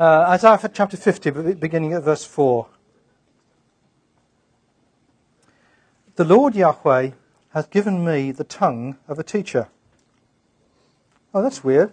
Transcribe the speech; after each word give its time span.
Uh, 0.00 0.24
Isaiah 0.28 0.70
chapter 0.72 0.96
50, 0.96 1.52
beginning 1.54 1.92
at 1.92 2.02
verse 2.02 2.24
4. 2.24 2.66
The 6.16 6.24
Lord 6.24 6.54
Yahweh 6.54 7.10
has 7.50 7.66
given 7.66 8.02
me 8.02 8.32
the 8.32 8.44
tongue 8.44 8.96
of 9.06 9.18
a 9.18 9.22
teacher. 9.22 9.68
Oh, 11.34 11.42
that's 11.42 11.62
weird. 11.62 11.92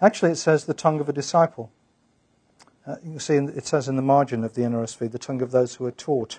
Actually, 0.00 0.32
it 0.32 0.36
says 0.36 0.64
the 0.64 0.74
tongue 0.74 0.98
of 0.98 1.08
a 1.08 1.12
disciple. 1.12 1.70
Uh, 2.86 2.96
you 3.04 3.12
can 3.12 3.20
see 3.20 3.34
it 3.34 3.66
says 3.66 3.88
in 3.88 3.96
the 3.96 4.02
margin 4.02 4.42
of 4.42 4.54
the 4.54 4.62
NRSV, 4.62 5.10
the 5.10 5.18
tongue 5.18 5.42
of 5.42 5.50
those 5.50 5.74
who 5.74 5.84
are 5.84 5.90
taught. 5.92 6.38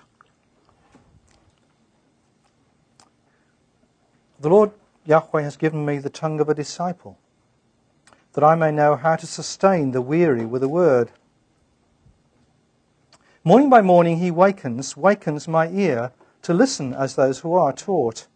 The 4.40 4.48
Lord 4.48 4.72
Yahweh 5.04 5.42
has 5.42 5.56
given 5.56 5.84
me 5.84 5.98
the 5.98 6.10
tongue 6.10 6.40
of 6.40 6.48
a 6.48 6.54
disciple, 6.54 7.16
that 8.38 8.46
I 8.46 8.54
may 8.54 8.70
know 8.70 8.94
how 8.94 9.16
to 9.16 9.26
sustain 9.26 9.90
the 9.90 10.00
weary 10.00 10.46
with 10.46 10.62
a 10.62 10.68
word. 10.68 11.10
Morning 13.42 13.68
by 13.68 13.80
morning 13.80 14.18
he 14.18 14.30
wakens, 14.30 14.96
wakens 14.96 15.48
my 15.48 15.68
ear 15.70 16.12
to 16.42 16.54
listen 16.54 16.94
as 16.94 17.16
those 17.16 17.40
who 17.40 17.54
are 17.54 17.72
taught. 17.72 18.28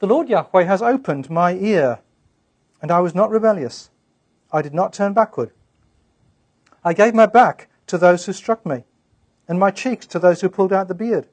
The 0.00 0.06
Lord 0.06 0.28
Yahweh 0.28 0.64
has 0.64 0.82
opened 0.82 1.30
my 1.30 1.54
ear, 1.54 2.00
and 2.82 2.90
I 2.90 3.00
was 3.00 3.14
not 3.14 3.30
rebellious. 3.30 3.88
I 4.52 4.60
did 4.60 4.74
not 4.74 4.92
turn 4.92 5.14
backward. 5.14 5.52
I 6.84 6.92
gave 6.92 7.14
my 7.14 7.24
back 7.24 7.70
to 7.86 7.96
those 7.96 8.26
who 8.26 8.34
struck 8.34 8.66
me, 8.66 8.84
and 9.48 9.58
my 9.58 9.70
cheeks 9.70 10.06
to 10.08 10.18
those 10.18 10.42
who 10.42 10.50
pulled 10.50 10.74
out 10.74 10.88
the 10.88 10.94
beard. 10.94 11.28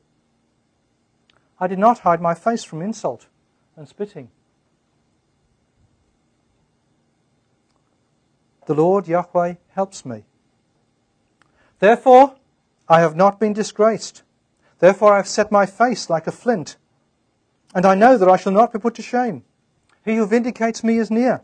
I 1.60 1.68
did 1.68 1.78
not 1.78 2.00
hide 2.00 2.22
my 2.22 2.36
face 2.36 2.64
from 2.64 2.82
insult 2.82 3.28
and 3.76 3.86
spitting. 3.86 4.30
The 8.66 8.74
Lord 8.74 9.08
Yahweh 9.08 9.56
helps 9.70 10.06
me. 10.06 10.24
Therefore, 11.80 12.36
I 12.88 13.02
have 13.02 13.16
not 13.16 13.40
been 13.40 13.54
disgraced. 13.54 14.24
Therefore, 14.80 15.14
I 15.14 15.18
have 15.18 15.28
set 15.28 15.52
my 15.52 15.66
face 15.66 16.10
like 16.10 16.28
a 16.28 16.32
flint, 16.32 16.78
and 17.74 17.86
I 17.86 17.96
know 17.96 18.18
that 18.18 18.30
I 18.30 18.38
shall 18.38 18.52
not 18.52 18.74
be 18.74 18.80
put 18.80 18.96
to 18.96 19.02
shame. 19.02 19.44
He 20.04 20.16
who 20.16 20.26
vindicates 20.26 20.84
me 20.84 20.98
is 20.98 21.12
near. 21.12 21.42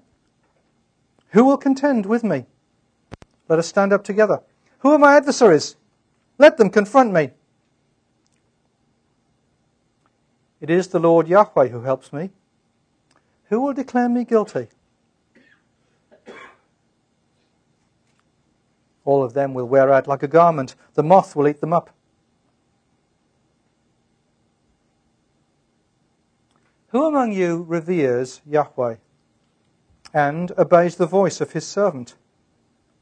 Who 1.29 1.45
will 1.45 1.57
contend 1.57 2.05
with 2.05 2.23
me? 2.23 2.45
Let 3.47 3.59
us 3.59 3.67
stand 3.67 3.93
up 3.93 4.03
together. 4.03 4.41
Who 4.79 4.91
are 4.91 4.99
my 4.99 5.15
adversaries? 5.15 5.75
Let 6.37 6.57
them 6.57 6.69
confront 6.69 7.13
me. 7.13 7.31
It 10.59 10.69
is 10.69 10.89
the 10.89 10.99
Lord 10.99 11.27
Yahweh 11.27 11.69
who 11.69 11.81
helps 11.81 12.13
me. 12.13 12.31
Who 13.49 13.61
will 13.61 13.73
declare 13.73 14.09
me 14.09 14.23
guilty? 14.23 14.67
All 19.03 19.23
of 19.23 19.33
them 19.33 19.53
will 19.53 19.65
wear 19.65 19.91
out 19.91 20.07
like 20.07 20.23
a 20.23 20.27
garment. 20.27 20.75
The 20.93 21.03
moth 21.03 21.35
will 21.35 21.47
eat 21.47 21.61
them 21.61 21.73
up. 21.73 21.89
Who 26.89 27.05
among 27.05 27.31
you 27.31 27.63
reveres 27.67 28.41
Yahweh 28.45 28.97
and 30.13 30.51
obeys 30.57 30.97
the 30.97 31.05
voice 31.05 31.39
of 31.39 31.53
his 31.53 31.65
servant, 31.65 32.15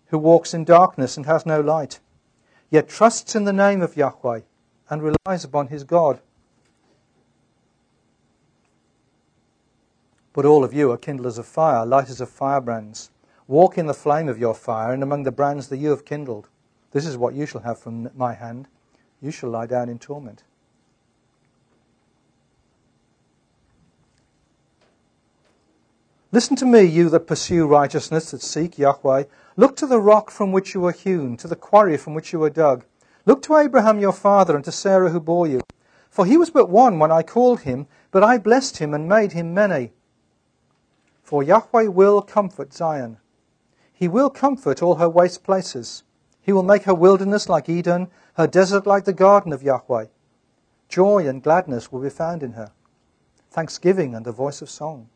who 0.08 0.20
walks 0.20 0.54
in 0.54 0.64
darkness 0.64 1.18
and 1.18 1.26
has 1.26 1.44
no 1.44 1.60
light, 1.60 2.00
yet 2.70 2.88
trusts 2.88 3.36
in 3.36 3.46
the 3.46 3.54
name 3.54 3.82
of 3.82 3.98
Yahweh 3.98 4.42
and 4.92 5.02
relies 5.02 5.44
upon 5.44 5.68
his 5.68 5.84
God? 5.84 6.20
But 10.34 10.46
all 10.46 10.64
of 10.64 10.74
you 10.74 10.92
are 10.92 10.98
kindlers 10.98 11.40
of 11.40 11.48
fire, 11.48 11.84
lighters 11.84 12.22
of 12.22 12.30
firebrands. 12.30 13.10
Walk 13.50 13.80
in 13.80 13.88
the 13.88 13.96
flame 13.96 14.30
of 14.30 14.38
your 14.38 14.54
fire 14.54 14.94
and 14.94 15.02
among 15.02 15.24
the 15.24 15.32
brands 15.32 15.70
that 15.70 15.78
you 15.78 15.90
have 15.90 16.06
kindled. 16.06 16.48
This 16.92 17.08
is 17.08 17.18
what 17.18 17.34
you 17.34 17.48
shall 17.48 17.62
have 17.62 17.80
from 17.80 18.12
my 18.16 18.36
hand. 18.36 18.68
You 19.24 19.32
shall 19.32 19.50
lie 19.50 19.66
down 19.66 19.90
in 19.90 19.98
torment. 19.98 20.44
Listen 26.32 26.56
to 26.58 26.66
me, 26.68 26.84
you 26.84 27.10
that 27.10 27.22
pursue 27.22 27.66
righteousness, 27.66 28.30
that 28.30 28.44
seek 28.44 28.78
Yahweh. 28.78 29.24
Look 29.58 29.76
to 29.78 29.88
the 29.88 30.00
rock 30.00 30.30
from 30.30 30.52
which 30.52 30.76
you 30.76 30.82
were 30.82 30.92
hewn, 30.92 31.36
to 31.38 31.48
the 31.48 31.56
quarry 31.56 31.98
from 31.98 32.14
which 32.14 32.32
you 32.32 32.38
were 32.38 32.52
dug. 32.52 32.86
Look 33.26 33.42
to 33.44 33.58
Abraham 33.58 34.00
your 34.00 34.14
father 34.14 34.56
and 34.56 34.64
to 34.66 34.72
Sarah 34.72 35.10
who 35.10 35.20
bore 35.20 35.48
you. 35.48 35.62
For 36.12 36.28
he 36.28 36.38
was 36.38 36.52
but 36.52 36.70
one 36.70 37.00
when 37.00 37.12
I 37.12 37.24
called 37.24 37.62
him, 37.62 37.88
but 38.12 38.24
I 38.24 38.38
blessed 38.38 38.78
him 38.78 38.94
and 38.94 39.10
made 39.10 39.32
him 39.32 39.56
many. 39.56 39.94
For 41.24 41.42
Yahweh 41.42 41.88
will 41.88 42.22
comfort 42.22 42.76
Zion 42.76 43.18
he 44.00 44.08
will 44.08 44.30
comfort 44.30 44.82
all 44.82 44.96
her 44.96 45.10
waste 45.10 45.44
places. 45.44 46.04
He 46.42 46.54
will 46.54 46.64
make 46.64 46.84
her 46.84 46.96
wilderness 46.96 47.50
like 47.50 47.68
Eden, 47.68 48.08
her 48.36 48.48
desert 48.48 48.88
like 48.88 49.04
the 49.04 49.12
garden 49.12 49.52
of 49.52 49.62
Yahweh. 49.62 50.06
Joy 50.88 51.28
and 51.28 51.44
gladness 51.44 51.92
will 51.92 52.00
be 52.00 52.10
found 52.10 52.42
in 52.42 52.54
her, 52.54 52.72
thanksgiving 53.52 54.16
and 54.16 54.26
a 54.26 54.32
voice 54.32 54.62
of 54.62 54.70
song. 54.70 55.10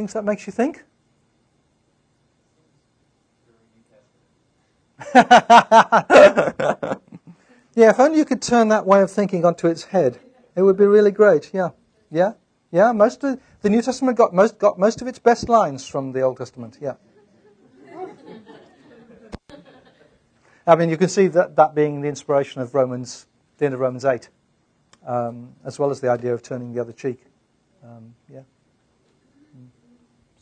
Things 0.00 0.14
that 0.14 0.24
makes 0.24 0.46
you 0.46 0.52
think? 0.54 0.82
yeah, 5.14 5.34
if 7.90 8.00
only 8.00 8.16
you 8.16 8.24
could 8.24 8.40
turn 8.40 8.68
that 8.68 8.86
way 8.86 9.02
of 9.02 9.10
thinking 9.10 9.44
onto 9.44 9.66
its 9.66 9.84
head, 9.84 10.18
it 10.56 10.62
would 10.62 10.78
be 10.78 10.86
really 10.86 11.10
great. 11.10 11.50
Yeah, 11.52 11.72
yeah, 12.10 12.32
yeah. 12.70 12.92
Most 12.92 13.22
of 13.24 13.38
the 13.60 13.68
New 13.68 13.82
Testament 13.82 14.16
got 14.16 14.32
most 14.32 14.58
got 14.58 14.78
most 14.78 15.02
of 15.02 15.06
its 15.06 15.18
best 15.18 15.50
lines 15.50 15.86
from 15.86 16.12
the 16.12 16.22
Old 16.22 16.38
Testament. 16.38 16.78
Yeah. 16.80 16.94
I 20.66 20.76
mean, 20.76 20.88
you 20.88 20.96
can 20.96 21.10
see 21.10 21.26
that 21.26 21.56
that 21.56 21.74
being 21.74 22.00
the 22.00 22.08
inspiration 22.08 22.62
of 22.62 22.74
Romans, 22.74 23.26
the 23.58 23.66
end 23.66 23.74
of 23.74 23.80
Romans 23.80 24.06
eight, 24.06 24.30
um, 25.06 25.56
as 25.62 25.78
well 25.78 25.90
as 25.90 26.00
the 26.00 26.08
idea 26.08 26.32
of 26.32 26.42
turning 26.42 26.72
the 26.72 26.80
other 26.80 26.94
cheek. 26.94 27.22
Um, 27.84 28.14
yeah. 28.32 28.40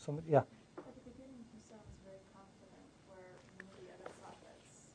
Somebody, 0.08 0.32
yeah. 0.32 0.38
At 0.38 0.88
the 0.96 1.04
beginning, 1.04 1.44
he 1.52 1.60
sounds 1.69 1.84
very 2.00 2.24
confident, 2.32 2.88
where 3.12 3.28
many 3.60 3.92
other 3.92 4.08
prophets, 4.24 4.88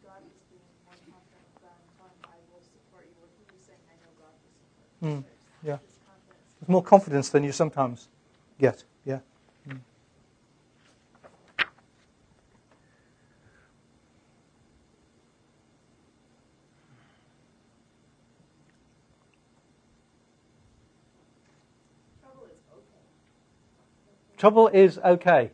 God 0.00 0.24
is 0.24 0.40
being 0.48 0.64
more 0.88 0.96
confident 1.04 1.44
with 1.52 1.60
them, 1.60 1.76
telling 2.00 2.16
I 2.32 2.40
will 2.48 2.64
support 2.64 3.04
you. 3.04 3.12
Where 3.20 3.28
he 3.36 3.44
was 3.52 3.60
saying, 3.60 3.84
I 3.92 4.00
know 4.00 4.08
God 4.16 4.32
will 4.40 4.56
support 4.56 4.88
you. 5.04 5.20
Mm, 5.20 5.24
yeah. 5.68 5.76
There's 6.60 6.72
more 6.72 6.82
confidence 6.82 7.28
than 7.28 7.44
you 7.44 7.52
sometimes 7.52 8.08
get. 8.58 8.84
Yeah. 9.04 9.20
Mm. 9.68 9.84
Trouble 24.36 24.68
is 24.68 24.98
okay. 24.98 25.50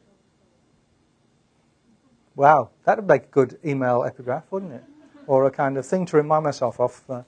Wow, 2.35 2.71
that 2.85 2.97
would 2.97 3.07
make 3.07 3.25
a 3.25 3.29
good 3.29 3.59
email 3.65 4.05
epigraph, 4.05 4.45
wouldn't 4.51 4.73
it? 4.73 4.85
Or 5.27 5.47
a 5.47 5.51
kind 5.51 5.77
of 5.77 5.87
thing 5.87 6.07
to 6.07 6.17
remind 6.17 6.45
myself 6.45 6.81
of. 6.81 7.03
Uh, 7.09 7.23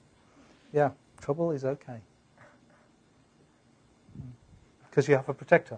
yeah, 0.73 0.91
trouble 1.21 1.51
is 1.51 1.63
okay. 1.63 1.99
Because 4.89 5.07
you 5.07 5.15
have 5.15 5.29
a 5.29 5.33
protector. 5.33 5.77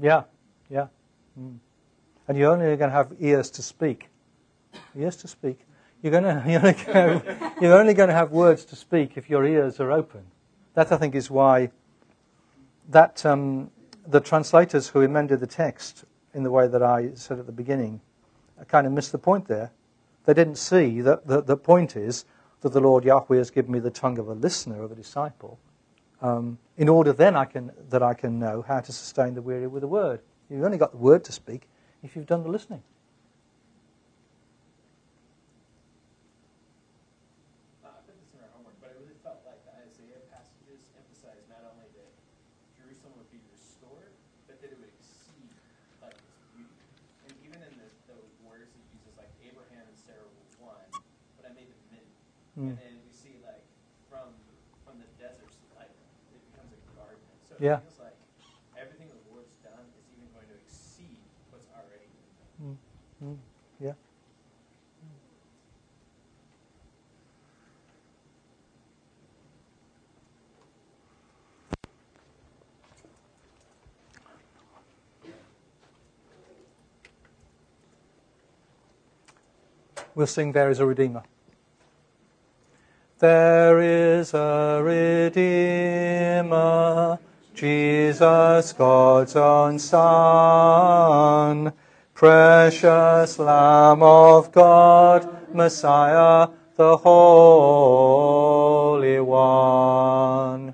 Yeah, 0.00 0.22
yeah. 0.68 0.86
Mm. 1.38 1.58
And 2.28 2.38
you're 2.38 2.52
only 2.52 2.76
going 2.76 2.90
to 2.90 2.96
have 2.96 3.12
ears 3.20 3.50
to 3.52 3.62
speak. 3.62 4.08
Ears 4.96 5.16
to 5.16 5.28
speak. 5.28 5.60
You're, 6.02 6.12
going 6.12 6.24
to, 6.24 6.44
you're, 6.48 6.60
only 6.60 6.72
going 6.72 7.20
to 7.20 7.34
have, 7.34 7.56
you're 7.60 7.78
only 7.78 7.94
going 7.94 8.08
to 8.08 8.14
have 8.14 8.30
words 8.30 8.64
to 8.66 8.76
speak 8.76 9.16
if 9.16 9.28
your 9.28 9.44
ears 9.44 9.80
are 9.80 9.92
open. 9.92 10.22
That, 10.74 10.90
I 10.92 10.96
think, 10.96 11.14
is 11.14 11.30
why 11.30 11.70
that 12.88 13.24
um, 13.26 13.70
the 14.06 14.20
translators 14.20 14.88
who 14.88 15.02
amended 15.02 15.40
the 15.40 15.46
text 15.46 16.04
in 16.34 16.42
the 16.42 16.50
way 16.50 16.68
that 16.68 16.82
I 16.82 17.10
said 17.14 17.38
at 17.38 17.46
the 17.46 17.52
beginning 17.52 18.00
kind 18.68 18.86
of 18.86 18.92
missed 18.92 19.12
the 19.12 19.18
point 19.18 19.48
there. 19.48 19.72
They 20.24 20.34
didn't 20.34 20.56
see 20.56 21.00
that 21.00 21.26
the, 21.26 21.42
the 21.42 21.56
point 21.56 21.96
is 21.96 22.24
that 22.60 22.72
the 22.72 22.80
Lord 22.80 23.04
Yahweh 23.04 23.36
has 23.36 23.50
given 23.50 23.72
me 23.72 23.78
the 23.78 23.90
tongue 23.90 24.18
of 24.18 24.28
a 24.28 24.34
listener, 24.34 24.82
of 24.82 24.92
a 24.92 24.94
disciple, 24.94 25.58
um, 26.22 26.58
in 26.76 26.88
order 26.88 27.12
then 27.12 27.36
I 27.36 27.44
can, 27.44 27.72
that 27.88 28.02
I 28.02 28.14
can 28.14 28.38
know 28.38 28.62
how 28.66 28.80
to 28.80 28.92
sustain 28.92 29.34
the 29.34 29.42
weary 29.42 29.66
with 29.66 29.82
a 29.84 29.88
word. 29.88 30.20
You've 30.48 30.64
only 30.64 30.78
got 30.78 30.92
the 30.92 30.98
word 30.98 31.24
to 31.24 31.32
speak 31.32 31.68
if 32.02 32.16
you've 32.16 32.26
done 32.26 32.42
the 32.42 32.50
listening. 32.50 32.82
Uh, 37.84 37.88
I 37.88 38.00
put 38.04 38.18
this 38.18 38.32
in 38.34 38.40
our 38.42 38.50
homework, 38.56 38.74
but 38.82 38.90
I 38.90 38.98
really 38.98 39.16
felt 39.22 39.40
like 39.46 39.62
the 39.62 39.74
Isaiah 39.78 40.20
passages 40.34 40.82
emphasize 40.98 41.40
not 41.48 41.62
only 41.70 41.86
that 41.94 42.10
Jerusalem 42.76 43.14
would 43.16 43.30
be 43.30 43.40
restored, 43.54 44.12
but 44.50 44.58
that 44.60 44.74
it 44.74 44.78
would 44.82 44.90
exceed 44.90 45.54
like 46.02 46.18
its 46.18 46.42
beauty. 46.52 46.82
And 47.28 47.32
even 47.46 47.62
in 47.62 47.72
the, 47.78 47.88
the 48.10 48.18
words 48.42 48.68
he 48.74 48.82
uses, 48.90 49.14
like 49.16 49.30
Abraham 49.46 49.86
and 49.86 49.98
Sarah 50.02 50.26
were 50.26 50.74
one, 50.74 50.90
but 51.38 51.46
I 51.46 51.54
made 51.54 51.70
them 51.70 51.82
many. 51.94 52.10
Mm. 52.58 52.74
And 52.74 52.78
then 52.80 52.94
we 53.06 53.12
see 53.14 53.38
like 53.46 53.62
from 54.10 54.34
from 54.82 54.98
the 54.98 55.06
deserts, 55.22 55.54
like 55.78 55.94
it 56.34 56.42
becomes 56.50 56.74
a 56.74 56.80
garden. 56.98 57.22
So 57.30 57.46
Yeah. 57.60 57.76
it 57.76 57.82
feels 57.82 57.98
like 58.00 58.16
everything 58.80 59.08
the 59.08 59.34
Lord's 59.34 59.52
done 59.62 59.84
is 59.92 60.06
even 60.16 60.32
going 60.32 60.46
to 60.48 60.54
exceed 60.64 61.18
what's 61.50 61.66
already 61.76 62.08
been 62.58 62.78
done. 63.20 63.36
Mm, 63.36 63.36
yeah. 63.78 63.92
We'll 80.14 80.26
sing 80.26 80.52
There 80.52 80.70
is 80.70 80.80
a 80.80 80.86
Redeemer. 80.86 81.22
There 83.18 83.80
is 83.80 84.32
a 84.34 84.80
Redeemer, 84.82 85.38
Jesus, 87.60 88.72
God's 88.72 89.36
own 89.36 89.78
Son, 89.78 91.70
precious 92.14 93.38
Lamb 93.38 94.02
of 94.02 94.50
God, 94.50 95.54
Messiah, 95.54 96.48
the 96.76 96.96
Holy 96.96 97.20
One. 99.20 100.72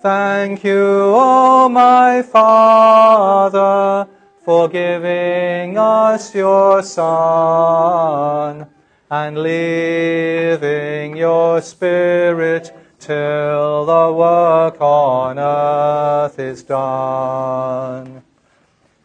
Thank 0.00 0.64
you, 0.64 1.12
O 1.14 1.68
my 1.68 2.22
Father, 2.22 4.08
for 4.46 4.66
giving 4.66 5.76
us 5.76 6.34
your 6.34 6.82
Son 6.82 8.66
and 9.10 9.36
leaving 9.36 11.18
your 11.18 11.60
Spirit 11.60 12.72
till 12.98 13.86
the 13.86 14.12
work 14.12 14.80
on 14.80 15.38
earth 15.38 16.38
is 16.38 16.62
done. 16.62 18.22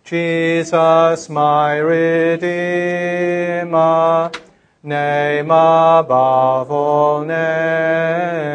Jesus, 0.03 1.29
my 1.29 1.77
Redeemer, 1.77 2.41
name 4.83 5.45
above 5.45 6.69
all 6.69 7.23
names, 7.23 8.53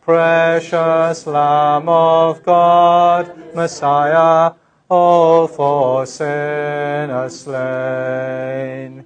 precious 0.00 1.26
Lamb 1.26 1.88
of 1.88 2.42
God, 2.42 3.54
Messiah, 3.54 4.52
all 4.88 5.46
for 5.46 6.04
sinners 6.06 7.40
slain. 7.40 9.04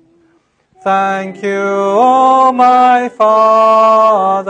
Thank 0.89 1.43
you, 1.43 1.53
O 1.53 2.51
my 2.51 3.11
Father, 3.11 4.49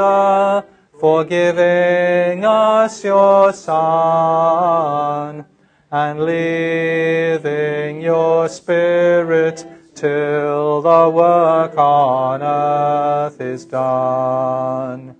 for 1.00 1.24
giving 1.24 2.44
us 2.44 3.02
your 3.02 3.52
Son 3.52 5.44
and 5.90 6.20
leaving 6.20 8.00
your 8.00 8.48
Spirit 8.48 9.66
till 9.96 10.80
the 10.80 11.10
work 11.10 11.76
on 11.76 12.40
earth 12.40 13.40
is 13.40 13.64
done. 13.64 15.16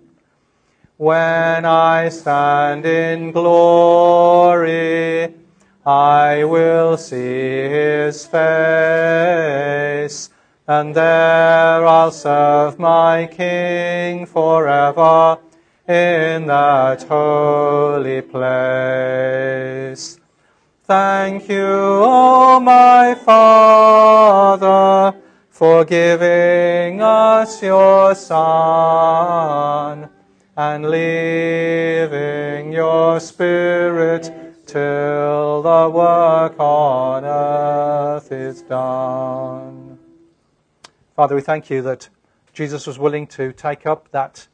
When 0.98 1.64
I 1.64 2.10
stand 2.10 2.86
in 2.86 3.32
glory, 3.32 4.54
I 5.84 6.44
will 6.44 6.96
see 6.96 7.18
his 7.18 8.24
face, 8.24 9.58
and 10.68 10.94
there 10.94 11.86
I'll 11.86 12.10
serve 12.10 12.78
my 12.78 13.26
King 13.26 14.26
forever 14.26 15.38
in 15.88 16.46
that 16.46 17.02
holy 17.04 18.20
place. 18.20 20.20
Thank 20.84 21.48
you, 21.48 21.64
O 21.64 22.60
my 22.60 23.14
Father, 23.14 25.18
for 25.48 25.86
giving 25.86 27.00
us 27.00 27.62
your 27.62 28.14
Son 28.14 30.10
and 30.54 30.90
leaving 30.90 32.74
your 32.74 33.20
Spirit 33.20 34.30
till 34.66 35.62
the 35.62 35.88
work 35.88 36.60
on 36.60 37.24
earth 37.24 38.30
is 38.30 38.60
done. 38.60 39.77
Father, 41.18 41.34
we 41.34 41.40
thank 41.40 41.68
you 41.68 41.82
that 41.82 42.08
Jesus 42.52 42.86
was 42.86 42.96
willing 42.96 43.26
to 43.26 43.52
take 43.52 43.86
up 43.86 44.08
that 44.12 44.46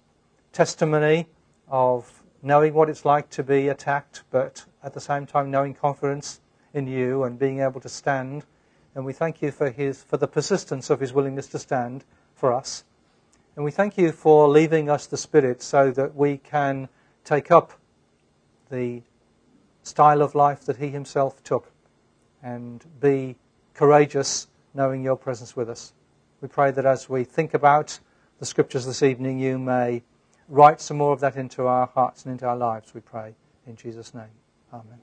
testimony 0.50 1.26
of 1.69 2.22
knowing 2.40 2.72
what 2.72 2.88
it's 2.88 3.05
like 3.05 3.28
to 3.28 3.43
be 3.43 3.69
attacked, 3.69 4.22
but 4.31 4.64
at 4.82 4.94
the 4.94 5.00
same 5.00 5.26
time 5.26 5.50
knowing 5.50 5.75
confidence 5.75 6.40
in 6.73 6.87
you 6.87 7.25
and 7.25 7.38
being 7.38 7.61
able 7.61 7.83
to 7.83 7.88
stand. 7.90 8.47
And 8.94 9.04
we 9.04 9.12
thank 9.12 9.42
you 9.42 9.50
for 9.50 9.68
his 9.68 10.02
for 10.04 10.16
the 10.16 10.26
persistence 10.26 10.88
of 10.88 11.00
his 11.00 11.12
willingness 11.12 11.49
to 11.49 11.59
stand 11.59 12.06
for 12.35 12.50
us. 12.50 12.85
And 13.56 13.64
we 13.66 13.71
thank 13.71 13.99
you 13.99 14.11
for 14.11 14.49
leaving 14.49 14.88
us 14.88 15.06
the 15.06 15.18
Spirit 15.18 15.61
so 15.61 15.90
that 15.90 16.16
we 16.16 16.38
can 16.38 16.88
take 17.25 17.50
up 17.50 17.75
the 18.71 19.02
style 19.83 20.23
of 20.23 20.35
life 20.35 20.64
that 20.64 20.78
he 20.78 20.88
himself 20.88 21.44
took 21.44 21.71
and 22.42 22.83
be 23.02 23.37
courageous 23.75 24.47
knowing 24.73 25.04
your 25.04 25.16
presence 25.16 25.54
with 25.54 25.68
us. 25.68 25.92
We 26.41 26.49
pray 26.49 26.71
that 26.71 26.85
as 26.85 27.09
we 27.09 27.25
think 27.25 27.55
about 27.55 27.99
the 28.38 28.47
scriptures 28.47 28.87
this 28.87 29.03
evening, 29.03 29.38
you 29.38 29.59
may 29.59 30.03
write 30.49 30.81
some 30.81 30.99
more 30.99 31.12
of 31.12 31.21
that 31.21 31.37
into 31.37 31.67
our 31.67 31.87
hearts 31.87 32.25
and 32.25 32.33
into 32.33 32.47
our 32.47 32.57
lives, 32.57 32.95
we 32.95 33.00
pray. 33.00 33.35
In 33.67 33.76
Jesus' 33.76 34.12
name. 34.14 34.25
Amen. 34.73 35.00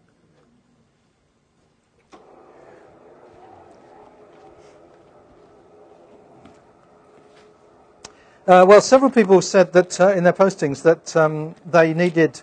Uh, 8.47 8.65
well, 8.67 8.81
several 8.81 9.09
people 9.09 9.41
said 9.41 9.71
that 9.73 9.99
uh, 9.99 10.09
in 10.09 10.23
their 10.23 10.33
postings 10.33 10.81
that 10.83 11.15
um, 11.15 11.55
they 11.65 11.93
needed 11.93 12.41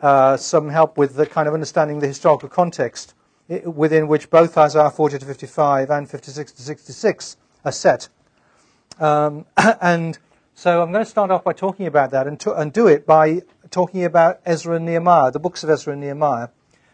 uh, 0.00 0.36
some 0.36 0.68
help 0.68 0.98
with 0.98 1.14
the 1.14 1.26
kind 1.26 1.46
of 1.46 1.54
understanding 1.54 2.00
the 2.00 2.06
historical 2.06 2.48
context 2.48 3.14
within 3.64 4.08
which 4.08 4.30
both 4.30 4.56
Isaiah 4.56 4.90
40 4.90 5.18
to 5.18 5.26
55 5.26 5.90
and 5.90 6.10
56 6.10 6.52
to 6.52 6.62
66 6.62 7.36
are 7.64 7.72
set. 7.72 8.08
Um, 8.98 9.46
and 9.80 10.18
so 10.54 10.82
I'm 10.82 10.92
going 10.92 11.04
to 11.04 11.10
start 11.10 11.30
off 11.30 11.44
by 11.44 11.52
talking 11.52 11.86
about 11.86 12.10
that 12.10 12.26
and, 12.26 12.38
to, 12.40 12.54
and 12.54 12.72
do 12.72 12.86
it 12.86 13.06
by 13.06 13.42
talking 13.70 14.04
about 14.04 14.40
Ezra 14.44 14.76
and 14.76 14.86
Nehemiah, 14.86 15.30
the 15.30 15.40
books 15.40 15.64
of 15.64 15.70
Ezra 15.70 15.92
and 15.92 16.02
Nehemiah, 16.02 16.48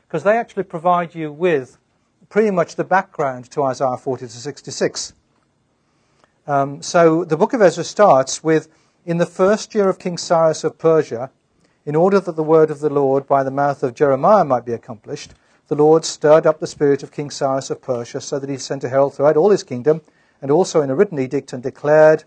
because 0.07 0.23
they 0.23 0.37
actually 0.37 0.63
provide 0.63 1.15
you 1.15 1.33
with 1.33 1.79
pretty 2.29 2.51
much 2.51 2.77
the 2.77 2.85
background 2.85 3.51
to 3.51 3.63
Isaiah 3.63 3.97
40 3.97 4.27
to 4.27 4.33
66. 4.33 5.13
Um, 6.47 6.83
so 6.83 7.25
the 7.25 7.37
book 7.37 7.53
of 7.53 7.61
Ezra 7.61 7.85
starts 7.85 8.43
with 8.43 8.69
In 9.05 9.19
the 9.19 9.27
first 9.27 9.75
year 9.75 9.89
of 9.89 9.99
King 9.99 10.19
Cyrus 10.19 10.65
of 10.65 10.79
Persia, 10.79 11.31
in 11.85 11.97
order 11.97 12.21
that 12.21 12.37
the 12.37 12.43
word 12.43 12.71
of 12.71 12.81
the 12.81 12.91
Lord 12.91 13.27
by 13.27 13.43
the 13.43 13.51
mouth 13.51 13.83
of 13.83 13.95
Jeremiah 13.95 14.45
might 14.45 14.67
be 14.67 14.73
accomplished, 14.73 15.33
the 15.69 15.75
Lord 15.75 16.05
stirred 16.05 16.47
up 16.47 16.61
the 16.61 16.67
spirit 16.67 17.03
of 17.03 17.13
King 17.13 17.31
Cyrus 17.31 17.71
of 17.71 17.81
Persia, 17.81 18.21
so 18.21 18.39
that 18.39 18.51
he 18.51 18.59
sent 18.59 18.85
a 18.85 18.89
herald 18.89 19.15
throughout 19.15 19.37
all 19.37 19.51
his 19.51 19.63
kingdom, 19.63 20.03
and 20.41 20.51
also 20.51 20.81
in 20.83 20.91
a 20.91 20.95
written 20.95 21.19
edict, 21.19 21.53
and 21.53 21.63
declared, 21.63 22.25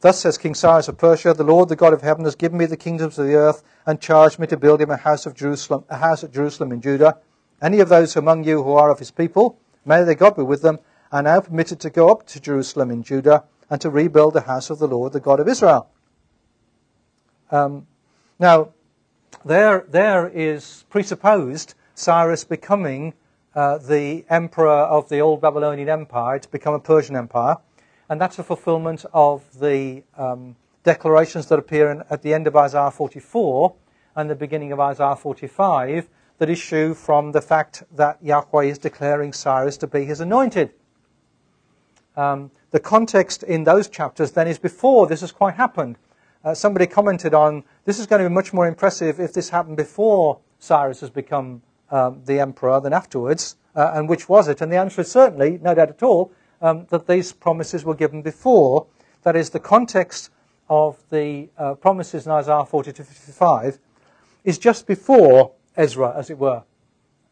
Thus 0.00 0.20
says 0.20 0.38
King 0.38 0.54
Cyrus 0.54 0.88
of 0.88 0.98
Persia, 0.98 1.34
The 1.34 1.44
Lord, 1.44 1.68
the 1.68 1.76
God 1.76 1.92
of 1.92 2.02
heaven, 2.02 2.24
has 2.24 2.36
given 2.36 2.58
me 2.58 2.66
the 2.66 2.76
kingdoms 2.76 3.18
of 3.18 3.26
the 3.26 3.34
earth, 3.34 3.62
and 3.86 4.00
charged 4.00 4.38
me 4.38 4.46
to 4.46 4.56
build 4.56 4.80
him 4.80 4.90
a 4.90 4.96
house 4.96 5.26
of 5.26 5.34
Jerusalem, 5.34 5.84
a 5.88 5.96
house 5.96 6.22
at 6.22 6.32
Jerusalem 6.32 6.72
in 6.72 6.80
Judah, 6.80 7.18
Any 7.60 7.80
of 7.80 7.88
those 7.88 8.16
among 8.16 8.44
you 8.44 8.62
who 8.62 8.72
are 8.72 8.90
of 8.90 9.00
his 9.00 9.10
people, 9.10 9.58
may 9.84 10.04
their 10.04 10.14
God 10.14 10.36
be 10.36 10.42
with 10.42 10.62
them, 10.62 10.78
are 11.10 11.22
now 11.22 11.40
permitted 11.40 11.80
to 11.80 11.90
go 11.90 12.10
up 12.10 12.26
to 12.28 12.40
Jerusalem 12.40 12.90
in 12.90 13.02
Judah 13.02 13.44
and 13.70 13.80
to 13.80 13.90
rebuild 13.90 14.34
the 14.34 14.42
house 14.42 14.70
of 14.70 14.78
the 14.78 14.88
Lord, 14.88 15.12
the 15.12 15.20
God 15.20 15.40
of 15.40 15.48
Israel. 15.48 15.88
Um, 17.50 17.86
now, 18.38 18.70
there, 19.44 19.84
there 19.88 20.28
is 20.28 20.84
presupposed 20.90 21.74
Cyrus 21.94 22.44
becoming 22.44 23.14
uh, 23.58 23.76
the 23.76 24.24
emperor 24.30 24.70
of 24.70 25.08
the 25.08 25.18
old 25.18 25.40
Babylonian 25.40 25.88
Empire 25.88 26.38
to 26.38 26.48
become 26.48 26.74
a 26.74 26.78
Persian 26.78 27.16
Empire, 27.16 27.56
and 28.08 28.20
that's 28.20 28.38
a 28.38 28.44
fulfillment 28.44 29.04
of 29.12 29.42
the 29.58 30.04
um, 30.16 30.54
declarations 30.84 31.48
that 31.48 31.58
appear 31.58 31.90
in, 31.90 32.04
at 32.08 32.22
the 32.22 32.32
end 32.32 32.46
of 32.46 32.54
Isaiah 32.54 32.92
44 32.92 33.74
and 34.14 34.30
the 34.30 34.36
beginning 34.36 34.70
of 34.70 34.78
Isaiah 34.78 35.16
45 35.16 36.08
that 36.38 36.48
issue 36.48 36.94
from 36.94 37.32
the 37.32 37.40
fact 37.40 37.82
that 37.96 38.22
Yahweh 38.22 38.66
is 38.66 38.78
declaring 38.78 39.32
Cyrus 39.32 39.76
to 39.78 39.88
be 39.88 40.04
his 40.04 40.20
anointed. 40.20 40.70
Um, 42.16 42.52
the 42.70 42.78
context 42.78 43.42
in 43.42 43.64
those 43.64 43.88
chapters 43.88 44.30
then 44.30 44.46
is 44.46 44.60
before 44.60 45.08
this 45.08 45.22
has 45.22 45.32
quite 45.32 45.56
happened. 45.56 45.98
Uh, 46.44 46.54
somebody 46.54 46.86
commented 46.86 47.34
on 47.34 47.64
this 47.86 47.98
is 47.98 48.06
going 48.06 48.22
to 48.22 48.28
be 48.28 48.32
much 48.32 48.52
more 48.52 48.68
impressive 48.68 49.18
if 49.18 49.32
this 49.32 49.48
happened 49.48 49.76
before 49.76 50.38
Cyrus 50.60 51.00
has 51.00 51.10
become 51.10 51.62
um, 51.90 52.22
the 52.24 52.40
emperor 52.40 52.80
than 52.80 52.92
afterwards. 52.92 53.56
Uh, 53.74 53.92
and 53.94 54.08
which 54.08 54.28
was 54.28 54.48
it? 54.48 54.60
And 54.60 54.72
the 54.72 54.76
answer 54.76 55.02
is 55.02 55.10
certainly, 55.10 55.58
no 55.62 55.74
doubt 55.74 55.90
at 55.90 56.02
all, 56.02 56.32
um, 56.60 56.86
that 56.90 57.06
these 57.06 57.32
promises 57.32 57.84
were 57.84 57.94
given 57.94 58.22
before. 58.22 58.86
That 59.22 59.36
is, 59.36 59.50
the 59.50 59.60
context 59.60 60.30
of 60.68 61.02
the 61.10 61.48
uh, 61.56 61.74
promises 61.74 62.26
in 62.26 62.32
Isaiah 62.32 62.64
40 62.64 62.92
to 62.92 63.04
55 63.04 63.78
is 64.44 64.58
just 64.58 64.86
before 64.86 65.52
Ezra, 65.76 66.14
as 66.16 66.30
it 66.30 66.38
were. 66.38 66.62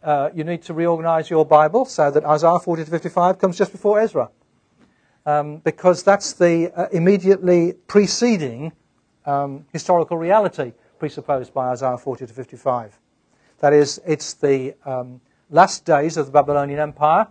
Uh, 0.02 0.30
you 0.34 0.44
need 0.44 0.62
to 0.62 0.74
reorganize 0.74 1.30
your 1.30 1.44
Bible 1.44 1.84
so 1.84 2.10
that 2.10 2.24
Isaiah 2.24 2.58
40 2.58 2.84
to 2.84 2.90
55 2.90 3.38
comes 3.38 3.58
just 3.58 3.72
before 3.72 3.98
Ezra. 3.98 4.30
Um, 5.24 5.56
because 5.58 6.04
that's 6.04 6.34
the 6.34 6.70
uh, 6.76 6.86
immediately 6.92 7.72
preceding 7.88 8.72
um, 9.24 9.66
historical 9.72 10.16
reality 10.16 10.72
presupposed 11.00 11.52
by 11.52 11.70
Isaiah 11.70 11.98
40 11.98 12.26
to 12.26 12.32
55. 12.32 12.98
That 13.60 13.72
is, 13.72 14.00
it's 14.06 14.34
the 14.34 14.74
um, 14.84 15.20
last 15.50 15.86
days 15.86 16.18
of 16.18 16.26
the 16.26 16.32
Babylonian 16.32 16.78
Empire. 16.78 17.26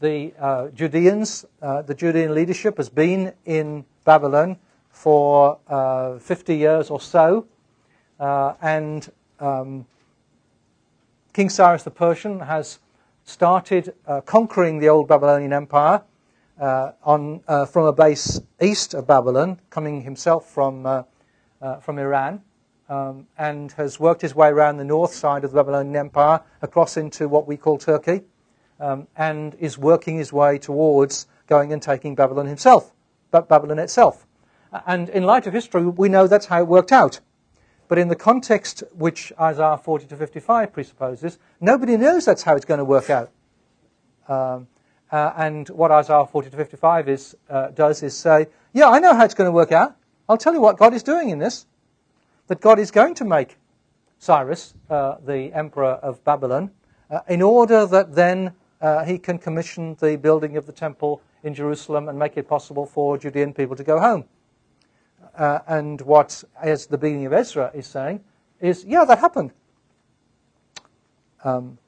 The 0.00 0.32
uh, 0.38 0.68
Judeans, 0.68 1.44
uh, 1.60 1.82
the 1.82 1.94
Judean 1.94 2.34
leadership 2.34 2.78
has 2.78 2.88
been 2.88 3.34
in 3.44 3.84
Babylon 4.04 4.56
for 4.90 5.58
uh, 5.68 6.18
50 6.18 6.56
years 6.56 6.88
or 6.88 7.00
so, 7.00 7.46
uh, 8.18 8.54
and 8.62 9.12
um, 9.40 9.84
King 11.34 11.50
Cyrus 11.50 11.82
the 11.82 11.90
Persian 11.90 12.40
has 12.40 12.78
started 13.24 13.92
uh, 14.06 14.22
conquering 14.22 14.78
the 14.78 14.88
old 14.88 15.06
Babylonian 15.06 15.52
Empire 15.52 16.02
uh, 16.58 16.92
on, 17.04 17.40
from 17.66 17.84
a 17.84 17.92
base 17.92 18.40
east 18.60 18.94
of 18.94 19.06
Babylon, 19.06 19.60
coming 19.68 20.00
himself 20.00 20.48
from 20.48 21.04
from 21.82 21.98
Iran 21.98 22.40
um, 22.88 23.26
and 23.36 23.72
has 23.72 24.00
worked 24.00 24.22
his 24.22 24.34
way 24.34 24.48
around 24.48 24.78
the 24.78 24.84
north 24.84 25.12
side 25.12 25.44
of 25.44 25.52
the 25.52 25.56
Babylonian 25.56 25.96
Empire 25.96 26.40
across 26.62 26.96
into 26.96 27.28
what 27.28 27.46
we 27.46 27.56
call 27.56 27.78
Turkey 27.78 28.22
um, 28.80 29.06
and 29.16 29.54
is 29.56 29.76
working 29.76 30.16
his 30.16 30.32
way 30.32 30.58
towards 30.58 31.26
going 31.46 31.72
and 31.72 31.82
taking 31.82 32.14
Babylon 32.14 32.46
himself, 32.46 32.92
Babylon 33.30 33.78
itself. 33.78 34.26
And 34.86 35.08
in 35.08 35.24
light 35.24 35.46
of 35.46 35.54
history, 35.54 35.86
we 35.86 36.08
know 36.08 36.26
that's 36.26 36.46
how 36.46 36.60
it 36.60 36.68
worked 36.68 36.92
out. 36.92 37.20
But 37.88 37.98
in 37.98 38.08
the 38.08 38.16
context 38.16 38.84
which 38.92 39.32
Isaiah 39.40 39.78
40 39.78 40.06
to 40.06 40.16
55 40.16 40.72
presupposes, 40.72 41.38
nobody 41.60 41.96
knows 41.96 42.26
that's 42.26 42.42
how 42.42 42.54
it's 42.54 42.66
going 42.66 42.78
to 42.78 42.84
work 42.84 43.08
out. 43.08 43.30
Um, 44.28 44.68
uh, 45.10 45.32
and 45.38 45.66
what 45.70 45.90
Isaiah 45.90 46.26
40 46.26 46.50
to 46.50 46.56
55 46.56 47.08
is, 47.08 47.34
uh, 47.48 47.68
does 47.68 48.02
is 48.02 48.14
say, 48.14 48.48
yeah, 48.74 48.88
I 48.90 48.98
know 48.98 49.14
how 49.14 49.24
it's 49.24 49.32
going 49.32 49.48
to 49.48 49.52
work 49.52 49.72
out. 49.72 49.96
I'll 50.28 50.36
tell 50.36 50.52
you 50.52 50.60
what 50.60 50.76
God 50.76 50.92
is 50.92 51.02
doing 51.02 51.30
in 51.30 51.38
this. 51.38 51.66
That 52.48 52.60
God 52.60 52.78
is 52.78 52.90
going 52.90 53.14
to 53.14 53.24
make 53.24 53.56
Cyrus 54.18 54.74
uh, 54.90 55.16
the 55.24 55.52
emperor 55.52 55.92
of 56.02 56.22
Babylon 56.24 56.70
uh, 57.10 57.20
in 57.28 57.40
order 57.42 57.86
that 57.86 58.14
then 58.14 58.54
uh, 58.80 59.04
he 59.04 59.18
can 59.18 59.38
commission 59.38 59.96
the 60.00 60.16
building 60.16 60.56
of 60.56 60.66
the 60.66 60.72
temple 60.72 61.22
in 61.42 61.54
Jerusalem 61.54 62.08
and 62.08 62.18
make 62.18 62.36
it 62.36 62.48
possible 62.48 62.86
for 62.86 63.16
Judean 63.18 63.52
people 63.52 63.76
to 63.76 63.84
go 63.84 64.00
home. 64.00 64.24
Uh, 65.36 65.60
and 65.66 66.00
what, 66.00 66.42
as 66.60 66.86
the 66.86 66.98
beginning 66.98 67.26
of 67.26 67.32
Ezra 67.32 67.70
is 67.74 67.86
saying, 67.86 68.24
is 68.60 68.84
yeah, 68.84 69.04
that 69.04 69.18
happened. 69.18 69.52
Um, 71.44 71.78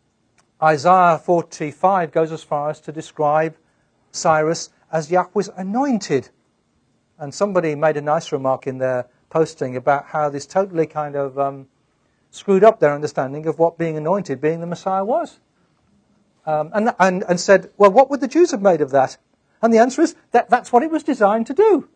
Isaiah 0.63 1.19
45 1.19 2.13
goes 2.13 2.33
as 2.33 2.43
far 2.43 2.71
as 2.71 2.81
to 2.83 2.93
describe 2.93 3.57
Cyrus 4.13 4.71
as 4.93 5.11
Yahweh's 5.11 5.49
anointed. 5.57 6.29
And 7.19 7.35
somebody 7.35 7.75
made 7.75 7.97
a 7.97 8.01
nice 8.01 8.31
remark 8.31 8.67
in 8.67 8.79
their 8.79 9.07
posting 9.31 9.77
about 9.77 10.07
how 10.07 10.29
this 10.29 10.47
totally 10.47 10.87
kind 10.87 11.17
of 11.17 11.39
um, 11.39 11.67
screwed 12.31 12.65
up 12.65 12.81
their 12.81 12.95
understanding 12.95 13.47
of 13.47 13.59
what 13.59 13.79
being 13.79 13.97
anointed, 13.97 14.41
being 14.41 14.61
the 14.61 14.67
Messiah 14.67 15.05
was. 15.05 15.39
Um, 16.47 16.71
and, 16.75 16.95
and, 16.99 17.25
and 17.29 17.41
said, 17.41 17.71
well, 17.77 17.91
what 17.91 18.11
would 18.11 18.21
the 18.21 18.29
Jews 18.29 18.51
have 18.51 18.63
made 18.63 18.81
of 18.81 18.91
that? 18.91 19.17
And 19.63 19.73
the 19.73 19.79
answer 19.79 20.03
is 20.03 20.17
that 20.33 20.51
that's 20.51 20.73
what 20.73 20.83
it 20.83 20.91
was 20.91 21.03
designed 21.03 21.47
to 21.47 21.55
do. 21.55 21.89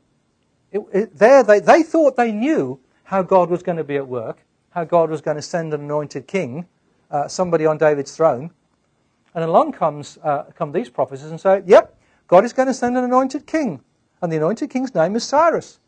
It, 0.71 0.83
it, 0.93 1.19
there, 1.19 1.43
they, 1.43 1.61
they 1.61 1.83
thought 1.83 2.17
they 2.17 2.31
knew 2.31 2.81
how 3.05 3.23
God 3.23 3.51
was 3.51 3.63
going 3.63 3.79
to 3.79 3.85
be 3.85 3.97
at 3.97 4.07
work, 4.07 4.39
how 4.71 4.85
God 4.85 5.11
was 5.11 5.21
going 5.21 5.37
to 5.37 5.43
send 5.43 5.73
an 5.75 5.81
anointed 5.81 6.27
king, 6.27 6.67
uh, 7.11 7.29
somebody 7.29 7.67
on 7.67 7.79
David's 7.79 8.15
throne. 8.15 8.51
And 9.35 9.45
along 9.45 9.73
comes 9.73 10.19
uh, 10.23 10.45
come 10.55 10.73
these 10.73 10.91
prophecies 10.91 11.31
and 11.31 11.41
say, 11.41 11.63
yep, 11.67 11.97
God 12.29 12.45
is 12.45 12.53
going 12.53 12.69
to 12.69 12.75
send 12.75 12.97
an 12.97 13.05
anointed 13.05 13.47
king 13.47 13.81
and 14.25 14.33
the 14.33 14.39
anointed 14.39 14.71
king's 14.71 14.95
name 14.95 15.17
is 15.17 15.25
Cyrus. 15.25 15.81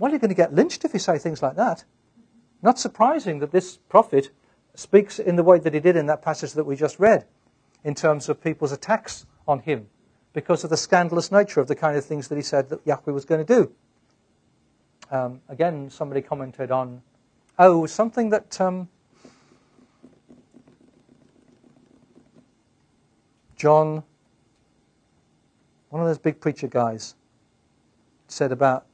Well, 0.00 0.10
you're 0.10 0.18
going 0.18 0.30
to 0.30 0.34
get 0.34 0.54
lynched 0.54 0.86
if 0.86 0.94
you 0.94 0.98
say 0.98 1.18
things 1.18 1.42
like 1.42 1.56
that. 1.56 1.84
Not 2.62 2.78
surprising 2.78 3.38
that 3.40 3.52
this 3.52 3.76
prophet 3.76 4.30
speaks 4.74 5.18
in 5.18 5.36
the 5.36 5.42
way 5.42 5.58
that 5.58 5.74
he 5.74 5.80
did 5.80 5.94
in 5.94 6.06
that 6.06 6.22
passage 6.22 6.54
that 6.54 6.64
we 6.64 6.74
just 6.74 6.98
read, 6.98 7.26
in 7.84 7.94
terms 7.94 8.30
of 8.30 8.42
people's 8.42 8.72
attacks 8.72 9.26
on 9.46 9.58
him, 9.58 9.88
because 10.32 10.64
of 10.64 10.70
the 10.70 10.76
scandalous 10.78 11.30
nature 11.30 11.60
of 11.60 11.68
the 11.68 11.76
kind 11.76 11.98
of 11.98 12.04
things 12.04 12.28
that 12.28 12.36
he 12.36 12.40
said 12.40 12.70
that 12.70 12.80
Yahweh 12.86 13.12
was 13.12 13.26
going 13.26 13.44
to 13.44 13.54
do. 13.54 13.72
Um, 15.10 15.42
again, 15.50 15.90
somebody 15.90 16.22
commented 16.22 16.70
on, 16.70 17.02
oh, 17.58 17.84
something 17.84 18.30
that 18.30 18.58
um, 18.58 18.88
John, 23.54 24.02
one 25.90 26.00
of 26.00 26.08
those 26.08 26.16
big 26.16 26.40
preacher 26.40 26.68
guys, 26.68 27.16
said 28.28 28.50
about 28.50 28.86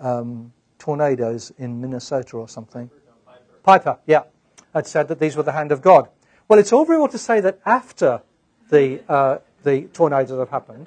um, 0.00 0.52
tornadoes 0.78 1.52
in 1.58 1.80
Minnesota 1.80 2.36
or 2.36 2.48
something. 2.48 2.90
Piper, 3.62 3.98
yeah, 4.06 4.22
had 4.74 4.86
said 4.86 5.08
that 5.08 5.20
these 5.20 5.36
were 5.36 5.42
the 5.42 5.52
hand 5.52 5.72
of 5.72 5.82
God. 5.82 6.08
Well, 6.48 6.58
it's 6.58 6.72
all 6.72 6.84
very 6.84 6.98
well 6.98 7.08
to 7.08 7.18
say 7.18 7.40
that 7.40 7.60
after 7.64 8.22
the, 8.70 9.02
uh, 9.08 9.38
the 9.62 9.82
tornadoes 9.92 10.38
have 10.38 10.50
happened. 10.50 10.86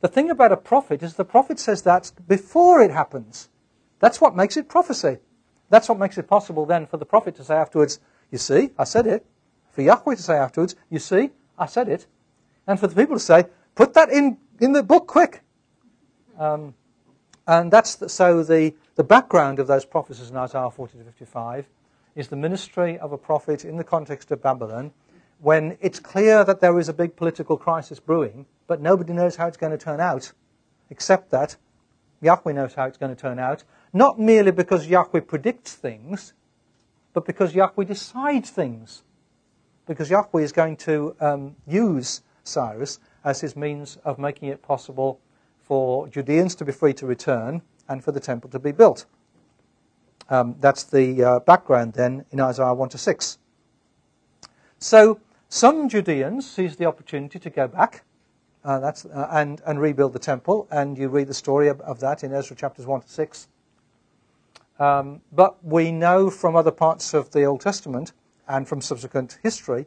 The 0.00 0.08
thing 0.08 0.30
about 0.30 0.52
a 0.52 0.56
prophet 0.56 1.02
is 1.02 1.14
the 1.14 1.24
prophet 1.24 1.58
says 1.58 1.82
that 1.82 2.12
before 2.26 2.80
it 2.80 2.90
happens. 2.90 3.48
That's 3.98 4.20
what 4.20 4.36
makes 4.36 4.56
it 4.56 4.68
prophecy. 4.68 5.18
That's 5.70 5.88
what 5.88 5.98
makes 5.98 6.18
it 6.18 6.28
possible 6.28 6.66
then 6.66 6.86
for 6.86 6.96
the 6.96 7.06
prophet 7.06 7.34
to 7.36 7.44
say 7.44 7.54
afterwards, 7.54 7.98
You 8.30 8.38
see, 8.38 8.70
I 8.78 8.84
said 8.84 9.06
it. 9.06 9.26
For 9.72 9.82
Yahweh 9.82 10.14
to 10.14 10.22
say 10.22 10.34
afterwards, 10.34 10.76
You 10.90 10.98
see, 10.98 11.30
I 11.58 11.66
said 11.66 11.88
it. 11.88 12.06
And 12.66 12.78
for 12.78 12.86
the 12.86 12.94
people 12.94 13.16
to 13.16 13.20
say, 13.20 13.46
Put 13.74 13.94
that 13.94 14.10
in, 14.10 14.38
in 14.60 14.72
the 14.72 14.82
book 14.82 15.06
quick. 15.06 15.42
Um, 16.38 16.74
and 17.46 17.72
that's 17.72 17.96
the, 17.96 18.08
so 18.08 18.42
the, 18.42 18.74
the 18.96 19.04
background 19.04 19.58
of 19.58 19.66
those 19.66 19.84
prophecies 19.84 20.30
in 20.30 20.36
Isaiah 20.36 20.70
40 20.70 20.98
to 20.98 21.04
55 21.04 21.66
is 22.14 22.28
the 22.28 22.36
ministry 22.36 22.98
of 22.98 23.12
a 23.12 23.18
prophet 23.18 23.64
in 23.64 23.76
the 23.76 23.84
context 23.84 24.30
of 24.30 24.42
Babylon 24.42 24.92
when 25.38 25.76
it's 25.80 26.00
clear 26.00 26.44
that 26.44 26.60
there 26.60 26.78
is 26.78 26.88
a 26.88 26.92
big 26.94 27.14
political 27.14 27.56
crisis 27.56 28.00
brewing, 28.00 28.46
but 28.66 28.80
nobody 28.80 29.12
knows 29.12 29.36
how 29.36 29.46
it's 29.46 29.56
going 29.56 29.72
to 29.72 29.78
turn 29.78 30.00
out, 30.00 30.32
except 30.90 31.30
that 31.30 31.56
Yahweh 32.22 32.52
knows 32.52 32.74
how 32.74 32.86
it's 32.86 32.96
going 32.96 33.14
to 33.14 33.20
turn 33.20 33.38
out, 33.38 33.62
not 33.92 34.18
merely 34.18 34.50
because 34.50 34.86
Yahweh 34.86 35.20
predicts 35.20 35.74
things, 35.74 36.32
but 37.12 37.26
because 37.26 37.54
Yahweh 37.54 37.84
decides 37.84 38.50
things. 38.50 39.02
Because 39.86 40.10
Yahweh 40.10 40.42
is 40.42 40.52
going 40.52 40.76
to 40.78 41.14
um, 41.20 41.56
use 41.66 42.22
Cyrus 42.42 42.98
as 43.24 43.40
his 43.40 43.56
means 43.56 43.98
of 44.04 44.18
making 44.18 44.48
it 44.48 44.62
possible 44.62 45.20
for 45.66 46.08
Judeans 46.08 46.54
to 46.54 46.64
be 46.64 46.70
free 46.70 46.94
to 46.94 47.06
return 47.06 47.62
and 47.88 48.02
for 48.04 48.12
the 48.12 48.20
temple 48.20 48.48
to 48.50 48.58
be 48.60 48.70
built. 48.70 49.04
Um, 50.30 50.54
that's 50.60 50.84
the 50.84 51.22
uh, 51.22 51.38
background 51.40 51.94
then 51.94 52.24
in 52.30 52.40
Isaiah 52.40 52.72
1 52.72 52.88
to 52.90 52.98
6. 52.98 53.38
So 54.78 55.20
some 55.48 55.88
Judeans 55.88 56.48
seize 56.48 56.76
the 56.76 56.84
opportunity 56.86 57.38
to 57.40 57.50
go 57.50 57.66
back 57.66 58.04
uh, 58.64 58.80
that's, 58.80 59.04
uh, 59.06 59.28
and, 59.30 59.60
and 59.64 59.80
rebuild 59.80 60.12
the 60.12 60.18
temple, 60.18 60.66
and 60.70 60.98
you 60.98 61.08
read 61.08 61.28
the 61.28 61.34
story 61.34 61.68
of, 61.68 61.80
of 61.82 62.00
that 62.00 62.24
in 62.24 62.32
Ezra 62.32 62.56
chapters 62.56 62.84
1 62.84 63.02
to 63.02 63.08
6. 63.08 63.48
Um, 64.78 65.20
but 65.32 65.64
we 65.64 65.92
know 65.92 66.30
from 66.30 66.56
other 66.56 66.72
parts 66.72 67.14
of 67.14 67.30
the 67.30 67.44
Old 67.44 67.60
Testament 67.60 68.12
and 68.48 68.68
from 68.68 68.80
subsequent 68.80 69.38
history 69.42 69.86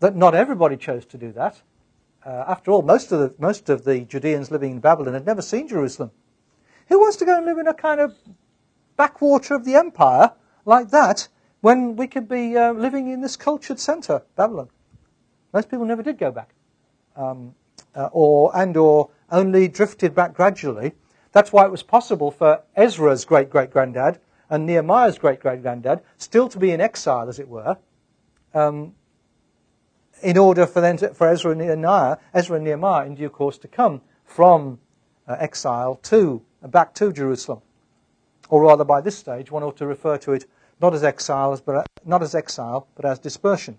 that 0.00 0.14
not 0.14 0.34
everybody 0.34 0.76
chose 0.76 1.04
to 1.06 1.16
do 1.16 1.32
that. 1.32 1.62
Uh, 2.24 2.44
after 2.46 2.70
all, 2.70 2.82
most 2.82 3.12
of, 3.12 3.18
the, 3.18 3.34
most 3.38 3.70
of 3.70 3.84
the 3.84 4.00
Judeans 4.00 4.50
living 4.50 4.72
in 4.72 4.80
Babylon 4.80 5.14
had 5.14 5.26
never 5.26 5.40
seen 5.40 5.68
Jerusalem. 5.68 6.10
Who 6.88 7.00
wants 7.00 7.16
to 7.18 7.24
go 7.24 7.36
and 7.36 7.46
live 7.46 7.58
in 7.58 7.66
a 7.66 7.74
kind 7.74 8.00
of 8.00 8.14
backwater 8.96 9.54
of 9.54 9.64
the 9.64 9.76
empire 9.76 10.32
like 10.66 10.90
that 10.90 11.28
when 11.60 11.96
we 11.96 12.06
could 12.06 12.28
be 12.28 12.56
uh, 12.56 12.72
living 12.72 13.08
in 13.08 13.20
this 13.20 13.36
cultured 13.36 13.78
center, 13.78 14.22
Babylon? 14.36 14.68
Most 15.52 15.70
people 15.70 15.86
never 15.86 16.02
did 16.02 16.18
go 16.18 16.30
back, 16.30 16.54
um, 17.16 17.54
uh, 17.94 18.08
or 18.12 18.54
and 18.54 18.76
or 18.76 19.10
only 19.30 19.68
drifted 19.68 20.14
back 20.14 20.34
gradually. 20.34 20.92
That's 21.32 21.52
why 21.52 21.64
it 21.64 21.70
was 21.70 21.82
possible 21.82 22.30
for 22.30 22.62
Ezra's 22.76 23.24
great 23.24 23.50
great 23.50 23.70
granddad 23.70 24.20
and 24.48 24.66
Nehemiah's 24.66 25.18
great 25.18 25.40
great 25.40 25.62
granddad 25.62 26.02
still 26.18 26.48
to 26.48 26.58
be 26.58 26.70
in 26.72 26.80
exile, 26.80 27.28
as 27.28 27.38
it 27.38 27.48
were, 27.48 27.78
um, 28.52 28.94
in 30.22 30.38
order 30.38 30.66
for 30.66 30.80
them 30.80 30.96
to, 30.98 31.14
for 31.14 31.28
Ezra 31.28 31.52
and 31.52 31.60
Nehemiah, 31.60 32.16
Ezra 32.34 32.56
and 32.56 32.64
Nehemiah, 32.64 33.06
in 33.06 33.14
due 33.14 33.30
course, 33.30 33.58
to 33.58 33.68
come 33.68 34.00
from 34.24 34.78
uh, 35.26 35.36
exile 35.38 35.96
to 36.04 36.42
uh, 36.62 36.68
back 36.68 36.94
to 36.94 37.12
Jerusalem, 37.12 37.62
or 38.48 38.62
rather, 38.62 38.84
by 38.84 39.00
this 39.00 39.16
stage, 39.16 39.50
one 39.50 39.62
ought 39.62 39.76
to 39.76 39.86
refer 39.86 40.16
to 40.18 40.32
it 40.32 40.46
not 40.80 40.94
as 40.94 41.04
exile, 41.04 41.60
but 41.64 41.76
uh, 41.76 41.84
not 42.04 42.22
as 42.22 42.34
exile, 42.34 42.86
but 42.94 43.04
as 43.04 43.18
dispersion. 43.18 43.78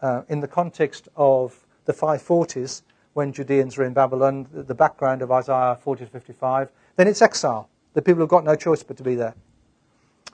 Uh, 0.00 0.22
in 0.28 0.40
the 0.40 0.48
context 0.48 1.08
of 1.16 1.66
the 1.84 1.92
540s, 1.92 2.82
when 3.14 3.32
Judeans 3.32 3.78
are 3.78 3.84
in 3.84 3.94
Babylon, 3.94 4.46
the 4.52 4.74
background 4.74 5.22
of 5.22 5.32
Isaiah 5.32 5.78
40 5.80 6.04
to 6.04 6.10
55, 6.10 6.70
then 6.96 7.08
it's 7.08 7.22
exile. 7.22 7.68
The 7.94 8.02
people 8.02 8.20
have 8.20 8.28
got 8.28 8.44
no 8.44 8.54
choice 8.54 8.82
but 8.82 8.98
to 8.98 9.02
be 9.02 9.14
there. 9.14 9.34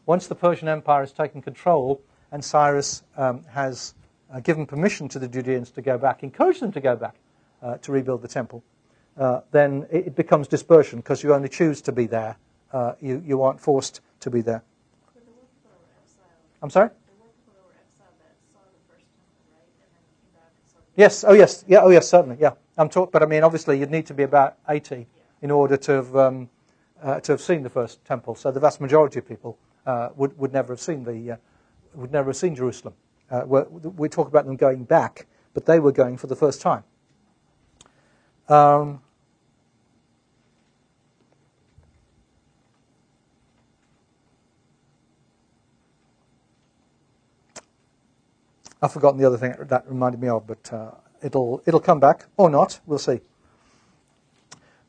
Once 0.04 0.26
the 0.26 0.35
Persian 0.35 0.66
Empire 0.66 1.00
has 1.00 1.12
taken 1.12 1.40
control 1.40 2.00
and 2.33 2.45
Cyrus 2.45 3.04
um, 3.16 3.45
has 3.45 3.95
uh, 4.33 4.41
given 4.41 4.67
permission 4.67 5.09
to 5.09 5.19
the 5.19 5.29
Judeans 5.29 5.71
to 5.73 5.83
go 5.83 5.99
back, 5.99 6.23
encouraged 6.23 6.61
them 6.61 6.73
to 6.73 6.81
go 6.81 6.97
back 6.97 7.17
uh, 7.62 7.77
to 7.79 7.93
rebuild 7.93 8.23
the 8.23 8.29
temple, 8.29 8.65
uh, 9.19 9.41
then 9.51 9.87
it, 9.91 10.17
becomes 10.17 10.49
dispersion 10.49 11.01
because 11.01 11.23
you 11.23 11.35
only 11.35 11.49
choose 11.49 11.83
to 11.83 11.93
be 11.93 12.07
there. 12.07 12.37
Uh, 12.73 12.95
you, 13.01 13.23
you 13.27 13.43
aren't 13.43 13.61
forced 13.61 14.01
to 14.21 14.31
be 14.31 14.41
there. 14.41 14.62
I'm 16.62 16.71
sorry? 16.71 16.91
Yes. 20.97 21.25
Oh, 21.27 21.33
yes. 21.33 21.65
Yeah. 21.67 21.81
Oh, 21.83 21.91
yes. 21.91 22.09
Certainly. 22.09 22.37
Yeah. 22.41 22.53
I'm 22.79 22.89
talking, 22.89 23.11
but 23.12 23.23
I 23.23 23.27
mean, 23.27 23.43
obviously, 23.43 23.79
you'd 23.79 23.91
need 23.91 24.07
to 24.07 24.15
be 24.15 24.23
about 24.23 24.57
80 24.69 25.07
in 25.43 25.51
order 25.51 25.77
to 25.77 25.93
have 25.93 26.17
um, 26.17 26.49
uh, 27.03 27.21
to 27.21 27.33
have 27.33 27.41
seen 27.41 27.62
the 27.62 27.71
first 27.71 28.05
temple. 28.05 28.35
So 28.35 28.51
the 28.51 28.61
vast 28.61 28.81
majority 28.81 29.19
of 29.19 29.29
people 29.29 29.59
uh, 29.85 30.11
would 30.17 30.39
would 30.39 30.53
never 30.53 30.73
have 30.73 30.81
seen 30.81 31.05
the 31.05 31.39
would 31.95 32.12
never 32.12 32.31
have 32.31 32.37
seen 32.37 32.55
Jerusalem. 32.55 32.95
Uh, 33.33 33.45
we 33.97 34.11
talk 34.11 34.29
about 34.29 34.45
them 34.45 34.57
going 34.57 34.85
back, 34.85 35.27
but 35.55 35.65
they 35.65 35.81
were 35.81 35.91
going 35.91 36.19
for 36.19 36.27
the 36.27 36.37
first 36.37 36.61
time. 36.61 36.85
Um, 38.47 39.01
I've 48.83 48.93
forgotten 48.93 49.19
the 49.19 49.27
other 49.27 49.39
thing 49.39 49.55
that 49.59 49.89
reminded 49.89 50.21
me 50.21 50.29
of, 50.29 50.47
but 50.47 50.71
uh, 50.71 50.91
it'll 51.23 51.62
it'll 51.65 51.81
come 51.81 52.01
back 52.01 52.27
or 52.37 52.51
not. 52.51 52.81
We'll 52.85 52.99
see. 52.99 53.21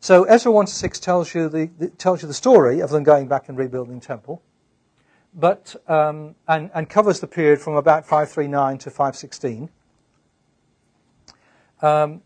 So 0.01 0.25
Ezra 0.25 0.51
one 0.51 0.65
to 0.65 0.73
six 0.73 0.99
tells 0.99 1.33
you 1.33 1.47
the, 1.47 1.69
the, 1.77 1.87
tells 1.91 2.21
you 2.21 2.27
the 2.27 2.33
story 2.33 2.81
of 2.81 2.89
them 2.89 3.03
going 3.03 3.29
back 3.29 3.47
and 3.47 3.57
rebuilding 3.57 3.99
the 3.99 4.05
temple, 4.05 4.41
but 5.35 5.75
um, 5.87 6.35
and 6.47 6.69
and 6.73 6.89
covers 6.89 7.19
the 7.19 7.27
period 7.27 7.59
from 7.59 7.75
about 7.75 8.05
five 8.05 8.31
three 8.31 8.47
nine 8.47 8.77
to 8.79 8.89
five 8.89 9.15
sixteen. 9.15 9.69
Um, 11.81 12.21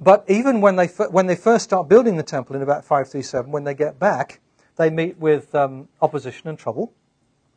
but 0.00 0.24
even 0.28 0.60
when 0.60 0.76
they 0.76 0.86
when 0.86 1.26
they 1.26 1.36
first 1.36 1.64
start 1.64 1.88
building 1.88 2.16
the 2.16 2.22
temple 2.22 2.56
in 2.56 2.62
about 2.62 2.84
five 2.84 3.08
three 3.08 3.22
seven, 3.22 3.50
when 3.50 3.64
they 3.64 3.74
get 3.74 3.98
back, 3.98 4.40
they 4.76 4.90
meet 4.90 5.18
with 5.18 5.54
um, 5.54 5.88
opposition 6.00 6.48
and 6.48 6.58
trouble. 6.58 6.92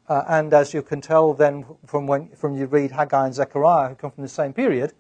Uh, 0.07 0.23
and 0.27 0.53
as 0.53 0.73
you 0.73 0.83
can 0.83 1.01
tell 1.01 1.33
then 1.33 1.65
from 1.85 2.05
when 2.05 2.29
from 2.29 2.55
you 2.55 2.65
read 2.67 2.91
Haggai 2.91 3.25
and 3.25 3.33
Zechariah, 3.33 3.89
who 3.89 3.95
come 3.95 4.11
from 4.11 4.23
the 4.23 4.29
same 4.29 4.53
period, 4.53 4.93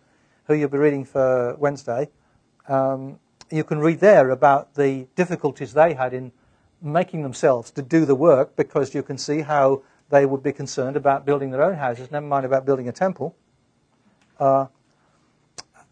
who 0.45 0.55
you'll 0.55 0.69
be 0.69 0.77
reading 0.77 1.05
for 1.05 1.55
Wednesday, 1.55 2.09
um, 2.67 3.19
you 3.51 3.63
can 3.63 3.79
read 3.79 3.99
there 3.99 4.31
about 4.31 4.73
the 4.73 5.07
difficulties 5.15 5.73
they 5.73 5.93
had 5.93 6.13
in 6.13 6.31
making 6.85 7.23
themselves 7.23 7.71
to 7.71 7.81
do 7.81 8.05
the 8.05 8.15
work 8.15 8.55
because 8.55 8.93
you 8.93 9.03
can 9.03 9.17
see 9.17 9.41
how 9.41 9.81
they 10.09 10.25
would 10.25 10.43
be 10.43 10.53
concerned 10.53 10.95
about 10.95 11.25
building 11.25 11.51
their 11.51 11.63
own 11.63 11.75
houses, 11.75 12.11
never 12.11 12.25
mind 12.25 12.45
about 12.45 12.65
building 12.65 12.87
a 12.87 12.91
temple. 12.91 13.35
Uh, 14.39 14.67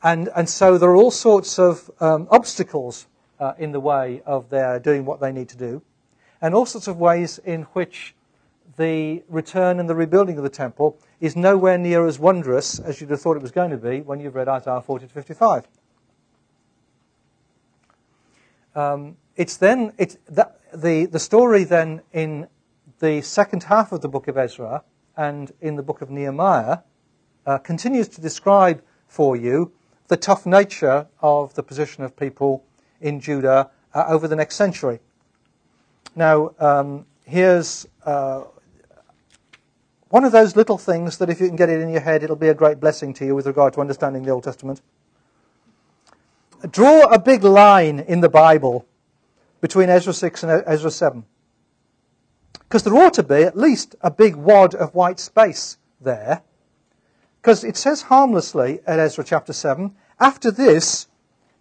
and, 0.04 0.30
and 0.36 0.48
so 0.48 0.78
there 0.78 0.90
are 0.90 0.96
all 0.96 1.12
sorts 1.12 1.58
of 1.58 1.90
um, 2.00 2.28
obstacles 2.30 3.08
uh, 3.40 3.54
in 3.58 3.72
the 3.72 3.80
way 3.80 4.22
of 4.26 4.50
their 4.50 4.80
doing 4.80 5.06
what 5.06 5.20
they 5.20 5.32
need 5.32 5.50
to 5.50 5.58
do, 5.58 5.82
and 6.42 6.54
all 6.54 6.66
sorts 6.66 6.88
of 6.88 6.98
ways 6.98 7.40
in 7.40 7.64
which 7.74 8.16
the 8.78 9.24
return 9.30 9.80
and 9.80 9.90
the 9.90 9.96
rebuilding 9.96 10.38
of 10.38 10.44
the 10.44 10.50
temple 10.50 10.98
is 11.20 11.36
nowhere 11.36 11.78
near 11.78 12.06
as 12.06 12.20
wondrous 12.20 12.80
as 12.80 13.00
you'd 13.00 13.10
have 13.10 13.22
thought 13.22 13.38
it 13.38 13.42
was 13.42 13.52
going 13.52 13.72
to 13.72 13.78
be 13.78 14.02
when 14.02 14.20
you've 14.20 14.36
read 14.36 14.48
Isaiah 14.48 14.82
40 14.82 15.08
to 15.08 15.14
55. 15.14 15.68
Um, 18.76 19.18
it's 19.36 19.58
then 19.58 19.94
it's 19.98 20.18
that, 20.30 20.60
the 20.74 21.06
the 21.06 21.20
story 21.20 21.64
then 21.64 22.02
in 22.12 22.48
the 23.00 23.22
second 23.22 23.64
half 23.64 23.92
of 23.92 24.02
the 24.02 24.08
book 24.08 24.28
of 24.28 24.38
Ezra 24.38 24.84
and 25.16 25.52
in 25.62 25.76
the 25.76 25.84
book 25.84 26.02
of 26.02 26.10
Nehemiah 26.10 26.80
uh, 27.46 27.58
continues 27.58 28.08
to 28.10 28.22
describe 28.22 28.82
for 29.08 29.36
you 29.36 29.72
the 30.08 30.18
tough 30.18 30.46
nature 30.46 31.08
of 31.22 31.54
the 31.56 31.64
position 31.64 32.04
of 32.04 32.16
people 32.16 32.64
in 33.02 33.20
Judah 33.20 33.70
uh, 33.94 34.06
over 34.08 34.28
the 34.28 34.36
next 34.36 34.56
century. 34.56 35.00
Now, 36.16 36.52
um, 36.60 37.06
here's 37.26 37.88
uh, 38.06 38.44
one 40.10 40.24
of 40.24 40.32
those 40.32 40.56
little 40.56 40.78
things 40.78 41.18
that 41.18 41.30
if 41.30 41.42
you 41.42 41.48
can 41.48 41.56
get 41.56 41.70
it 41.70 41.82
in 41.82 41.90
your 41.90 42.02
head, 42.02 42.24
it'll 42.24 42.36
be 42.36 42.50
a 42.50 42.54
great 42.54 42.80
blessing 42.80 43.14
to 43.16 43.26
you 43.26 43.36
with 43.36 43.48
regard 43.48 43.74
to 43.74 43.82
understanding 43.82 44.24
the 44.24 44.32
Old 44.32 44.44
Testament. 44.44 44.82
Draw 46.70 47.02
a 47.06 47.20
big 47.20 47.44
line 47.44 48.00
in 48.00 48.22
the 48.22 48.30
Bible 48.30 48.86
between 49.64 49.90
Ezra 49.90 50.12
6 50.12 50.44
and 50.44 50.62
Ezra 50.68 50.92
7. 50.92 51.24
Because 52.64 52.84
there 52.84 52.94
ought 52.94 53.14
to 53.14 53.24
be 53.24 53.44
at 53.44 53.56
least 53.56 53.96
a 54.02 54.12
big 54.12 54.36
wad 54.36 54.76
of 54.76 54.94
white 54.94 55.22
space 55.22 55.78
there. 56.02 56.42
Because 57.42 57.64
it 57.64 57.78
says 57.78 58.02
harmlessly 58.02 58.82
at 58.86 59.00
Ezra 59.00 59.24
chapter 59.24 59.54
7, 59.54 59.96
after 60.20 60.52
this, 60.52 61.08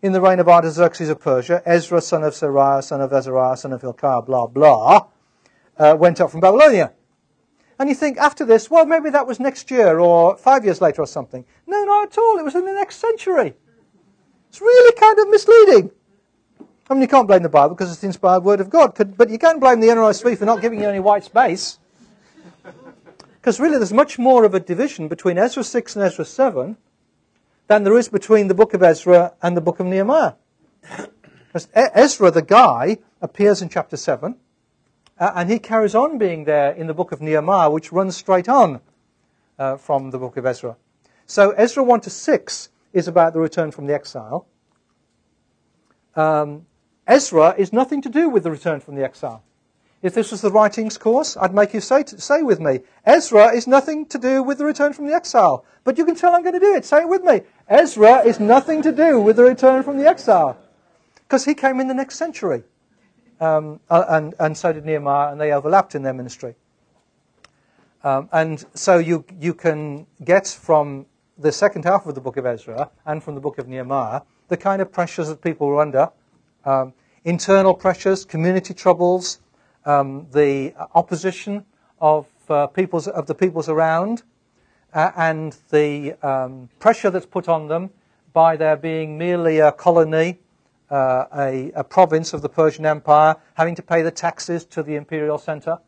in 0.02 0.10
the 0.10 0.20
reign 0.20 0.40
of 0.40 0.48
Artaxerxes 0.48 1.10
of 1.10 1.20
Persia, 1.20 1.62
Ezra, 1.64 2.00
son 2.00 2.24
of 2.24 2.32
Seraiah, 2.32 2.82
son 2.82 3.00
of 3.00 3.12
Azariah, 3.12 3.56
son 3.56 3.72
of 3.72 3.82
Hilkiah, 3.82 4.22
blah, 4.22 4.48
blah, 4.48 5.06
uh, 5.78 5.96
went 5.96 6.20
up 6.20 6.32
from 6.32 6.40
Babylonia. 6.40 6.90
And 7.78 7.88
you 7.88 7.94
think 7.94 8.18
after 8.18 8.44
this, 8.44 8.68
well, 8.68 8.84
maybe 8.84 9.10
that 9.10 9.28
was 9.28 9.38
next 9.38 9.70
year 9.70 10.00
or 10.00 10.36
five 10.36 10.64
years 10.64 10.80
later 10.80 11.02
or 11.02 11.06
something. 11.06 11.44
No, 11.68 11.84
not 11.84 12.08
at 12.08 12.18
all. 12.18 12.36
It 12.36 12.44
was 12.44 12.56
in 12.56 12.64
the 12.64 12.72
next 12.72 12.96
century. 12.96 13.54
It's 14.48 14.60
really 14.60 14.92
kind 14.98 15.20
of 15.20 15.28
misleading. 15.28 15.92
I 16.92 16.94
mean, 16.94 17.00
you 17.00 17.08
can't 17.08 17.26
blame 17.26 17.42
the 17.42 17.48
Bible 17.48 17.74
because 17.74 17.90
it's 17.90 18.02
the 18.02 18.06
inspired 18.06 18.44
word 18.44 18.60
of 18.60 18.68
God, 18.68 18.92
but 19.16 19.30
you 19.30 19.38
can 19.38 19.58
blame 19.58 19.80
the 19.80 19.86
NRSV 19.86 20.36
for 20.36 20.44
not 20.44 20.60
giving 20.60 20.78
you 20.78 20.86
any 20.86 21.00
white 21.00 21.24
space. 21.24 21.78
Because 23.32 23.58
really, 23.58 23.78
there's 23.78 23.94
much 23.94 24.18
more 24.18 24.44
of 24.44 24.52
a 24.52 24.60
division 24.60 25.08
between 25.08 25.38
Ezra 25.38 25.64
6 25.64 25.96
and 25.96 26.04
Ezra 26.04 26.26
7 26.26 26.76
than 27.66 27.84
there 27.84 27.96
is 27.96 28.10
between 28.10 28.48
the 28.48 28.54
book 28.54 28.74
of 28.74 28.82
Ezra 28.82 29.32
and 29.40 29.56
the 29.56 29.62
book 29.62 29.80
of 29.80 29.86
Nehemiah. 29.86 30.34
Because 31.46 31.68
Ezra, 31.72 32.30
the 32.30 32.42
guy, 32.42 32.98
appears 33.22 33.62
in 33.62 33.70
chapter 33.70 33.96
7. 33.96 34.36
Uh, 35.18 35.32
and 35.34 35.50
he 35.50 35.58
carries 35.58 35.94
on 35.94 36.18
being 36.18 36.44
there 36.44 36.72
in 36.72 36.88
the 36.88 36.94
book 36.94 37.10
of 37.10 37.22
Nehemiah, 37.22 37.70
which 37.70 37.90
runs 37.90 38.18
straight 38.18 38.50
on 38.50 38.82
uh, 39.58 39.78
from 39.78 40.10
the 40.10 40.18
book 40.18 40.36
of 40.36 40.44
Ezra. 40.44 40.76
So 41.24 41.52
Ezra 41.52 41.82
1 41.82 42.02
to 42.02 42.10
6 42.10 42.68
is 42.92 43.08
about 43.08 43.32
the 43.32 43.40
return 43.40 43.70
from 43.70 43.86
the 43.86 43.94
exile. 43.94 44.46
Um, 46.14 46.66
Ezra 47.12 47.54
is 47.58 47.74
nothing 47.74 48.00
to 48.00 48.08
do 48.08 48.30
with 48.30 48.42
the 48.42 48.50
return 48.50 48.80
from 48.80 48.94
the 48.94 49.04
exile. 49.04 49.42
If 50.00 50.14
this 50.14 50.30
was 50.30 50.40
the 50.40 50.50
writings 50.50 50.96
course, 50.96 51.36
I'd 51.36 51.54
make 51.54 51.74
you 51.74 51.80
say, 51.82 52.02
to, 52.04 52.18
say 52.18 52.40
with 52.40 52.58
me, 52.58 52.80
Ezra 53.04 53.54
is 53.54 53.66
nothing 53.66 54.06
to 54.06 54.18
do 54.18 54.42
with 54.42 54.56
the 54.56 54.64
return 54.64 54.94
from 54.94 55.06
the 55.06 55.12
exile. 55.12 55.66
But 55.84 55.98
you 55.98 56.06
can 56.06 56.14
tell 56.14 56.34
I'm 56.34 56.42
going 56.42 56.54
to 56.54 56.60
do 56.60 56.74
it. 56.74 56.86
Say 56.86 57.02
it 57.02 57.08
with 57.08 57.22
me. 57.22 57.42
Ezra 57.68 58.24
is 58.24 58.40
nothing 58.40 58.80
to 58.82 58.92
do 58.92 59.20
with 59.20 59.36
the 59.36 59.42
return 59.44 59.82
from 59.82 59.98
the 59.98 60.08
exile. 60.08 60.56
Because 61.16 61.44
he 61.44 61.54
came 61.54 61.80
in 61.80 61.86
the 61.86 61.94
next 61.94 62.16
century 62.16 62.64
um, 63.42 63.78
uh, 63.90 64.04
and, 64.08 64.34
and 64.38 64.56
so 64.56 64.72
did 64.72 64.86
Nehemiah, 64.86 65.32
and 65.32 65.40
they 65.40 65.52
overlapped 65.52 65.94
in 65.94 66.02
their 66.02 66.14
ministry. 66.14 66.54
Um, 68.02 68.30
and 68.32 68.64
so 68.74 68.96
you, 68.96 69.26
you 69.38 69.52
can 69.52 70.06
get 70.24 70.46
from 70.46 71.04
the 71.36 71.52
second 71.52 71.84
half 71.84 72.06
of 72.06 72.14
the 72.14 72.22
book 72.22 72.38
of 72.38 72.46
Ezra 72.46 72.90
and 73.04 73.22
from 73.22 73.34
the 73.34 73.40
book 73.40 73.58
of 73.58 73.68
Nehemiah 73.68 74.22
the 74.48 74.56
kind 74.56 74.80
of 74.80 74.90
pressures 74.92 75.28
that 75.28 75.42
people 75.42 75.66
were 75.66 75.80
under 75.80 76.10
um, 76.64 76.92
internal 77.24 77.74
pressures, 77.74 78.24
community 78.24 78.74
troubles, 78.74 79.40
um, 79.84 80.26
the 80.32 80.74
opposition 80.94 81.64
of, 82.00 82.26
uh, 82.48 82.66
peoples, 82.68 83.08
of 83.08 83.26
the 83.26 83.34
peoples 83.34 83.68
around, 83.68 84.22
uh, 84.94 85.10
and 85.16 85.56
the 85.70 86.12
um, 86.26 86.68
pressure 86.78 87.10
that's 87.10 87.26
put 87.26 87.48
on 87.48 87.68
them 87.68 87.90
by 88.32 88.56
their 88.56 88.76
being 88.76 89.16
merely 89.16 89.58
a 89.58 89.72
colony, 89.72 90.38
uh, 90.90 91.24
a, 91.36 91.72
a, 91.74 91.84
province 91.84 92.32
of 92.32 92.42
the 92.42 92.48
Persian 92.48 92.84
Empire, 92.84 93.36
having 93.54 93.74
to 93.74 93.82
pay 93.82 94.02
the 94.02 94.10
taxes 94.10 94.64
to 94.66 94.82
the 94.82 94.96
imperial 94.96 95.38
center, 95.38 95.78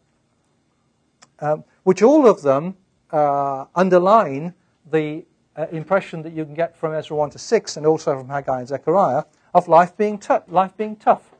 um, 1.40 1.64
which 1.83 2.03
all 2.03 2.27
of 2.27 2.42
them 2.42 2.77
uh, 3.11 3.66
underline 3.75 4.55
the 4.90 5.25
uh, 5.57 5.66
impression 5.73 6.23
that 6.23 6.33
you 6.33 6.44
can 6.44 6.55
get 6.55 6.77
from 6.77 6.94
Ezra 6.94 7.16
1 7.16 7.31
to 7.31 7.38
6 7.38 7.77
and 7.77 7.87
also 7.87 8.18
from 8.18 8.29
Haggai 8.29 8.61
and 8.61 8.68
Zechariah 8.68 9.25
of 9.55 9.69
life 9.69 9.97
being, 9.97 10.19
t- 10.19 10.35
life 10.49 10.77
being 10.77 10.97
tough 10.97 11.31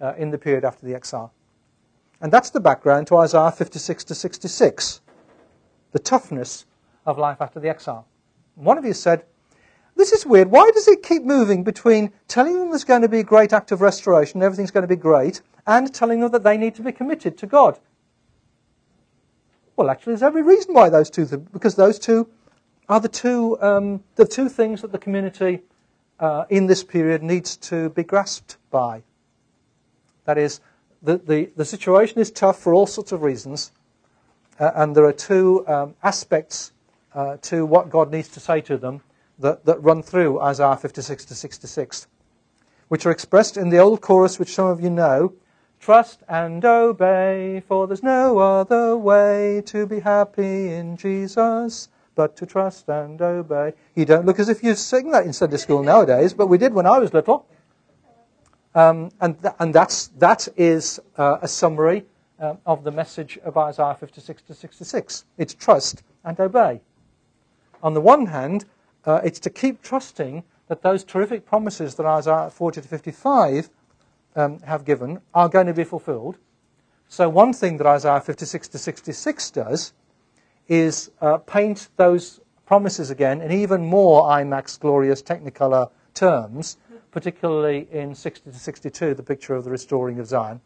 uh, 0.00 0.14
in 0.18 0.30
the 0.30 0.38
period 0.38 0.64
after 0.64 0.86
the 0.86 0.94
exile. 0.94 1.32
And 2.20 2.32
that's 2.32 2.50
the 2.50 2.60
background 2.60 3.06
to 3.08 3.16
Isaiah 3.16 3.50
56 3.50 4.04
to 4.04 4.14
66, 4.14 5.00
the 5.92 5.98
toughness 5.98 6.66
of 7.06 7.18
life 7.18 7.40
after 7.40 7.58
the 7.58 7.68
exile. 7.68 8.06
One 8.54 8.78
of 8.78 8.84
you 8.84 8.92
said, 8.92 9.24
This 9.96 10.12
is 10.12 10.26
weird. 10.26 10.50
Why 10.50 10.70
does 10.72 10.86
it 10.86 11.02
keep 11.02 11.24
moving 11.24 11.64
between 11.64 12.12
telling 12.28 12.58
them 12.58 12.68
there's 12.68 12.84
going 12.84 13.02
to 13.02 13.08
be 13.08 13.20
a 13.20 13.24
great 13.24 13.52
act 13.52 13.72
of 13.72 13.80
restoration, 13.80 14.42
everything's 14.42 14.70
going 14.70 14.82
to 14.82 14.88
be 14.88 14.96
great, 14.96 15.40
and 15.66 15.92
telling 15.92 16.20
them 16.20 16.30
that 16.30 16.44
they 16.44 16.56
need 16.56 16.74
to 16.76 16.82
be 16.82 16.92
committed 16.92 17.38
to 17.38 17.46
God? 17.46 17.78
Well, 19.74 19.90
actually, 19.90 20.12
there's 20.12 20.22
every 20.22 20.42
reason 20.42 20.74
why 20.74 20.90
those 20.90 21.10
two, 21.10 21.26
because 21.52 21.74
those 21.74 21.98
two 21.98 22.28
are 22.88 23.00
the 23.00 23.08
two, 23.08 23.60
um, 23.60 24.04
the 24.16 24.26
two 24.26 24.48
things 24.48 24.82
that 24.82 24.92
the 24.92 24.98
community 24.98 25.62
uh, 26.20 26.44
in 26.50 26.66
this 26.66 26.84
period 26.84 27.22
needs 27.22 27.56
to 27.56 27.90
be 27.90 28.04
grasped 28.04 28.56
by. 28.70 29.02
That 30.24 30.38
is, 30.38 30.60
the, 31.02 31.18
the, 31.18 31.50
the 31.56 31.64
situation 31.64 32.20
is 32.20 32.30
tough 32.30 32.58
for 32.58 32.74
all 32.74 32.86
sorts 32.86 33.12
of 33.12 33.22
reasons, 33.22 33.72
uh, 34.60 34.70
and 34.74 34.94
there 34.94 35.04
are 35.04 35.12
two 35.12 35.66
um, 35.66 35.94
aspects 36.02 36.72
uh, 37.14 37.36
to 37.42 37.66
what 37.66 37.90
God 37.90 38.10
needs 38.10 38.28
to 38.28 38.40
say 38.40 38.60
to 38.62 38.76
them 38.76 39.02
that, 39.38 39.64
that 39.64 39.82
run 39.82 40.02
through 40.02 40.40
Isaiah 40.40 40.76
56 40.76 41.24
to 41.26 41.34
66, 41.34 42.06
which 42.88 43.04
are 43.06 43.10
expressed 43.10 43.56
in 43.56 43.70
the 43.70 43.78
old 43.78 44.00
chorus, 44.00 44.38
which 44.38 44.54
some 44.54 44.66
of 44.66 44.80
you 44.80 44.90
know. 44.90 45.32
Trust 45.80 46.22
and 46.28 46.64
obey, 46.64 47.60
for 47.66 47.88
there's 47.88 48.04
no 48.04 48.38
other 48.38 48.96
way 48.96 49.62
to 49.66 49.84
be 49.84 49.98
happy 49.98 50.72
in 50.72 50.96
Jesus 50.96 51.88
but 52.14 52.36
to 52.36 52.46
trust 52.46 52.88
and 52.88 53.20
obey. 53.20 53.72
You 53.94 54.04
don't 54.04 54.26
look 54.26 54.38
as 54.38 54.48
if 54.48 54.62
you 54.62 54.74
sing 54.74 55.10
that 55.12 55.24
in 55.24 55.32
Sunday 55.32 55.56
school 55.56 55.82
nowadays, 55.82 56.34
but 56.34 56.46
we 56.46 56.58
did 56.58 56.74
when 56.74 56.86
I 56.86 56.98
was 56.98 57.12
little. 57.12 57.46
Um, 58.74 59.10
and 59.20 59.40
th- 59.40 59.54
and 59.58 59.74
that's, 59.74 60.08
that 60.18 60.48
is 60.56 61.00
uh, 61.16 61.38
a 61.42 61.48
summary 61.48 62.06
uh, 62.40 62.54
of 62.66 62.84
the 62.84 62.90
message 62.90 63.38
of 63.44 63.56
Isaiah 63.56 63.96
56 63.98 64.42
to 64.42 64.54
66. 64.54 65.24
It's 65.38 65.54
trust 65.54 66.02
and 66.24 66.38
obey. 66.40 66.80
On 67.82 67.94
the 67.94 68.00
one 68.00 68.26
hand, 68.26 68.64
uh, 69.04 69.20
it's 69.24 69.40
to 69.40 69.50
keep 69.50 69.82
trusting 69.82 70.44
that 70.68 70.82
those 70.82 71.04
terrific 71.04 71.44
promises 71.44 71.96
that 71.96 72.06
Isaiah 72.06 72.50
40 72.50 72.80
to 72.80 72.88
55 72.88 73.68
um, 74.36 74.60
have 74.60 74.84
given 74.84 75.20
are 75.34 75.48
going 75.48 75.66
to 75.66 75.74
be 75.74 75.84
fulfilled. 75.84 76.38
So, 77.08 77.28
one 77.28 77.52
thing 77.52 77.76
that 77.76 77.86
Isaiah 77.86 78.20
56 78.20 78.68
to 78.68 78.78
66 78.78 79.50
does 79.50 79.92
is 80.68 81.10
uh, 81.20 81.38
paint 81.38 81.88
those 81.96 82.40
promises 82.66 83.10
again 83.10 83.40
in 83.40 83.50
even 83.52 83.84
more 83.84 84.22
IMAX 84.24 84.78
glorious 84.78 85.22
Technicolor 85.22 85.90
terms, 86.14 86.78
particularly 87.10 87.88
in 87.90 88.14
60 88.14 88.50
to 88.50 88.56
62, 88.56 89.14
the 89.14 89.22
picture 89.22 89.54
of 89.54 89.64
the 89.64 89.70
restoring 89.70 90.18
of 90.18 90.26
Zion. 90.26 90.60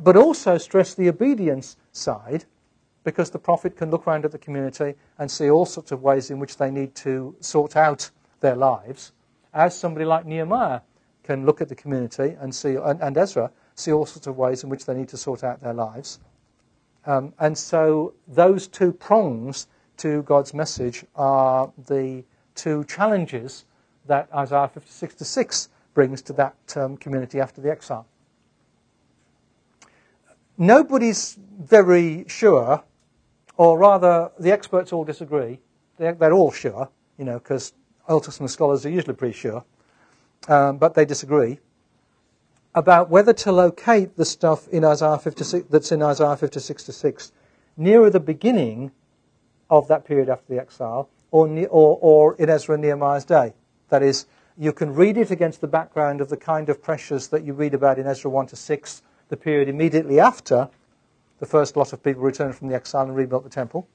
But 0.00 0.16
also 0.16 0.56
stress 0.58 0.94
the 0.94 1.08
obedience 1.08 1.76
side, 1.92 2.44
because 3.04 3.30
the 3.30 3.38
prophet 3.38 3.76
can 3.76 3.90
look 3.90 4.06
around 4.06 4.24
at 4.24 4.32
the 4.32 4.38
community 4.38 4.94
and 5.18 5.30
see 5.30 5.50
all 5.50 5.66
sorts 5.66 5.90
of 5.90 6.02
ways 6.02 6.30
in 6.30 6.38
which 6.38 6.56
they 6.56 6.70
need 6.70 6.94
to 6.94 7.34
sort 7.40 7.76
out 7.76 8.10
their 8.40 8.56
lives, 8.56 9.12
as 9.52 9.76
somebody 9.76 10.04
like 10.04 10.26
Nehemiah 10.26 10.80
can 11.22 11.44
look 11.44 11.60
at 11.60 11.68
the 11.68 11.74
community 11.74 12.36
and 12.40 12.54
see, 12.54 12.76
and, 12.76 13.00
and 13.00 13.16
Ezra 13.16 13.50
see 13.74 13.92
all 13.92 14.06
sorts 14.06 14.26
of 14.26 14.36
ways 14.36 14.62
in 14.64 14.70
which 14.70 14.86
they 14.86 14.94
need 14.94 15.08
to 15.08 15.16
sort 15.16 15.44
out 15.44 15.60
their 15.60 15.74
lives. 15.74 16.20
Um, 17.06 17.32
and 17.38 17.56
so 17.56 18.14
those 18.28 18.68
two 18.68 18.92
prongs 18.92 19.66
to 19.98 20.22
God's 20.22 20.54
message 20.54 21.04
are 21.16 21.72
the 21.86 22.24
two 22.54 22.84
challenges 22.84 23.64
that 24.06 24.28
Isaiah 24.34 24.68
56 24.68 25.14
to 25.16 25.24
6 25.24 25.68
brings 25.94 26.22
to 26.22 26.32
that 26.34 26.56
um, 26.76 26.96
community 26.96 27.40
after 27.40 27.60
the 27.60 27.70
exile. 27.70 28.06
Nobody's 30.58 31.38
very 31.58 32.24
sure, 32.28 32.82
or 33.56 33.78
rather, 33.78 34.30
the 34.38 34.52
experts 34.52 34.92
all 34.92 35.04
disagree. 35.04 35.58
They're, 35.96 36.14
they're 36.14 36.32
all 36.32 36.52
sure, 36.52 36.90
you 37.18 37.24
know, 37.24 37.38
because 37.38 37.72
Old 38.08 38.24
Testament 38.24 38.50
scholars 38.50 38.84
are 38.84 38.90
usually 38.90 39.14
pretty 39.14 39.36
sure, 39.36 39.64
um, 40.48 40.78
but 40.78 40.94
they 40.94 41.04
disagree 41.04 41.60
about 42.74 43.10
whether 43.10 43.32
to 43.32 43.50
locate 43.50 44.16
the 44.16 44.24
stuff 44.24 44.68
in 44.68 44.84
Isaiah 44.84 45.18
56 45.18 45.66
that's 45.68 45.90
in 45.90 46.02
Isaiah 46.02 46.36
56 46.36 46.84
to 46.84 46.92
6 46.92 47.32
nearer 47.76 48.10
the 48.10 48.20
beginning 48.20 48.92
of 49.68 49.88
that 49.88 50.04
period 50.04 50.28
after 50.28 50.54
the 50.54 50.60
exile 50.60 51.08
or, 51.30 51.48
or, 51.68 51.98
or 52.00 52.34
in 52.36 52.50
Ezra 52.50 52.74
and 52.74 52.82
Nehemiah's 52.82 53.24
day. 53.24 53.54
That 53.88 54.02
is, 54.02 54.26
you 54.58 54.72
can 54.72 54.94
read 54.94 55.16
it 55.16 55.30
against 55.30 55.60
the 55.60 55.68
background 55.68 56.20
of 56.20 56.28
the 56.28 56.36
kind 56.36 56.68
of 56.68 56.82
pressures 56.82 57.28
that 57.28 57.44
you 57.44 57.54
read 57.54 57.74
about 57.74 57.98
in 57.98 58.06
Ezra 58.06 58.30
1 58.30 58.48
to 58.48 58.56
6, 58.56 59.02
the 59.28 59.36
period 59.36 59.68
immediately 59.68 60.20
after 60.20 60.68
the 61.38 61.46
first 61.46 61.76
lot 61.76 61.92
of 61.92 62.02
people 62.02 62.22
returned 62.22 62.54
from 62.54 62.68
the 62.68 62.74
exile 62.74 63.04
and 63.04 63.16
rebuilt 63.16 63.44
the 63.44 63.50
temple. 63.50 63.88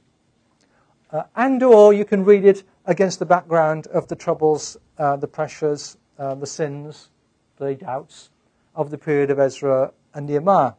Uh, 1.11 1.23
and 1.35 1.61
or 1.61 1.93
you 1.93 2.03
can 2.03 2.25
read 2.25 2.43
it 2.43 2.63
against 2.85 3.19
the 3.19 3.25
background 3.25 3.87
of 3.87 4.07
the 4.07 4.15
troubles, 4.15 4.77
uh, 4.97 5.15
the 5.15 5.27
pressures, 5.27 5.97
uh, 6.17 6.33
the 6.33 6.47
sins, 6.47 7.09
the 7.57 7.75
doubts 7.75 8.29
of 8.75 8.91
the 8.91 8.97
period 8.97 9.31
of 9.31 9.39
Ezra 9.39 9.91
and 10.13 10.27
Nehemiah. 10.27 10.73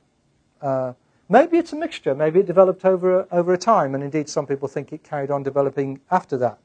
Uh, 0.60 0.92
maybe 1.28 1.58
it's 1.58 1.72
a 1.72 1.76
mixture. 1.76 2.14
Maybe 2.14 2.40
it 2.40 2.46
developed 2.46 2.84
over, 2.84 3.26
over 3.32 3.52
a 3.52 3.58
time, 3.58 3.94
and 3.94 4.04
indeed 4.04 4.28
some 4.28 4.46
people 4.46 4.68
think 4.68 4.92
it 4.92 5.02
carried 5.02 5.30
on 5.30 5.42
developing 5.42 6.00
after 6.10 6.36
that. 6.38 6.58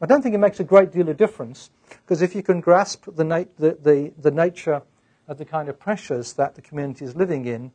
I 0.00 0.06
don't 0.06 0.20
think 0.20 0.34
it 0.34 0.38
makes 0.38 0.58
a 0.58 0.64
great 0.64 0.90
deal 0.90 1.08
of 1.08 1.16
difference, 1.16 1.70
because 1.88 2.22
if 2.22 2.34
you 2.34 2.42
can 2.42 2.60
grasp 2.60 3.04
the, 3.04 3.46
the, 3.58 3.78
the, 3.80 4.12
the, 4.18 4.30
nature 4.32 4.82
of 5.28 5.38
the 5.38 5.44
kind 5.44 5.68
of 5.68 5.78
pressures 5.78 6.32
that 6.32 6.56
the 6.56 6.60
community 6.60 7.04
is 7.04 7.14
living 7.14 7.46
in 7.46 7.70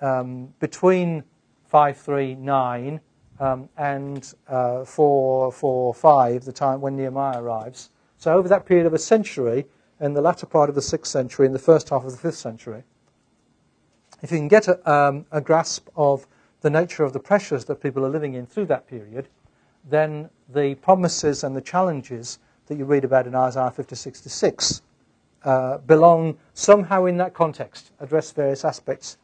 um, 0.00 0.54
between 0.58 1.22
539 1.66 3.00
um, 3.40 3.68
and 3.76 4.32
uh, 4.48 4.86
445, 4.86 6.44
the 6.46 6.52
time 6.52 6.80
when 6.80 6.96
Nehemiah 6.96 7.42
arrives, 7.42 7.90
so 8.16 8.32
over 8.32 8.48
that 8.48 8.64
period 8.64 8.86
of 8.86 8.94
a 8.94 8.98
century, 8.98 9.66
in 10.00 10.14
the 10.14 10.20
latter 10.20 10.46
part 10.46 10.68
of 10.68 10.74
the 10.74 10.80
6th 10.80 11.06
century 11.06 11.46
and 11.46 11.54
the 11.54 11.58
first 11.58 11.90
half 11.90 12.04
of 12.04 12.10
the 12.10 12.28
5th 12.28 12.34
century. 12.34 12.82
If 14.22 14.32
you 14.32 14.38
can 14.38 14.48
get 14.48 14.68
a, 14.68 14.90
um, 14.90 15.26
a 15.30 15.40
grasp 15.40 15.88
of 15.96 16.26
the 16.60 16.70
nature 16.70 17.04
of 17.04 17.12
the 17.12 17.20
pressures 17.20 17.64
that 17.66 17.82
people 17.82 18.04
are 18.04 18.10
living 18.10 18.34
in 18.34 18.46
through 18.46 18.66
that 18.66 18.86
period, 18.86 19.28
then 19.88 20.28
the 20.48 20.74
promises 20.76 21.42
and 21.44 21.56
the 21.56 21.60
challenges 21.60 22.38
that 22.66 22.76
you 22.76 22.84
read 22.84 23.04
about 23.04 23.26
in 23.26 23.34
Isaiah 23.34 23.70
56 23.70 24.20
to 24.20 24.28
6 24.28 24.82
uh, 25.44 25.78
belong 25.78 26.36
somehow 26.54 27.06
in 27.06 27.16
that 27.16 27.32
context, 27.32 27.92
address 28.00 28.30
various 28.32 28.64
aspects 28.64 29.16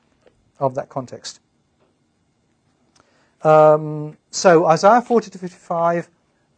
of 0.59 0.75
that 0.75 0.89
context. 0.89 1.41
Um, 3.43 4.17
so 4.31 4.67
Isaiah 4.67 5.03
40 5.03 5.31
to 5.31 5.39
55 5.39 6.09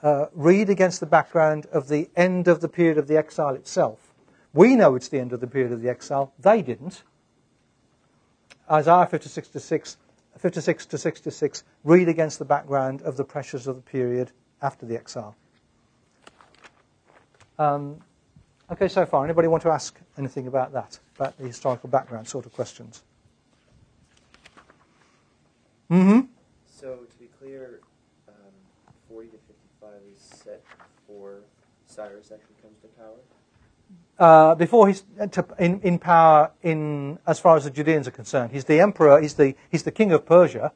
uh, 0.03 0.27
read 0.33 0.71
against 0.71 1.01
the 1.01 1.07
background 1.07 1.67
of 1.73 1.89
the 1.89 2.09
end 2.17 2.47
of 2.47 2.61
the 2.61 2.69
period 2.69 2.99
of 2.99 3.09
the 3.09 3.17
exile 3.17 3.55
itself. 3.55 4.08
We 4.53 4.77
know 4.77 4.95
it's 4.95 5.09
the 5.09 5.19
end 5.19 5.33
of 5.33 5.41
the 5.41 5.47
period 5.47 5.73
of 5.73 5.83
the 5.83 5.89
exile. 5.89 6.33
They 6.39 6.63
didn't. 6.63 7.03
Isaiah 8.71 9.07
56 9.07 9.49
to 9.49 9.61
6, 9.61 9.97
56 10.39 10.87
to 10.87 10.99
66 10.99 11.65
read 11.85 12.09
against 12.09 12.39
the 12.39 12.45
background 12.45 13.03
of 13.03 13.17
the 13.17 13.25
pressures 13.25 13.67
of 13.67 13.77
the 13.77 13.83
period 13.83 14.31
after 14.61 14.87
the 14.87 14.97
exile. 14.97 15.37
Um, 17.59 17.99
okay, 18.71 18.89
so 18.89 19.05
far. 19.05 19.25
Anybody 19.25 19.49
want 19.49 19.63
to 19.65 19.71
ask 19.71 19.99
anything 20.17 20.47
about 20.47 20.73
that, 20.73 20.99
about 21.17 21.37
the 21.39 21.47
historical 21.47 21.89
background 21.89 22.29
sort 22.29 22.47
of 22.47 22.53
questions? 22.53 23.03
Mm-hmm. 25.91 26.21
So 26.67 26.99
to 27.11 27.17
be 27.19 27.29
clear, 27.41 27.81
um, 28.29 28.35
40 29.09 29.29
to 29.29 29.37
55 29.81 29.91
is 30.15 30.23
set 30.23 30.63
before 31.07 31.41
Cyrus 31.87 32.31
actually 32.31 32.57
comes 32.63 32.79
to 32.83 32.89
power. 32.89 33.17
Uh, 34.19 34.55
before 34.57 34.89
he's 34.89 35.05
in, 35.59 35.81
in, 35.81 35.99
power 35.99 36.51
in 36.63 37.19
as 37.25 37.39
far 37.39 37.57
as 37.57 37.65
the 37.65 37.71
Judeans 37.71 38.09
are 38.09 38.13
concerned. 38.13 38.51
He's 38.53 38.65
the 38.65 38.81
emperor. 38.81 39.21
He's 39.21 39.35
the 39.35 39.55
he's 39.71 39.85
the 39.85 39.93
king 39.93 40.11
of 40.11 40.27
Persia, 40.27 40.73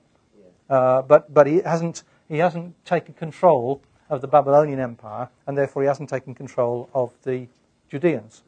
uh, 0.71 1.03
but 1.03 1.35
but 1.35 1.49
he 1.49 1.57
hasn't 1.63 2.05
he 2.29 2.39
hasn't 2.39 2.85
taken 2.85 3.15
control 3.15 3.83
of 4.09 4.21
the 4.21 4.29
Babylonian 4.29 4.79
Empire, 4.79 5.29
and 5.47 5.59
therefore 5.59 5.83
he 5.83 5.89
hasn't 5.89 6.09
taken 6.09 6.37
control 6.37 6.89
of 6.95 7.13
the 7.25 7.49
Judeans. 7.91 8.45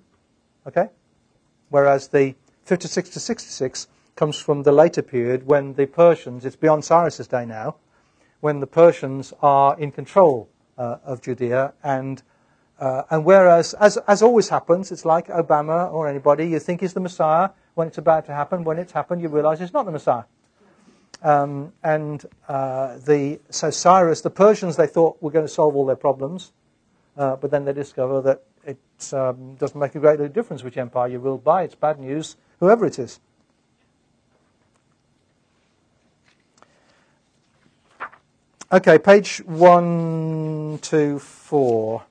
Okay, 0.64 0.90
whereas 1.70 2.08
the 2.08 2.36
56 2.64 3.10
to 3.10 3.20
66 3.20 3.88
comes 4.16 4.38
from 4.38 4.62
the 4.62 4.72
later 4.72 5.02
period 5.02 5.46
when 5.46 5.74
the 5.74 5.86
Persians. 5.86 6.44
It's 6.44 6.56
beyond 6.56 6.84
Cyrus's 6.84 7.26
day 7.26 7.44
now, 7.44 7.76
when 8.40 8.60
the 8.60 8.66
Persians 8.66 9.32
are 9.42 9.78
in 9.78 9.90
control 9.90 10.48
uh, 10.78 10.98
of 11.04 11.20
Judea. 11.20 11.72
And, 11.82 12.22
uh, 12.78 13.02
and 13.10 13.24
whereas, 13.24 13.74
as, 13.74 13.96
as 14.08 14.22
always 14.22 14.48
happens, 14.48 14.90
it's 14.92 15.04
like 15.04 15.28
Obama 15.28 15.92
or 15.92 16.08
anybody, 16.08 16.48
you 16.48 16.58
think 16.58 16.80
he's 16.80 16.92
the 16.92 17.00
Messiah. 17.00 17.50
When 17.74 17.88
it's 17.88 17.98
about 17.98 18.26
to 18.26 18.32
happen, 18.32 18.64
when 18.64 18.78
it's 18.78 18.92
happened, 18.92 19.22
you 19.22 19.28
realize 19.28 19.60
it's 19.60 19.72
not 19.72 19.84
the 19.84 19.92
Messiah. 19.92 20.24
Um, 21.22 21.72
and 21.82 22.24
uh, 22.48 22.98
the, 22.98 23.40
so 23.50 23.70
Cyrus, 23.70 24.20
the 24.20 24.30
Persians, 24.30 24.76
they 24.76 24.86
thought 24.86 25.22
were 25.22 25.30
going 25.30 25.46
to 25.46 25.52
solve 25.52 25.74
all 25.76 25.86
their 25.86 25.96
problems. 25.96 26.52
Uh, 27.16 27.36
but 27.36 27.50
then 27.50 27.64
they 27.64 27.72
discover 27.72 28.20
that 28.22 28.42
it 28.66 28.78
um, 29.12 29.54
doesn't 29.54 29.78
make 29.78 29.94
a 29.94 30.00
great 30.00 30.16
deal 30.16 30.26
of 30.26 30.32
difference 30.32 30.64
which 30.64 30.76
empire 30.76 31.08
you 31.08 31.20
ruled 31.20 31.44
by. 31.44 31.62
It's 31.62 31.76
bad 31.76 32.00
news, 32.00 32.36
whoever 32.58 32.84
it 32.86 32.98
is. 32.98 33.20
Okay, 38.72 38.98
page 38.98 39.38
one 39.46 40.80
to 40.82 41.20
four. 41.20 42.02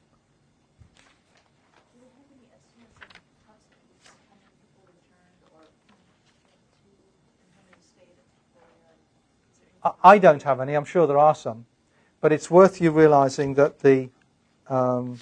Do 1.92 2.00
we 2.00 2.08
have 2.08 2.24
any 2.32 2.48
estimates 2.56 2.96
of 3.04 3.20
approximately 3.44 4.00
how 4.08 4.40
many 4.40 4.56
people 4.64 4.88
returned 4.88 5.44
or 5.52 5.68
came 6.48 6.64
to 6.72 6.88
and 6.88 7.52
how 7.52 7.68
many 7.68 7.84
stayed 7.84 8.16
at 8.16 8.32
the, 8.32 8.64
is 9.52 9.60
there 9.60 9.73
any? 9.73 9.73
I 10.04 10.18
don't 10.18 10.44
have 10.44 10.62
any. 10.62 10.76
I'm 10.76 10.86
sure 10.86 11.08
there 11.08 11.18
are 11.18 11.36
some, 11.36 11.66
but 12.22 12.32
it's 12.32 12.50
worth 12.50 12.80
you 12.80 12.92
realizing 12.92 13.56
that 13.56 13.80
the 13.80 14.10
um, 14.70 15.20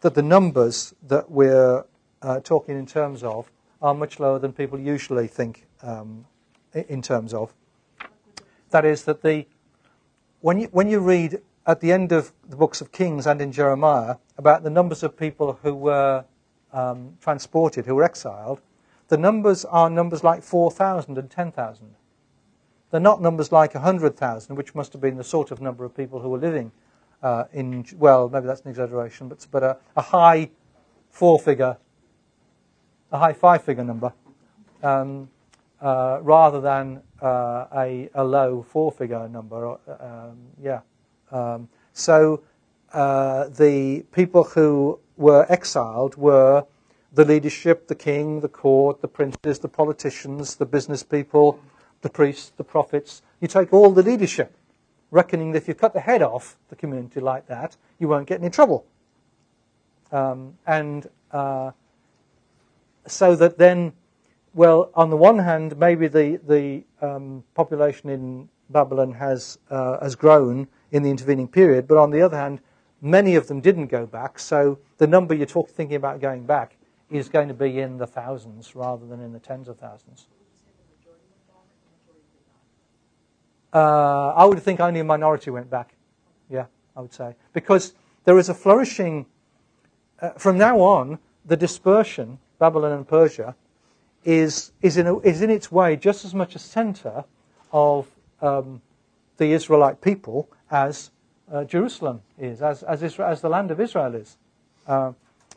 that 0.00 0.14
the 0.14 0.22
numbers 0.22 0.94
that 1.06 1.30
we're 1.30 1.84
uh, 2.22 2.40
talking 2.40 2.76
in 2.76 2.86
terms 2.86 3.22
of 3.22 3.50
are 3.80 3.94
much 3.94 4.18
lower 4.18 4.38
than 4.38 4.52
people 4.52 4.78
usually 4.78 5.28
think 5.28 5.66
um, 5.82 6.26
in 6.72 7.02
terms 7.02 7.32
of. 7.32 7.54
That 8.70 8.84
is 8.84 9.04
that 9.04 9.22
the 9.22 9.46
when 10.40 10.58
you 10.58 10.68
when 10.72 10.88
you 10.88 10.98
read 10.98 11.40
at 11.66 11.80
the 11.80 11.92
end 11.92 12.10
of 12.10 12.32
the 12.48 12.56
books 12.56 12.80
of 12.80 12.90
Kings 12.90 13.26
and 13.26 13.40
in 13.40 13.52
Jeremiah 13.52 14.16
about 14.36 14.64
the 14.64 14.70
numbers 14.70 15.02
of 15.02 15.16
people 15.16 15.58
who 15.62 15.74
were 15.74 16.24
um, 16.72 17.16
transported, 17.20 17.86
who 17.86 17.94
were 17.94 18.04
exiled, 18.04 18.60
the 19.08 19.16
numbers 19.16 19.64
are 19.64 19.88
numbers 19.88 20.24
like 20.24 20.42
4,000 20.42 21.16
and 21.16 21.30
10,000. 21.30 21.94
They're 22.94 23.00
not 23.00 23.20
numbers 23.20 23.50
like 23.50 23.74
100,000, 23.74 24.54
which 24.54 24.72
must 24.76 24.92
have 24.92 25.02
been 25.02 25.16
the 25.16 25.24
sort 25.24 25.50
of 25.50 25.60
number 25.60 25.84
of 25.84 25.96
people 25.96 26.20
who 26.20 26.28
were 26.28 26.38
living 26.38 26.70
uh, 27.24 27.46
in, 27.52 27.84
well, 27.98 28.28
maybe 28.28 28.46
that's 28.46 28.60
an 28.60 28.70
exaggeration, 28.70 29.26
but, 29.26 29.44
but 29.50 29.64
a, 29.64 29.76
a 29.96 30.00
high 30.00 30.50
four 31.10 31.40
figure, 31.40 31.76
a 33.10 33.18
high 33.18 33.32
five 33.32 33.64
figure 33.64 33.82
number, 33.82 34.12
um, 34.84 35.28
uh, 35.80 36.20
rather 36.22 36.60
than 36.60 37.02
uh, 37.20 37.66
a, 37.74 38.10
a 38.14 38.22
low 38.22 38.62
four 38.62 38.92
figure 38.92 39.26
number. 39.28 39.76
Um, 40.00 40.36
yeah. 40.62 40.82
Um, 41.32 41.68
so 41.94 42.44
uh, 42.92 43.48
the 43.48 44.04
people 44.12 44.44
who 44.44 45.00
were 45.16 45.46
exiled 45.48 46.14
were 46.14 46.64
the 47.12 47.24
leadership, 47.24 47.88
the 47.88 47.96
king, 47.96 48.38
the 48.38 48.48
court, 48.48 49.00
the 49.00 49.08
princes, 49.08 49.58
the 49.58 49.68
politicians, 49.68 50.54
the 50.54 50.66
business 50.66 51.02
people, 51.02 51.58
the 52.04 52.10
priests, 52.10 52.52
the 52.56 52.62
prophets. 52.62 53.22
You 53.40 53.48
take 53.48 53.72
all 53.72 53.90
the 53.90 54.02
leadership, 54.02 54.54
reckoning 55.10 55.52
that 55.52 55.62
if 55.62 55.68
you 55.68 55.74
cut 55.74 55.94
the 55.94 56.00
head 56.00 56.22
off 56.22 56.56
the 56.68 56.76
community 56.76 57.18
like 57.18 57.48
that, 57.48 57.76
you 57.98 58.06
won't 58.08 58.28
get 58.28 58.40
any 58.40 58.50
trouble. 58.50 58.84
Um, 60.12 60.56
and 60.66 61.08
uh, 61.32 61.70
so 63.06 63.34
that 63.36 63.56
then, 63.56 63.94
well, 64.52 64.90
on 64.94 65.08
the 65.08 65.16
one 65.16 65.38
hand, 65.38 65.76
maybe 65.78 66.06
the 66.06 66.38
the 66.46 66.84
um, 67.00 67.42
population 67.54 68.10
in 68.10 68.48
Babylon 68.68 69.12
has 69.12 69.58
uh, 69.70 69.98
has 70.00 70.14
grown 70.14 70.68
in 70.92 71.02
the 71.02 71.10
intervening 71.10 71.48
period, 71.48 71.88
but 71.88 71.96
on 71.96 72.10
the 72.10 72.20
other 72.20 72.36
hand, 72.36 72.60
many 73.00 73.34
of 73.34 73.48
them 73.48 73.60
didn't 73.60 73.86
go 73.86 74.06
back. 74.06 74.38
So 74.38 74.78
the 74.98 75.06
number 75.06 75.34
you're 75.34 75.46
talk, 75.46 75.70
thinking 75.70 75.96
about 75.96 76.20
going 76.20 76.44
back 76.44 76.76
is 77.10 77.30
going 77.30 77.48
to 77.48 77.54
be 77.54 77.80
in 77.80 77.96
the 77.96 78.06
thousands 78.06 78.76
rather 78.76 79.06
than 79.06 79.20
in 79.20 79.32
the 79.32 79.40
tens 79.40 79.68
of 79.68 79.78
thousands. 79.78 80.28
Uh, 83.74 84.28
I 84.28 84.44
would 84.44 84.62
think 84.62 84.78
only 84.78 85.00
a 85.00 85.04
minority 85.04 85.50
went 85.50 85.68
back. 85.68 85.94
Yeah, 86.48 86.66
I 86.96 87.00
would 87.00 87.12
say. 87.12 87.34
Because 87.52 87.94
there 88.24 88.38
is 88.38 88.48
a 88.48 88.54
flourishing, 88.54 89.26
uh, 90.20 90.30
from 90.30 90.56
now 90.56 90.78
on, 90.78 91.18
the 91.44 91.56
dispersion, 91.56 92.38
Babylon 92.58 92.92
and 92.92 93.06
Persia, 93.06 93.56
is, 94.24 94.72
is, 94.80 94.96
in, 94.96 95.06
a, 95.06 95.18
is 95.20 95.42
in 95.42 95.50
its 95.50 95.70
way 95.70 95.96
just 95.96 96.24
as 96.24 96.34
much 96.34 96.54
a 96.54 96.58
center 96.58 97.24
of 97.72 98.06
um, 98.40 98.80
the 99.36 99.52
Israelite 99.52 100.00
people 100.00 100.48
as 100.70 101.10
uh, 101.52 101.64
Jerusalem 101.64 102.22
is, 102.38 102.62
as, 102.62 102.82
as, 102.84 103.02
Israel, 103.02 103.28
as 103.28 103.40
the 103.40 103.48
land 103.48 103.70
of 103.70 103.80
Israel 103.80 104.14
is. 104.14 104.36
Uh, 104.86 105.12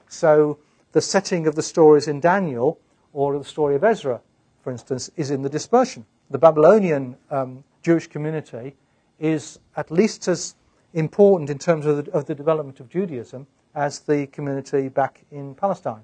so 0.10 0.58
the 0.92 1.02
setting 1.02 1.48
of 1.48 1.56
the 1.56 1.62
stories 1.62 2.08
in 2.08 2.20
Daniel 2.20 2.80
or 3.14 3.38
the 3.38 3.46
story 3.46 3.76
of 3.76 3.84
Ezra, 3.84 4.20
for 4.64 4.72
instance, 4.72 5.10
is 5.16 5.32
in 5.32 5.44
the 5.44 5.50
dispersion. 5.50 6.06
The 6.30 6.38
Babylonian 6.38 7.16
um, 7.32 7.64
Jewish 7.88 8.08
community 8.08 8.76
is 9.18 9.60
at 9.78 9.90
least 9.90 10.28
as 10.28 10.56
important 10.94 11.50
in 11.50 11.58
terms 11.58 11.86
of 11.86 12.04
the, 12.04 12.12
of 12.12 12.26
the 12.26 12.36
development 12.36 12.82
of 12.82 12.90
Judaism 12.90 13.48
as 13.76 14.00
the 14.00 14.28
community 14.28 14.90
back 14.90 15.24
in 15.32 15.56
Palestine. 15.56 16.04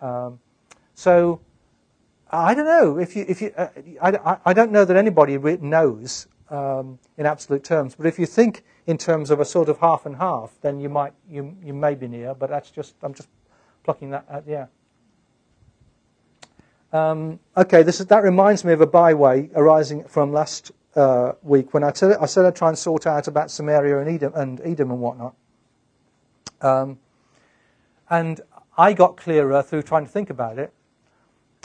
Um, 0.00 0.40
so 0.94 1.40
I 2.32 2.52
don't 2.52 2.64
know 2.64 2.98
if 2.98 3.14
you 3.14 3.24
if 3.28 3.40
you 3.40 3.52
uh, 3.56 3.68
I, 4.02 4.38
I 4.44 4.52
don't 4.52 4.72
know 4.72 4.84
that 4.84 4.96
anybody 4.96 5.38
knows 5.58 6.26
um, 6.48 6.98
in 7.16 7.26
absolute 7.26 7.62
terms, 7.62 7.94
but 7.94 8.06
if 8.06 8.18
you 8.18 8.26
think 8.26 8.64
in 8.88 8.98
terms 8.98 9.30
of 9.30 9.38
a 9.38 9.44
sort 9.44 9.68
of 9.68 9.78
half 9.78 10.06
and 10.06 10.16
half, 10.16 10.50
then 10.62 10.80
you 10.80 10.88
might 10.88 11.12
you 11.28 11.56
you 11.62 11.72
may 11.72 11.94
be 11.94 12.08
near. 12.08 12.34
But 12.34 12.50
that's 12.50 12.72
just 12.72 12.96
I'm 13.04 13.14
just 13.14 13.28
plucking 13.84 14.10
that 14.10 14.24
out. 14.28 14.44
Yeah. 14.48 14.66
Um, 16.92 17.38
okay, 17.56 17.84
this 17.84 18.00
is, 18.00 18.06
that 18.06 18.24
reminds 18.24 18.64
me 18.64 18.72
of 18.72 18.80
a 18.80 18.86
byway 18.86 19.48
arising 19.54 20.02
from 20.08 20.32
last 20.32 20.72
uh, 20.96 21.32
week 21.42 21.72
when 21.72 21.84
I 21.84 21.92
said, 21.92 22.16
I 22.20 22.26
said 22.26 22.44
I'd 22.44 22.56
try 22.56 22.68
and 22.68 22.78
sort 22.78 23.06
out 23.06 23.28
about 23.28 23.50
Samaria 23.50 23.98
and 23.98 24.08
Edom 24.08 24.32
and, 24.34 24.60
Edom 24.62 24.90
and 24.90 25.00
whatnot. 25.00 25.34
Um, 26.60 26.98
and 28.08 28.40
I 28.76 28.92
got 28.92 29.16
clearer 29.16 29.62
through 29.62 29.82
trying 29.82 30.04
to 30.04 30.10
think 30.10 30.30
about 30.30 30.58
it 30.58 30.72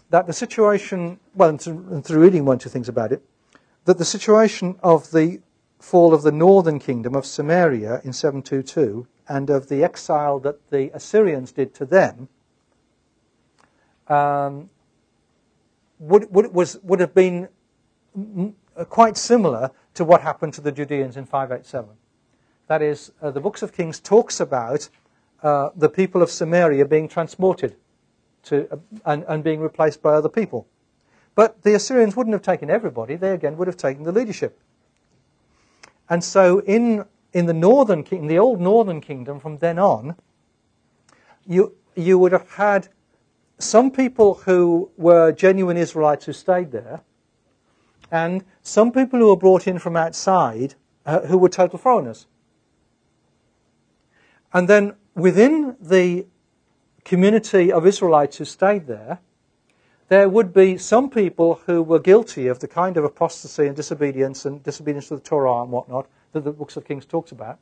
that 0.09 0.27
the 0.27 0.33
situation, 0.33 1.19
well, 1.33 1.49
and 1.49 1.59
through, 1.59 1.87
and 1.91 2.05
through 2.05 2.21
reading 2.21 2.45
one 2.45 2.57
or 2.57 2.59
two 2.59 2.69
things 2.69 2.87
about 2.87 3.11
it, 3.11 3.23
that 3.85 3.97
the 3.97 4.05
situation 4.05 4.77
of 4.83 5.11
the 5.11 5.41
fall 5.79 6.13
of 6.13 6.21
the 6.21 6.31
northern 6.31 6.79
kingdom 6.79 7.15
of 7.15 7.25
Samaria 7.25 8.01
in 8.03 8.13
722 8.13 9.07
and 9.27 9.49
of 9.49 9.67
the 9.67 9.83
exile 9.83 10.39
that 10.39 10.69
the 10.69 10.91
Assyrians 10.93 11.51
did 11.51 11.73
to 11.75 11.85
them 11.85 12.29
um, 14.07 14.69
would, 15.99 16.31
would, 16.31 16.53
was, 16.53 16.77
would 16.83 16.99
have 16.99 17.13
been 17.13 17.47
quite 18.83 19.15
similar 19.15 19.71
to 19.93 20.03
what 20.03 20.21
happened 20.21 20.53
to 20.55 20.61
the 20.61 20.71
Judeans 20.71 21.15
in 21.15 21.25
587. 21.25 21.89
That 22.67 22.81
is, 22.81 23.11
uh, 23.21 23.31
the 23.31 23.39
books 23.39 23.61
of 23.61 23.71
Kings 23.71 23.99
talks 23.99 24.39
about 24.39 24.89
uh, 25.43 25.69
the 25.75 25.89
people 25.89 26.21
of 26.21 26.29
Samaria 26.29 26.85
being 26.85 27.07
transported 27.07 27.75
to, 28.43 28.67
uh, 28.71 28.77
and, 29.05 29.23
and 29.27 29.43
being 29.43 29.61
replaced 29.61 30.01
by 30.01 30.13
other 30.13 30.29
people. 30.29 30.67
But 31.35 31.61
the 31.61 31.75
Assyrians 31.75 32.15
wouldn't 32.15 32.33
have 32.33 32.41
taken 32.41 32.69
everybody, 32.69 33.15
they 33.15 33.31
again 33.31 33.57
would 33.57 33.67
have 33.67 33.77
taken 33.77 34.03
the 34.03 34.11
leadership. 34.11 34.59
And 36.09 36.23
so 36.23 36.59
in, 36.59 37.05
in 37.33 37.45
the 37.45 37.53
northern 37.53 38.03
the 38.03 38.39
old 38.39 38.61
northern 38.61 39.01
kingdom 39.01 39.39
from 39.39 39.57
then 39.57 39.79
on, 39.79 40.15
you, 41.45 41.75
you 41.95 42.17
would 42.17 42.31
have 42.31 42.49
had 42.51 42.89
some 43.57 43.91
people 43.91 44.35
who 44.35 44.91
were 44.97 45.31
genuine 45.31 45.77
Israelites 45.77 46.25
who 46.25 46.33
stayed 46.33 46.71
there, 46.71 47.01
and 48.11 48.43
some 48.61 48.91
people 48.91 49.19
who 49.19 49.29
were 49.29 49.37
brought 49.37 49.67
in 49.67 49.79
from 49.79 49.95
outside 49.95 50.75
uh, 51.05 51.21
who 51.21 51.37
were 51.37 51.49
total 51.49 51.79
foreigners. 51.79 52.27
And 54.53 54.67
then 54.67 54.95
within 55.15 55.75
the 55.79 56.25
community 57.03 57.71
of 57.71 57.85
Israelites 57.85 58.37
who 58.37 58.45
stayed 58.45 58.87
there, 58.87 59.19
there 60.07 60.29
would 60.29 60.53
be 60.53 60.77
some 60.77 61.09
people 61.09 61.61
who 61.65 61.81
were 61.81 61.99
guilty 61.99 62.47
of 62.47 62.59
the 62.59 62.67
kind 62.67 62.95
of 62.97 63.03
apostasy 63.03 63.65
and 63.65 63.75
disobedience 63.75 64.45
and 64.45 64.61
disobedience 64.63 65.07
to 65.07 65.15
the 65.15 65.21
Torah 65.21 65.63
and 65.63 65.71
whatnot 65.71 66.07
that 66.31 66.43
the 66.43 66.51
books 66.51 66.77
of 66.77 66.85
Kings 66.85 67.05
talks 67.05 67.31
about. 67.31 67.57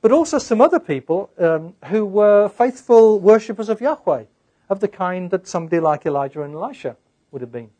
But 0.00 0.12
also 0.12 0.38
some 0.38 0.60
other 0.60 0.80
people 0.80 1.30
um, 1.38 1.74
who 1.86 2.04
were 2.04 2.48
faithful 2.48 3.20
worshippers 3.20 3.68
of 3.68 3.80
Yahweh, 3.80 4.24
of 4.68 4.80
the 4.80 4.88
kind 4.88 5.30
that 5.30 5.46
somebody 5.46 5.80
like 5.80 6.06
Elijah 6.06 6.42
and 6.42 6.54
Elisha 6.54 6.96
would 7.30 7.40
have 7.40 7.52
been. 7.52 7.70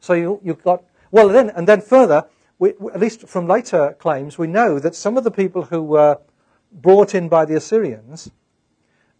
So 0.00 0.14
you, 0.14 0.40
you've 0.42 0.62
got, 0.62 0.82
well, 1.10 1.28
then, 1.28 1.50
and 1.50 1.68
then 1.68 1.80
further, 1.80 2.24
we, 2.58 2.70
at 2.70 3.00
least 3.00 3.28
from 3.28 3.46
later 3.46 3.96
claims, 3.98 4.38
we 4.38 4.46
know 4.46 4.78
that 4.78 4.94
some 4.94 5.16
of 5.16 5.24
the 5.24 5.30
people 5.30 5.64
who 5.64 5.82
were 5.82 6.18
brought 6.72 7.14
in 7.14 7.28
by 7.28 7.44
the 7.44 7.56
Assyrians 7.56 8.30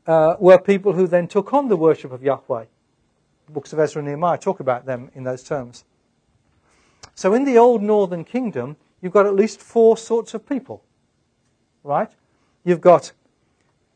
uh, 0.06 0.36
were 0.38 0.58
people 0.58 0.92
who 0.92 1.06
then 1.06 1.28
took 1.28 1.52
on 1.52 1.68
the 1.68 1.76
worship 1.76 2.12
of 2.12 2.22
Yahweh. 2.22 2.64
The 3.46 3.52
books 3.52 3.72
of 3.72 3.78
Ezra 3.78 4.00
and 4.00 4.08
Nehemiah 4.08 4.38
talk 4.38 4.60
about 4.60 4.86
them 4.86 5.10
in 5.14 5.24
those 5.24 5.42
terms. 5.42 5.84
So 7.14 7.34
in 7.34 7.44
the 7.44 7.58
old 7.58 7.82
northern 7.82 8.24
kingdom, 8.24 8.76
you've 9.00 9.12
got 9.12 9.26
at 9.26 9.34
least 9.34 9.60
four 9.60 9.96
sorts 9.96 10.34
of 10.34 10.48
people, 10.48 10.82
right? 11.84 12.10
You've 12.64 12.80
got 12.80 13.12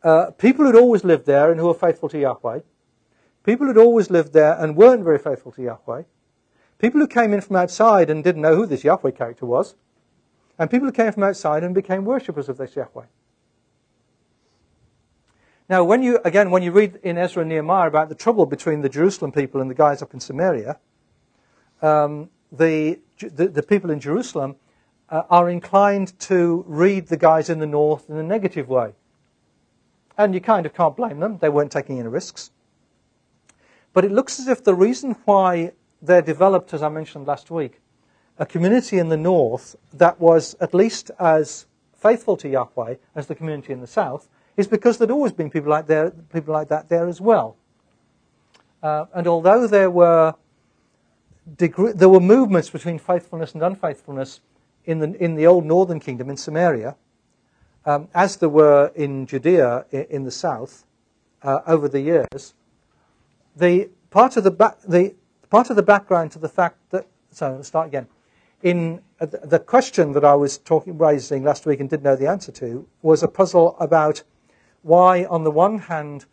uh, 0.02 0.30
people 0.32 0.64
who'd 0.66 0.76
always 0.76 1.04
lived 1.04 1.26
there 1.26 1.50
and 1.50 1.58
who 1.58 1.66
were 1.66 1.74
faithful 1.74 2.08
to 2.10 2.18
Yahweh, 2.18 2.60
people 3.42 3.66
who'd 3.66 3.78
always 3.78 4.10
lived 4.10 4.32
there 4.32 4.54
and 4.58 4.76
weren't 4.76 5.04
very 5.04 5.18
faithful 5.18 5.52
to 5.52 5.62
Yahweh, 5.62 6.02
people 6.78 7.00
who 7.00 7.06
came 7.06 7.32
in 7.32 7.40
from 7.40 7.56
outside 7.56 8.10
and 8.10 8.22
didn't 8.22 8.42
know 8.42 8.56
who 8.56 8.66
this 8.66 8.84
Yahweh 8.84 9.12
character 9.12 9.46
was, 9.46 9.74
and 10.58 10.70
people 10.70 10.86
who 10.86 10.92
came 10.92 11.12
from 11.12 11.22
outside 11.22 11.64
and 11.64 11.74
became 11.74 12.04
worshippers 12.04 12.48
of 12.48 12.56
this 12.56 12.76
Yahweh. 12.76 13.06
Now, 15.68 15.82
when 15.82 16.02
you, 16.02 16.20
again, 16.24 16.50
when 16.50 16.62
you 16.62 16.72
read 16.72 17.00
in 17.02 17.16
Ezra 17.16 17.40
and 17.40 17.48
Nehemiah 17.48 17.88
about 17.88 18.10
the 18.10 18.14
trouble 18.14 18.44
between 18.44 18.82
the 18.82 18.88
Jerusalem 18.88 19.32
people 19.32 19.60
and 19.62 19.70
the 19.70 19.74
guys 19.74 20.02
up 20.02 20.12
in 20.12 20.20
Samaria, 20.20 20.78
um, 21.80 22.28
the, 22.52 23.00
the, 23.18 23.48
the, 23.48 23.62
people 23.62 23.90
in 23.90 23.98
Jerusalem 23.98 24.56
uh, 25.08 25.22
are 25.30 25.48
inclined 25.48 26.18
to 26.20 26.64
read 26.68 27.08
the 27.08 27.16
guys 27.16 27.48
in 27.48 27.60
the 27.60 27.66
north 27.66 28.10
in 28.10 28.16
a 28.16 28.22
negative 28.22 28.68
way. 28.68 28.92
And 30.18 30.34
you 30.34 30.40
kind 30.40 30.66
of 30.66 30.74
can't 30.74 30.96
blame 30.96 31.20
them. 31.20 31.38
They 31.38 31.48
weren't 31.48 31.72
taking 31.72 31.98
any 31.98 32.08
risks. 32.08 32.50
But 33.92 34.04
it 34.04 34.12
looks 34.12 34.38
as 34.38 34.48
if 34.48 34.62
the 34.62 34.74
reason 34.74 35.16
why 35.24 35.72
they 36.04 36.20
developed, 36.20 36.74
as 36.74 36.82
I 36.82 36.88
mentioned 36.88 37.26
last 37.26 37.50
week, 37.50 37.80
a 38.38 38.44
community 38.44 38.98
in 38.98 39.08
the 39.08 39.16
north 39.16 39.76
that 39.92 40.20
was 40.20 40.54
at 40.60 40.74
least 40.74 41.10
as 41.18 41.66
faithful 41.94 42.36
to 42.36 42.48
Yahweh 42.48 42.96
as 43.14 43.26
the 43.26 43.34
community 43.34 43.72
in 43.72 43.80
the 43.80 43.86
south 43.86 44.28
is 44.56 44.66
because 44.66 44.98
there'd 44.98 45.10
always 45.10 45.32
been 45.32 45.50
people 45.50 45.70
like, 45.70 45.86
there, 45.86 46.10
people 46.10 46.52
like 46.52 46.68
that 46.68 46.88
there 46.88 47.08
as 47.08 47.20
well. 47.20 47.56
Uh, 48.82 49.06
and 49.14 49.26
although 49.26 49.66
there 49.66 49.90
were 49.90 50.34
there 51.46 52.08
were 52.08 52.20
movements 52.20 52.70
between 52.70 52.98
faithfulness 52.98 53.52
and 53.52 53.62
unfaithfulness 53.62 54.40
in 54.86 54.98
the, 54.98 55.22
in 55.22 55.34
the 55.34 55.46
old 55.46 55.64
northern 55.64 56.00
kingdom 56.00 56.30
in 56.30 56.38
Samaria, 56.38 56.96
um, 57.84 58.08
as 58.14 58.36
there 58.36 58.48
were 58.48 58.90
in 58.94 59.26
Judea 59.26 59.84
in, 59.90 60.04
in 60.04 60.24
the 60.24 60.30
south 60.30 60.84
uh, 61.42 61.60
over 61.66 61.86
the 61.86 62.00
years, 62.00 62.54
the 63.54 63.90
part 64.10 64.38
of 64.38 64.44
the, 64.44 64.50
ba- 64.50 64.76
the 64.86 65.14
part 65.54 65.70
of 65.70 65.76
the 65.76 65.82
background 65.84 66.32
to 66.32 66.38
the 66.40 66.48
fact 66.48 66.76
that 66.90 67.06
so 67.30 67.52
let's 67.54 67.68
start 67.68 67.86
again. 67.86 68.08
In 68.64 69.00
uh, 69.20 69.26
the 69.26 69.60
question 69.60 70.10
that 70.14 70.24
I 70.24 70.34
was 70.34 70.58
talking 70.58 70.98
raising 70.98 71.44
last 71.44 71.64
week 71.64 71.78
and 71.78 71.88
didn't 71.88 72.02
know 72.02 72.16
the 72.16 72.26
answer 72.26 72.50
to 72.50 72.88
was 73.02 73.22
a 73.22 73.28
puzzle 73.28 73.76
about 73.78 74.24
why, 74.82 75.24
on 75.26 75.44
the 75.44 75.52
one 75.52 75.78
hand, 75.78 76.26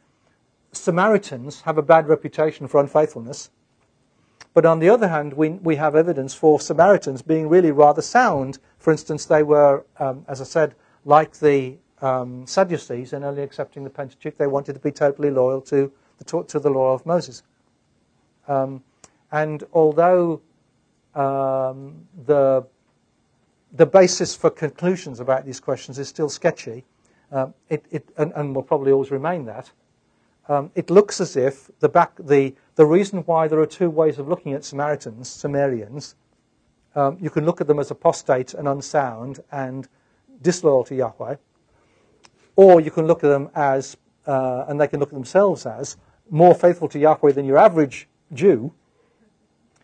Samaritans 0.72 1.62
have 1.62 1.78
a 1.78 1.84
bad 1.84 2.08
reputation 2.08 2.68
for 2.68 2.82
unfaithfulness, 2.82 3.52
but 4.56 4.66
on 4.66 4.80
the 4.80 4.90
other 4.90 5.08
hand, 5.08 5.34
we, 5.34 5.50
we 5.50 5.76
have 5.76 5.96
evidence 5.96 6.34
for 6.34 6.60
Samaritans 6.60 7.22
being 7.22 7.48
really 7.48 7.70
rather 7.70 8.02
sound. 8.02 8.58
For 8.80 8.90
instance, 8.90 9.26
they 9.26 9.44
were, 9.44 9.86
um, 10.00 10.26
as 10.28 10.42
I 10.42 10.46
said, 10.46 10.74
like 11.06 11.38
the 11.38 11.78
um, 12.02 12.48
Sadducees 12.48 13.14
in 13.14 13.24
only 13.24 13.44
accepting 13.44 13.84
the 13.84 13.92
Pentateuch. 13.92 14.38
They 14.38 14.48
wanted 14.48 14.74
to 14.74 14.80
be 14.80 14.92
totally 14.92 15.30
loyal 15.30 15.62
to 15.62 15.92
the, 16.18 16.44
to 16.44 16.60
the 16.60 16.72
law 16.72 16.96
of 16.96 17.06
Moses. 17.06 17.44
Um, 18.48 18.84
and 19.32 19.64
although 19.74 20.42
um, 21.16 22.08
the, 22.26 22.66
the 23.74 23.86
basis 23.86 24.36
for 24.36 24.50
conclusions 24.50 25.20
about 25.20 25.46
these 25.46 25.60
questions 25.60 26.00
is 26.00 26.08
still 26.08 26.30
sketchy, 26.30 26.84
um, 27.32 27.54
it, 27.70 27.86
it, 27.92 28.10
and, 28.18 28.34
and, 28.36 28.56
will 28.56 28.64
probably 28.64 28.92
always 28.92 29.12
remain 29.12 29.46
that. 29.46 29.72
Um, 30.50 30.72
it 30.76 30.90
looks 30.90 31.22
as 31.22 31.38
if 31.38 31.70
the, 31.80 31.88
back, 31.88 32.12
the, 32.20 32.54
the 32.76 32.86
reason 32.86 33.20
why 33.20 33.48
there 33.48 33.60
are 33.60 33.66
two 33.66 33.90
ways 33.90 34.20
of 34.20 34.28
looking 34.28 34.54
at 34.54 34.66
Samaritans, 34.66 35.30
Sumerians, 35.30 36.16
um, 36.96 37.18
you 37.22 37.30
can 37.30 37.46
look 37.46 37.62
at 37.62 37.68
them 37.68 37.80
as 37.80 37.90
apostate 37.90 38.54
and 38.54 38.68
unsound 38.68 39.40
and 39.52 39.88
disloyal 40.42 40.84
to 40.86 40.96
Yahweh, 40.96 41.36
or 42.58 42.82
you 42.82 42.92
can 42.92 43.08
look 43.08 43.24
at 43.24 43.30
them 43.30 43.50
as, 43.56 43.96
uh, 44.28 44.66
and 44.68 44.80
they 44.80 44.88
can 44.88 45.00
look 45.00 45.10
at 45.10 45.14
themselves 45.14 45.66
as, 45.66 45.96
more 46.30 46.54
faithful 46.54 46.90
to 46.90 47.00
Yahweh 47.00 47.32
than 47.32 47.46
your 47.46 47.58
average 47.58 48.10
Jew, 48.34 48.74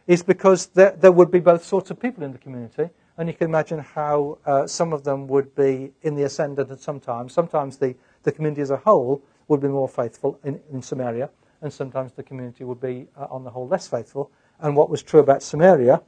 is 0.07 0.23
because 0.23 0.67
there, 0.67 0.91
there 0.91 1.11
would 1.11 1.29
be 1.29 1.39
both 1.39 1.63
sorts 1.63 1.91
of 1.91 1.99
people 1.99 2.23
in 2.23 2.31
the 2.31 2.37
community, 2.37 2.89
and 3.17 3.27
you 3.27 3.33
can 3.33 3.47
imagine 3.47 3.79
how 3.79 4.37
uh, 4.45 4.65
some 4.65 4.93
of 4.93 5.03
them 5.03 5.27
would 5.27 5.53
be 5.55 5.91
in 6.03 6.15
the 6.15 6.23
ascendant 6.23 6.71
at 6.71 6.79
some 6.79 6.99
times. 6.99 7.33
Sometimes 7.33 7.77
the, 7.77 7.95
the 8.23 8.31
community 8.31 8.61
as 8.61 8.71
a 8.71 8.77
whole 8.77 9.21
would 9.47 9.61
be 9.61 9.67
more 9.67 9.89
faithful 9.89 10.39
in, 10.43 10.59
in 10.71 10.81
Samaria, 10.81 11.29
and 11.61 11.71
sometimes 11.71 12.13
the 12.13 12.23
community 12.23 12.63
would 12.63 12.79
be, 12.79 13.07
uh, 13.17 13.27
on 13.29 13.43
the 13.43 13.49
whole, 13.49 13.67
less 13.67 13.87
faithful. 13.87 14.31
And 14.59 14.75
what 14.75 14.89
was 14.89 15.03
true 15.03 15.19
about 15.19 15.43
Samaria 15.43 16.01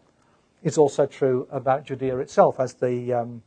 is 0.64 0.78
also 0.78 1.06
true 1.06 1.48
about 1.52 1.86
Judea 1.86 2.18
itself 2.18 2.60
as 2.60 2.74
the 2.74 3.14
um, 3.14 3.42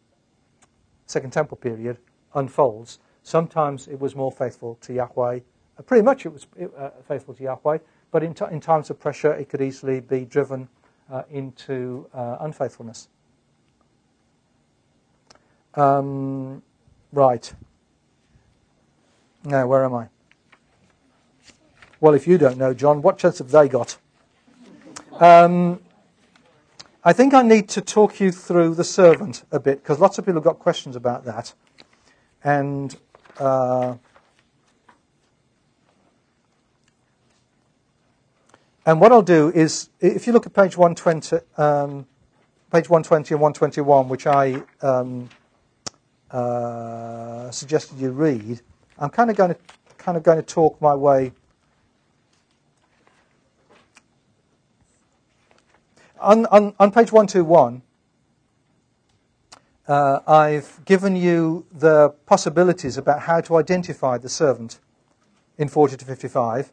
Second 1.06 1.32
Temple 1.32 1.56
period 1.56 1.98
unfolds. 2.34 2.98
Sometimes 3.22 3.88
it 3.88 3.98
was 3.98 4.16
more 4.16 4.32
faithful 4.32 4.76
to 4.82 4.92
Yahweh. 4.92 5.40
Pretty 5.86 6.02
much 6.02 6.26
it 6.26 6.32
was 6.32 6.46
uh, 6.78 6.90
faithful 7.06 7.34
to 7.34 7.42
Yahweh, 7.42 7.78
but 8.12 8.22
in, 8.22 8.34
t- 8.34 8.44
in, 8.52 8.60
times 8.60 8.90
of 8.90 9.00
pressure 9.00 9.32
it 9.32 9.48
could 9.48 9.60
easily 9.60 9.98
be 9.98 10.24
driven 10.24 10.68
uh, 11.10 11.22
into 11.30 12.06
uh, 12.14 12.36
unfaithfulness. 12.40 13.08
Um, 15.74 16.62
right. 17.12 17.52
Now, 19.44 19.66
where 19.66 19.84
am 19.84 19.94
I? 19.94 20.08
Well, 22.00 22.14
if 22.14 22.26
you 22.26 22.38
don't 22.38 22.58
know, 22.58 22.74
John, 22.74 23.02
what 23.02 23.18
chance 23.18 23.38
have 23.38 23.50
they 23.50 23.68
got? 23.68 23.96
Um, 25.18 25.80
I 27.04 27.12
think 27.12 27.34
I 27.34 27.42
need 27.42 27.68
to 27.70 27.80
talk 27.80 28.20
you 28.20 28.30
through 28.30 28.74
the 28.74 28.84
servant 28.84 29.44
a 29.50 29.58
bit 29.58 29.82
because 29.82 29.98
lots 29.98 30.18
of 30.18 30.24
people 30.24 30.40
have 30.40 30.44
got 30.44 30.58
questions 30.58 30.94
about 30.94 31.24
that. 31.24 31.54
And 32.44 32.94
uh, 33.38 33.96
and 38.84 39.00
what 39.00 39.12
I'll 39.12 39.22
do 39.22 39.50
is, 39.50 39.90
if 40.00 40.26
you 40.26 40.32
look 40.32 40.46
at 40.46 40.54
page 40.54 40.76
120, 40.76 41.36
um, 41.56 42.06
page 42.72 42.88
120 42.88 43.34
and 43.34 43.40
121, 43.40 44.08
which 44.08 44.26
I 44.26 44.60
um, 44.80 45.28
uh, 46.30 47.50
suggested 47.52 47.98
you 47.98 48.10
read, 48.10 48.60
I'm 48.98 49.10
kind 49.10 49.30
of 49.30 49.36
going 49.36 49.54
to 49.54 49.60
kind 49.98 50.16
of 50.16 50.24
going 50.24 50.38
to 50.38 50.42
talk 50.42 50.80
my 50.80 50.94
way. 50.94 51.32
On, 56.20 56.46
on, 56.46 56.74
on 56.78 56.90
page 56.90 57.12
121, 57.12 57.82
uh, 59.86 60.20
I've 60.26 60.84
given 60.84 61.14
you 61.14 61.66
the 61.72 62.10
possibilities 62.26 62.96
about 62.96 63.20
how 63.20 63.40
to 63.42 63.56
identify 63.56 64.18
the 64.18 64.28
servant 64.28 64.80
in 65.56 65.68
40 65.68 65.96
to 65.96 66.04
55. 66.04 66.72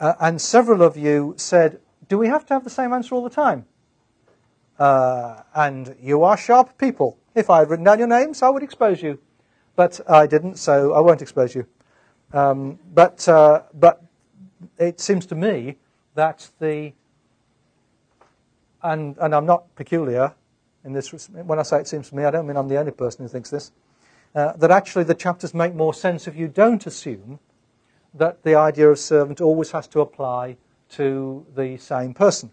Uh, 0.00 0.14
and 0.20 0.40
several 0.40 0.82
of 0.82 0.96
you 0.96 1.34
said, 1.36 1.80
Do 2.08 2.18
we 2.18 2.28
have 2.28 2.46
to 2.46 2.54
have 2.54 2.64
the 2.64 2.70
same 2.70 2.92
answer 2.92 3.14
all 3.14 3.22
the 3.22 3.30
time? 3.30 3.66
Uh, 4.78 5.42
and 5.54 5.96
you 6.00 6.22
are 6.22 6.36
sharp 6.36 6.78
people. 6.78 7.18
If 7.34 7.50
I 7.50 7.60
had 7.60 7.70
written 7.70 7.84
down 7.84 7.98
your 7.98 8.08
names, 8.08 8.42
I 8.42 8.48
would 8.48 8.62
expose 8.62 9.02
you. 9.02 9.18
But 9.74 10.00
I 10.08 10.26
didn't, 10.26 10.56
so 10.56 10.92
I 10.92 11.00
won't 11.00 11.22
expose 11.22 11.54
you. 11.54 11.66
Um, 12.32 12.78
but, 12.94 13.28
uh, 13.28 13.62
but 13.74 14.02
it 14.78 15.00
seems 15.00 15.26
to 15.26 15.34
me 15.34 15.76
that 16.14 16.48
the, 16.60 16.92
and, 18.82 19.16
and 19.18 19.34
I'm 19.34 19.46
not 19.46 19.74
peculiar 19.74 20.34
in 20.84 20.92
this, 20.92 21.28
when 21.28 21.58
I 21.58 21.62
say 21.62 21.80
it 21.80 21.88
seems 21.88 22.08
to 22.10 22.16
me, 22.16 22.24
I 22.24 22.30
don't 22.30 22.46
mean 22.46 22.56
I'm 22.56 22.68
the 22.68 22.78
only 22.78 22.92
person 22.92 23.24
who 23.24 23.28
thinks 23.28 23.50
this, 23.50 23.72
uh, 24.34 24.52
that 24.54 24.70
actually 24.70 25.04
the 25.04 25.14
chapters 25.14 25.54
make 25.54 25.74
more 25.74 25.94
sense 25.94 26.28
if 26.28 26.36
you 26.36 26.48
don't 26.48 26.86
assume 26.86 27.40
that 28.14 28.42
the 28.42 28.54
idea 28.54 28.88
of 28.88 28.98
servant 28.98 29.40
always 29.40 29.70
has 29.70 29.86
to 29.88 30.00
apply 30.00 30.56
to 30.90 31.46
the 31.54 31.76
same 31.76 32.14
person. 32.14 32.50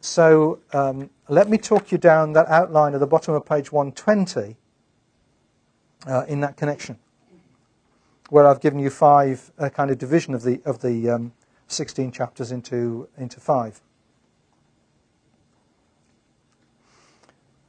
So 0.00 0.60
um, 0.72 1.10
let 1.28 1.48
me 1.48 1.58
talk 1.58 1.92
you 1.92 1.98
down 1.98 2.32
that 2.32 2.48
outline 2.48 2.94
at 2.94 3.00
the 3.00 3.06
bottom 3.06 3.34
of 3.34 3.44
page 3.44 3.70
120 3.70 4.56
uh, 6.06 6.24
in 6.26 6.40
that 6.40 6.56
connection, 6.56 6.98
where 8.30 8.46
I've 8.46 8.60
given 8.60 8.78
you 8.78 8.90
five 8.90 9.52
a 9.58 9.64
uh, 9.64 9.68
kind 9.68 9.90
of 9.90 9.98
division 9.98 10.34
of 10.34 10.42
the 10.42 10.60
of 10.64 10.80
the 10.80 11.10
um, 11.10 11.32
16 11.68 12.10
chapters 12.12 12.50
into 12.50 13.08
into 13.18 13.40
five. 13.40 13.80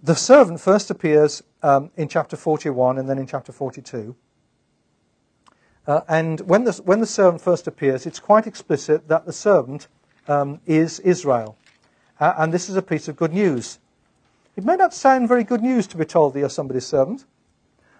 The 0.01 0.15
servant 0.15 0.59
first 0.59 0.89
appears 0.89 1.43
um, 1.61 1.91
in 1.95 2.07
chapter 2.07 2.35
41 2.35 2.97
and 2.97 3.07
then 3.07 3.19
in 3.19 3.27
chapter 3.27 3.51
42. 3.51 4.15
Uh, 5.87 6.01
and 6.07 6.41
when 6.41 6.63
the, 6.63 6.73
when 6.85 6.99
the 6.99 7.05
servant 7.05 7.41
first 7.41 7.67
appears, 7.67 8.05
it's 8.05 8.19
quite 8.19 8.45
explicit 8.45 9.07
that 9.07 9.25
the 9.25 9.33
servant 9.33 9.87
um, 10.27 10.59
is 10.65 10.99
Israel. 10.99 11.57
Uh, 12.19 12.33
and 12.37 12.53
this 12.53 12.69
is 12.69 12.75
a 12.75 12.81
piece 12.81 13.07
of 13.07 13.15
good 13.15 13.33
news. 13.33 13.79
It 14.55 14.63
may 14.63 14.75
not 14.75 14.93
sound 14.93 15.27
very 15.27 15.43
good 15.43 15.61
news 15.61 15.87
to 15.87 15.97
be 15.97 16.05
told 16.05 16.33
that 16.33 16.39
you're 16.39 16.49
somebody's 16.49 16.85
servant. 16.85 17.25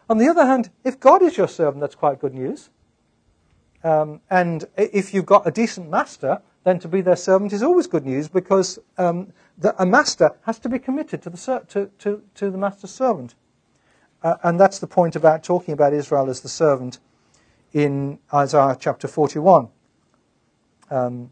On 0.09 0.17
the 0.17 0.27
other 0.27 0.45
hand, 0.45 0.69
if 0.83 0.99
God 0.99 1.21
is 1.21 1.37
your 1.37 1.47
servant, 1.47 1.81
that's 1.81 1.95
quite 1.95 2.19
good 2.19 2.33
news. 2.33 2.69
Um, 3.83 4.21
and 4.29 4.65
if 4.77 5.13
you've 5.13 5.25
got 5.25 5.47
a 5.47 5.51
decent 5.51 5.89
master, 5.89 6.41
then 6.63 6.77
to 6.79 6.87
be 6.87 7.01
their 7.01 7.15
servant 7.15 7.53
is 7.53 7.63
always 7.63 7.87
good 7.87 8.05
news 8.05 8.27
because 8.27 8.77
um, 8.97 9.33
that 9.57 9.73
a 9.79 9.85
master 9.85 10.31
has 10.45 10.59
to 10.59 10.69
be 10.69 10.77
committed 10.77 11.21
to 11.23 11.29
the, 11.29 11.37
ser- 11.37 11.65
to, 11.69 11.89
to, 11.99 12.21
to 12.35 12.51
the 12.51 12.57
master's 12.57 12.91
servant. 12.91 13.33
Uh, 14.21 14.35
and 14.43 14.59
that's 14.59 14.77
the 14.77 14.85
point 14.87 15.15
about 15.15 15.43
talking 15.43 15.73
about 15.73 15.93
Israel 15.93 16.29
as 16.29 16.41
the 16.41 16.49
servant 16.49 16.99
in 17.73 18.19
Isaiah 18.33 18.77
chapter 18.79 19.07
41, 19.07 19.69
um, 20.89 21.31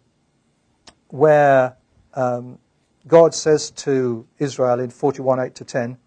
where 1.10 1.76
um, 2.14 2.60
God 3.08 3.34
says 3.34 3.72
to 3.72 4.28
Israel 4.38 4.80
in 4.80 4.90
41 4.90 5.40
8 5.40 5.56
to 5.56 5.64
10, 5.64 5.98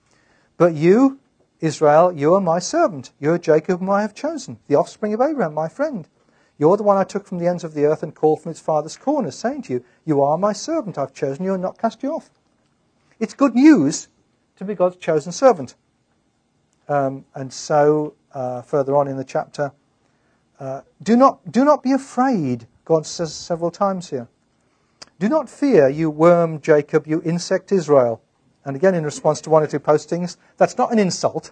But 0.56 0.74
you, 0.74 1.18
Israel, 1.60 2.12
you 2.12 2.34
are 2.34 2.40
my 2.40 2.58
servant. 2.58 3.12
You 3.20 3.32
are 3.32 3.38
Jacob, 3.38 3.80
whom 3.80 3.90
I 3.90 4.02
have 4.02 4.14
chosen, 4.14 4.58
the 4.68 4.74
offspring 4.76 5.14
of 5.14 5.20
Abraham, 5.20 5.54
my 5.54 5.68
friend. 5.68 6.08
You're 6.58 6.76
the 6.76 6.82
one 6.82 6.96
I 6.96 7.04
took 7.04 7.26
from 7.26 7.38
the 7.38 7.48
ends 7.48 7.64
of 7.64 7.74
the 7.74 7.84
earth 7.86 8.02
and 8.02 8.14
called 8.14 8.42
from 8.42 8.50
its 8.50 8.60
farthest 8.60 9.00
corners, 9.00 9.34
saying 9.34 9.62
to 9.62 9.74
you, 9.74 9.84
You 10.04 10.22
are 10.22 10.38
my 10.38 10.52
servant. 10.52 10.98
I've 10.98 11.14
chosen 11.14 11.44
you 11.44 11.54
and 11.54 11.62
not 11.62 11.78
cast 11.78 12.02
you 12.02 12.12
off. 12.14 12.30
It's 13.18 13.34
good 13.34 13.54
news 13.54 14.08
to 14.56 14.64
be 14.64 14.74
God's 14.74 14.96
chosen 14.96 15.32
servant. 15.32 15.74
Um, 16.88 17.24
and 17.34 17.52
so, 17.52 18.14
uh, 18.32 18.62
further 18.62 18.96
on 18.96 19.08
in 19.08 19.16
the 19.16 19.24
chapter, 19.24 19.72
uh, 20.62 20.82
do, 21.02 21.16
not, 21.16 21.50
do 21.50 21.64
not 21.64 21.82
be 21.82 21.90
afraid, 21.90 22.68
God 22.84 23.04
says 23.04 23.34
several 23.34 23.72
times 23.72 24.10
here. 24.10 24.28
Do 25.18 25.28
not 25.28 25.50
fear, 25.50 25.88
you 25.88 26.08
worm 26.08 26.60
Jacob, 26.60 27.04
you 27.08 27.20
insect 27.22 27.72
Israel. 27.72 28.22
And 28.64 28.76
again, 28.76 28.94
in 28.94 29.02
response 29.02 29.40
to 29.40 29.50
one 29.50 29.64
or 29.64 29.66
two 29.66 29.80
postings, 29.80 30.36
that's 30.58 30.78
not 30.78 30.92
an 30.92 31.00
insult. 31.00 31.50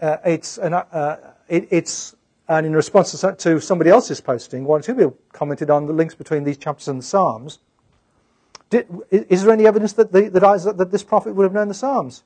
Uh, 0.00 0.18
it's, 0.24 0.56
an, 0.58 0.74
uh, 0.74 1.16
it, 1.48 1.66
it's 1.72 2.14
and 2.48 2.64
in 2.64 2.76
response 2.76 3.10
to, 3.20 3.32
to 3.32 3.60
somebody 3.60 3.90
else's 3.90 4.20
posting, 4.20 4.64
one 4.64 4.78
or 4.78 4.82
two 4.84 4.94
people 4.94 5.16
commented 5.32 5.68
on 5.68 5.86
the 5.86 5.92
links 5.92 6.14
between 6.14 6.44
these 6.44 6.58
chapters 6.58 6.86
and 6.86 7.00
the 7.00 7.04
Psalms. 7.04 7.58
Did, 8.70 8.86
is 9.10 9.42
there 9.42 9.52
any 9.52 9.66
evidence 9.66 9.94
that, 9.94 10.12
the, 10.12 10.28
that, 10.28 10.44
Isaac, 10.44 10.76
that 10.76 10.92
this 10.92 11.02
prophet 11.02 11.34
would 11.34 11.42
have 11.42 11.52
known 11.52 11.66
the 11.66 11.74
Psalms? 11.74 12.22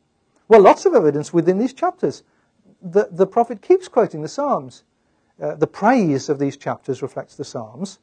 Well, 0.46 0.60
lots 0.60 0.84
of 0.84 0.94
evidence 0.94 1.32
within 1.32 1.58
these 1.58 1.72
chapters. 1.72 2.22
The, 2.82 3.08
the 3.10 3.26
prophet 3.26 3.62
keeps 3.62 3.88
quoting 3.88 4.20
the 4.20 4.28
Psalms. 4.28 4.82
Uh, 5.41 5.55
the 5.55 5.66
praise 5.66 6.28
of 6.28 6.39
these 6.39 6.57
chapters 6.57 7.03
reflects 7.03 7.37
the 7.37 7.45
Psalms. 7.45 7.99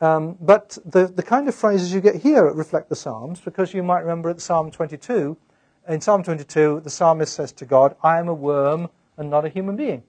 Um, 0.00 0.36
but 0.40 0.78
the, 0.84 1.06
the 1.06 1.22
kind 1.22 1.48
of 1.48 1.54
phrases 1.54 1.92
you 1.92 2.00
get 2.00 2.16
here 2.16 2.44
reflect 2.52 2.88
the 2.88 2.96
Psalms, 2.96 3.40
because 3.40 3.74
you 3.74 3.82
might 3.82 4.00
remember 4.00 4.30
at 4.30 4.40
Psalm 4.40 4.70
22, 4.70 5.36
in 5.88 6.00
Psalm 6.00 6.22
22, 6.22 6.80
the 6.82 6.90
psalmist 6.90 7.34
says 7.34 7.52
to 7.52 7.66
God, 7.66 7.94
I 8.02 8.18
am 8.18 8.28
a 8.28 8.34
worm 8.34 8.88
and 9.18 9.28
not 9.28 9.44
a 9.44 9.50
human 9.50 9.76
being. 9.76 10.02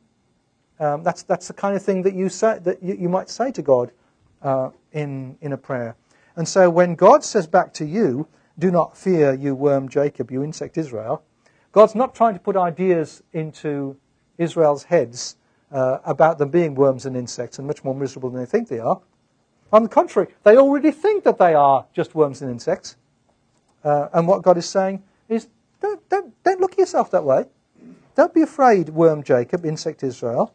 Um, 0.79 1.03
that's, 1.03 1.23
that's 1.23 1.47
the 1.47 1.53
kind 1.53 1.75
of 1.75 1.83
thing 1.83 2.01
that 2.03 2.13
you, 2.13 2.29
say, 2.29 2.59
that 2.59 2.81
you, 2.81 2.95
you 2.95 3.09
might 3.09 3.29
say 3.29 3.51
to 3.51 3.61
God 3.61 3.91
uh, 4.41 4.69
in, 4.93 5.37
in 5.41 5.51
a 5.51 5.57
prayer. 5.57 5.95
And 6.37 6.47
so 6.47 6.69
when 6.69 6.95
God 6.95 7.23
says 7.23 7.47
back 7.47 7.73
to 7.75 7.85
you, 7.85 8.27
do 8.57 8.71
not 8.71 8.97
fear, 8.97 9.33
you 9.33 9.53
worm 9.53 9.89
Jacob, 9.89 10.31
you 10.31 10.43
insect 10.43 10.77
Israel, 10.77 11.23
God's 11.73 11.95
not 11.95 12.15
trying 12.15 12.33
to 12.35 12.39
put 12.39 12.55
ideas 12.55 13.21
into 13.33 13.97
Israel's 14.37 14.85
heads 14.85 15.35
uh, 15.75 15.99
about 16.05 16.37
them 16.37 16.49
being 16.49 16.73
worms 16.73 17.05
and 17.05 17.17
insects 17.17 17.59
and 17.59 17.67
much 17.67 17.83
more 17.83 17.93
miserable 17.93 18.29
than 18.29 18.39
they 18.39 18.45
think 18.45 18.69
they 18.69 18.79
are. 18.79 19.01
On 19.73 19.83
the 19.83 19.89
contrary, 19.89 20.29
they 20.43 20.55
already 20.55 20.89
think 20.89 21.25
that 21.25 21.37
they 21.37 21.53
are 21.53 21.85
just 21.93 22.15
worms 22.15 22.41
and 22.41 22.49
insects. 22.49 22.95
Uh, 23.83 24.07
and 24.13 24.25
what 24.25 24.41
God 24.41 24.57
is 24.57 24.65
saying 24.65 25.03
is, 25.27 25.49
don't, 25.81 26.07
don't, 26.09 26.43
don't 26.43 26.61
look 26.61 26.71
at 26.71 26.77
yourself 26.77 27.11
that 27.11 27.25
way. 27.25 27.45
Don't 28.15 28.33
be 28.33 28.41
afraid, 28.41 28.89
worm 28.89 29.21
Jacob, 29.21 29.65
insect 29.65 30.01
Israel. 30.01 30.53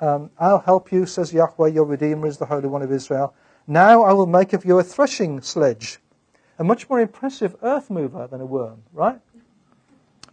Um, 0.00 0.30
I'll 0.38 0.60
help 0.60 0.90
you, 0.90 1.04
says 1.04 1.34
Yahweh, 1.34 1.68
your 1.68 1.84
Redeemer 1.84 2.26
is 2.26 2.38
the 2.38 2.46
Holy 2.46 2.66
One 2.66 2.80
of 2.80 2.90
Israel. 2.90 3.34
Now 3.66 4.04
I 4.04 4.14
will 4.14 4.26
make 4.26 4.54
of 4.54 4.64
you 4.64 4.78
a 4.78 4.82
threshing 4.82 5.42
sledge, 5.42 5.98
a 6.58 6.64
much 6.64 6.88
more 6.88 7.00
impressive 7.00 7.56
earth 7.62 7.90
mover 7.90 8.26
than 8.26 8.40
a 8.40 8.46
worm, 8.46 8.84
right? 8.94 9.20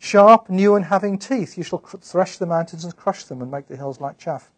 Sharp, 0.04 0.50
new, 0.50 0.76
and 0.76 0.84
having 0.84 1.18
teeth, 1.18 1.58
you 1.58 1.64
shall 1.64 1.80
thresh 1.80 2.38
the 2.38 2.46
mountains 2.46 2.84
and 2.84 2.94
crush 2.94 3.24
them 3.24 3.42
and 3.42 3.50
make 3.50 3.70
the 3.70 3.78
hills 3.78 4.02
like 4.02 4.18
chaff. 4.18 4.52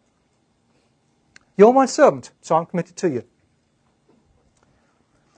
You're 1.56 1.72
my 1.72 1.86
servant, 1.86 2.32
so 2.40 2.56
I'm 2.56 2.66
committed 2.66 2.96
to 2.96 3.08
you. 3.08 3.22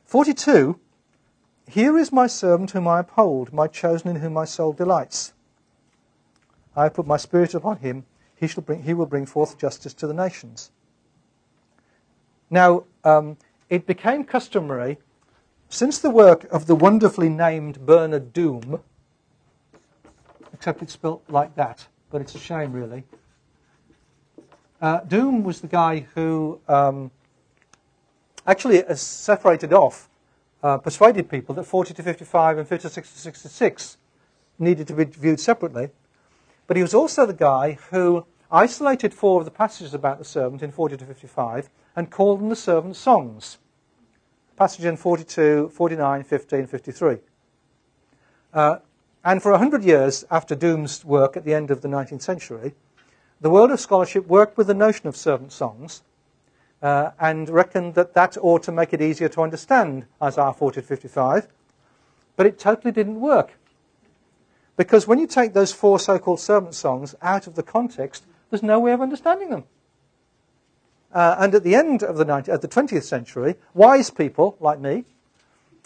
42. 0.06 0.80
Here 1.68 1.98
is 1.98 2.10
my 2.10 2.26
servant 2.26 2.70
whom 2.70 2.88
I 2.88 3.00
uphold, 3.00 3.52
my 3.52 3.66
chosen 3.66 4.08
in 4.08 4.16
whom 4.16 4.32
my 4.32 4.46
soul 4.46 4.72
delights. 4.72 5.34
I 6.74 6.84
have 6.84 6.94
put 6.94 7.06
my 7.06 7.18
spirit 7.18 7.52
upon 7.52 7.76
him. 7.76 8.06
He, 8.34 8.46
shall 8.46 8.62
bring, 8.62 8.84
he 8.84 8.94
will 8.94 9.04
bring 9.04 9.26
forth 9.26 9.58
justice 9.58 9.92
to 9.92 10.06
the 10.06 10.14
nations. 10.14 10.70
Now, 12.48 12.84
um, 13.04 13.36
it 13.68 13.86
became 13.86 14.24
customary, 14.24 15.00
since 15.68 15.98
the 15.98 16.08
work 16.08 16.44
of 16.44 16.66
the 16.66 16.74
wonderfully 16.74 17.28
named 17.28 17.84
Bernard 17.84 18.32
Duhm, 18.32 18.80
except 20.58 20.82
it's 20.82 20.92
spelt 20.92 21.22
like 21.28 21.54
that, 21.54 21.86
but 22.10 22.20
it's 22.20 22.34
a 22.34 22.38
shame, 22.38 22.72
really. 22.72 23.04
Uh, 24.80 25.00
Duhm 25.02 25.44
was 25.44 25.60
the 25.60 25.68
guy 25.68 26.00
who 26.16 26.60
um, 26.66 27.12
actually 28.44 28.84
uh, 28.84 28.96
separated 28.96 29.72
off, 29.72 30.08
uh, 30.64 30.76
persuaded 30.78 31.30
people 31.30 31.54
that 31.54 31.62
40 31.62 31.94
to 31.94 32.02
55 32.02 32.58
and 32.58 32.66
56 32.66 33.12
to 33.12 33.18
66 33.20 33.98
needed 34.58 34.88
to 34.88 34.94
be 34.94 35.04
viewed 35.04 35.38
separately. 35.38 35.90
But 36.66 36.76
he 36.76 36.82
was 36.82 36.92
also 36.92 37.24
the 37.24 37.32
guy 37.32 37.78
who 37.92 38.26
isolated 38.50 39.14
four 39.14 39.40
of 39.40 39.44
the 39.44 39.52
passages 39.52 39.94
about 39.94 40.18
the 40.18 40.24
servant 40.24 40.60
in 40.60 40.72
40 40.72 40.96
to 40.96 41.04
55 41.04 41.70
and 41.94 42.10
called 42.10 42.40
them 42.40 42.48
the 42.48 42.56
servant 42.56 42.96
songs. 42.96 43.58
Passage 44.56 44.86
in 44.86 44.96
42, 44.96 45.68
49, 45.68 46.24
15, 46.24 46.66
53. 46.66 47.18
Uh, 48.52 48.78
and 49.24 49.42
for 49.42 49.52
a 49.52 49.58
hundred 49.58 49.84
years 49.84 50.24
after 50.30 50.54
Duhm's 50.54 51.04
work 51.04 51.36
at 51.36 51.44
the 51.44 51.54
end 51.54 51.70
of 51.70 51.82
the 51.82 51.88
19th 51.88 52.22
century, 52.22 52.74
the 53.40 53.50
world 53.50 53.70
of 53.70 53.80
scholarship 53.80 54.26
worked 54.26 54.56
with 54.56 54.66
the 54.66 54.74
notion 54.74 55.06
of 55.06 55.16
servant 55.16 55.52
songs 55.52 56.02
uh, 56.82 57.10
and 57.20 57.48
reckoned 57.48 57.94
that 57.94 58.14
that 58.14 58.36
ought 58.40 58.62
to 58.64 58.72
make 58.72 58.92
it 58.92 59.00
easier 59.00 59.28
to 59.28 59.42
understand 59.42 60.06
Isaiah 60.22 60.52
40 60.52 60.80
to 60.80 60.86
55. 60.86 61.48
But 62.36 62.46
it 62.46 62.58
totally 62.58 62.92
didn't 62.92 63.20
work. 63.20 63.52
Because 64.76 65.08
when 65.08 65.18
you 65.18 65.26
take 65.26 65.54
those 65.54 65.72
four 65.72 65.98
so 65.98 66.18
called 66.18 66.40
servant 66.40 66.74
songs 66.74 67.14
out 67.20 67.46
of 67.48 67.56
the 67.56 67.64
context, 67.64 68.24
there's 68.50 68.62
no 68.62 68.78
way 68.78 68.92
of 68.92 69.00
understanding 69.00 69.50
them. 69.50 69.64
Uh, 71.12 71.36
and 71.38 71.54
at 71.54 71.64
the 71.64 71.74
end 71.74 72.02
of 72.02 72.16
the, 72.16 72.24
19th, 72.24 72.48
of 72.48 72.60
the 72.60 72.68
20th 72.68 73.02
century, 73.02 73.56
wise 73.74 74.10
people 74.10 74.56
like 74.60 74.78
me 74.78 75.04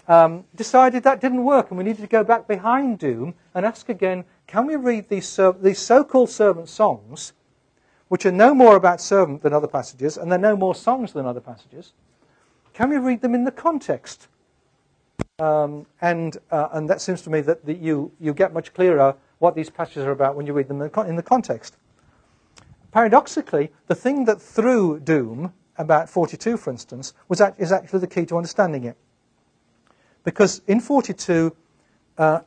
um, 0.09 0.45
decided 0.55 1.03
that 1.05 1.21
didn't 1.21 1.45
work 1.45 1.71
and 1.71 1.79
we 1.79 1.85
needed 1.85 2.03
to 2.03 2.09
go 2.09 2.25
back 2.25 2.47
behind 2.49 2.99
Duhm 2.99 3.35
and 3.55 3.65
ask 3.65 3.89
again 3.89 4.25
can 4.47 4.67
we 4.67 4.77
read 4.77 5.09
these, 5.09 5.39
these 5.61 5.79
so 5.79 6.05
called 6.05 6.31
servant 6.31 6.69
songs 6.69 7.33
which 8.13 8.27
are 8.27 8.31
no 8.31 8.53
more 8.53 8.77
about 8.77 9.01
servant 9.01 9.41
than 9.41 9.55
other 9.55 9.67
passages, 9.67 10.19
and 10.19 10.31
they're 10.31 10.39
no 10.39 10.55
more 10.55 10.75
songs 10.75 11.15
than 11.15 11.25
other 11.25 11.41
passages, 11.41 11.95
can 12.75 12.91
we 12.91 12.99
read 12.99 13.23
them 13.23 13.35
in 13.35 13.45
the 13.45 13.51
context? 13.51 14.29
Um, 15.39 15.87
and, 16.03 16.37
uh, 16.51 16.69
and 16.73 16.91
that 16.91 17.01
seems 17.01 17.23
to 17.23 17.31
me 17.31 17.41
that 17.41 17.65
the, 17.65 17.73
you, 17.73 18.13
you 18.21 18.35
get 18.35 18.53
much 18.53 18.75
clearer 18.75 19.17
what 19.39 19.55
these 19.55 19.71
passages 19.71 20.05
are 20.05 20.11
about 20.11 20.37
when 20.37 20.47
you 20.47 20.53
read 20.53 20.69
them 20.69 20.83
in 20.83 20.91
the, 20.91 21.01
in 21.05 21.17
the 21.17 21.23
context. 21.23 21.79
Paradoxically, 22.91 23.73
the 23.87 23.95
thing 23.95 24.27
that 24.27 24.43
threw 24.43 25.01
Duhm, 25.01 25.51
about 25.79 26.11
42 26.11 26.59
for 26.59 26.71
instance, 26.71 27.15
was 27.29 27.41
act, 27.41 27.59
is 27.59 27.73
actually 27.73 28.01
the 28.01 28.07
key 28.07 28.27
to 28.27 28.37
understanding 28.37 28.85
it. 28.85 28.99
Because 30.25 30.63
in 30.67 30.81
42, 30.81 31.55
uh, 32.19 32.41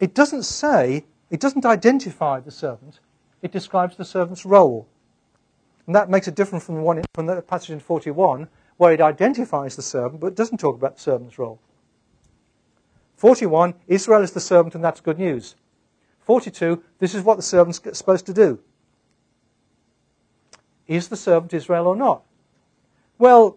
it 0.00 0.14
doesn't 0.14 0.44
say, 0.44 1.04
it 1.30 1.40
doesn't 1.40 1.66
identify 1.66 2.40
the 2.40 2.50
servant, 2.50 3.00
it 3.42 3.52
describes 3.52 3.96
the 3.96 4.04
servant's 4.04 4.44
role. 4.44 4.86
And 5.86 5.94
that 5.94 6.10
makes 6.10 6.26
it 6.26 6.34
different 6.34 6.64
from 6.64 6.82
one 6.82 7.04
from 7.14 7.26
the 7.26 7.40
passage 7.42 7.70
in 7.70 7.80
41, 7.80 8.48
where 8.76 8.92
it 8.92 9.00
identifies 9.00 9.76
the 9.76 9.82
servant 9.82 10.20
but 10.20 10.34
doesn't 10.34 10.58
talk 10.58 10.76
about 10.76 10.96
the 10.96 11.02
servant's 11.02 11.38
role. 11.38 11.60
41, 13.16 13.74
Israel 13.86 14.22
is 14.22 14.32
the 14.32 14.40
servant 14.40 14.74
and 14.74 14.84
that's 14.84 15.00
good 15.00 15.18
news. 15.18 15.54
42, 16.20 16.82
this 16.98 17.14
is 17.14 17.22
what 17.22 17.36
the 17.36 17.42
servant's 17.42 17.80
supposed 17.96 18.26
to 18.26 18.34
do. 18.34 18.58
Is 20.86 21.08
the 21.08 21.16
servant 21.16 21.54
Israel 21.54 21.86
or 21.86 21.96
not? 21.96 22.22
Well, 23.18 23.56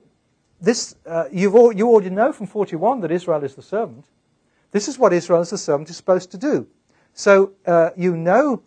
this, 0.61 0.95
uh, 1.05 1.25
you've 1.31 1.55
all, 1.55 1.71
you 1.71 1.87
already 1.87 2.09
know 2.09 2.33
from 2.33 2.47
41 2.47 3.01
that 3.01 3.11
Israel 3.11 3.43
is 3.43 3.55
the 3.55 3.61
servant. 3.61 4.05
This 4.71 4.87
is 4.87 4.99
what 4.99 5.13
Israel 5.13 5.39
as 5.39 5.49
the 5.49 5.57
servant 5.57 5.89
is 5.89 5.97
supposed 5.97 6.31
to 6.31 6.37
do. 6.37 6.67
So 7.13 7.53
uh, 7.65 7.91
you 7.95 8.15
know 8.15 8.61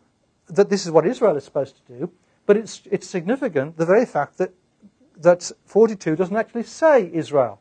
that 0.48 0.70
this 0.70 0.84
is 0.84 0.90
what 0.90 1.06
Israel 1.06 1.36
is 1.36 1.44
supposed 1.44 1.76
to 1.76 1.92
do, 1.92 2.12
but 2.46 2.56
it's, 2.56 2.82
it's 2.90 3.06
significant, 3.06 3.76
the 3.76 3.86
very 3.86 4.06
fact 4.06 4.38
that, 4.38 4.52
that 5.18 5.50
42 5.66 6.16
doesn't 6.16 6.36
actually 6.36 6.64
say 6.64 7.10
Israel. 7.12 7.60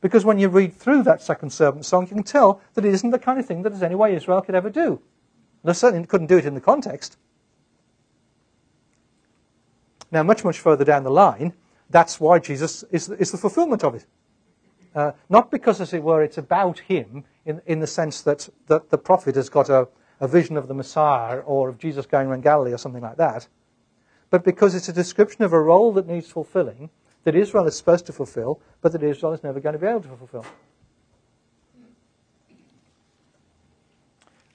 Because 0.00 0.24
when 0.24 0.38
you 0.38 0.48
read 0.48 0.74
through 0.74 1.02
that 1.04 1.22
second 1.22 1.50
servant 1.50 1.84
song, 1.84 2.02
you 2.02 2.14
can 2.14 2.22
tell 2.22 2.60
that 2.74 2.84
it 2.84 2.94
isn't 2.94 3.10
the 3.10 3.18
kind 3.18 3.38
of 3.38 3.46
thing 3.46 3.62
that 3.62 3.70
there's 3.70 3.82
any 3.82 3.94
way 3.94 4.14
Israel 4.14 4.40
could 4.40 4.54
ever 4.54 4.70
do. 4.70 5.00
They 5.64 5.72
certainly 5.72 6.06
couldn't 6.06 6.28
do 6.28 6.38
it 6.38 6.46
in 6.46 6.54
the 6.54 6.60
context. 6.60 7.16
Now, 10.10 10.22
much, 10.22 10.44
much 10.44 10.58
further 10.58 10.84
down 10.84 11.02
the 11.02 11.10
line, 11.10 11.52
that's 11.90 12.20
why 12.20 12.38
Jesus 12.38 12.84
is, 12.90 13.08
is 13.08 13.32
the 13.32 13.38
fulfillment 13.38 13.84
of 13.84 13.94
it. 13.94 14.06
Uh, 14.94 15.12
not 15.28 15.50
because, 15.50 15.80
as 15.80 15.92
it 15.92 16.02
were, 16.02 16.22
it's 16.22 16.38
about 16.38 16.78
him 16.80 17.24
in, 17.44 17.60
in 17.66 17.80
the 17.80 17.86
sense 17.86 18.22
that, 18.22 18.48
that 18.66 18.90
the 18.90 18.98
prophet 18.98 19.36
has 19.36 19.48
got 19.48 19.68
a, 19.68 19.88
a 20.20 20.28
vision 20.28 20.56
of 20.56 20.68
the 20.68 20.74
Messiah 20.74 21.38
or 21.40 21.68
of 21.68 21.78
Jesus 21.78 22.06
going 22.06 22.28
around 22.28 22.42
Galilee 22.42 22.72
or 22.72 22.78
something 22.78 23.02
like 23.02 23.16
that, 23.16 23.46
but 24.30 24.44
because 24.44 24.74
it's 24.74 24.88
a 24.88 24.92
description 24.92 25.44
of 25.44 25.52
a 25.52 25.60
role 25.60 25.92
that 25.92 26.06
needs 26.06 26.30
fulfilling, 26.30 26.90
that 27.24 27.34
Israel 27.34 27.66
is 27.66 27.76
supposed 27.76 28.06
to 28.06 28.12
fulfill, 28.12 28.60
but 28.80 28.92
that 28.92 29.02
Israel 29.02 29.32
is 29.32 29.42
never 29.42 29.60
going 29.60 29.74
to 29.74 29.78
be 29.78 29.86
able 29.86 30.00
to 30.00 30.08
fulfill. 30.08 30.46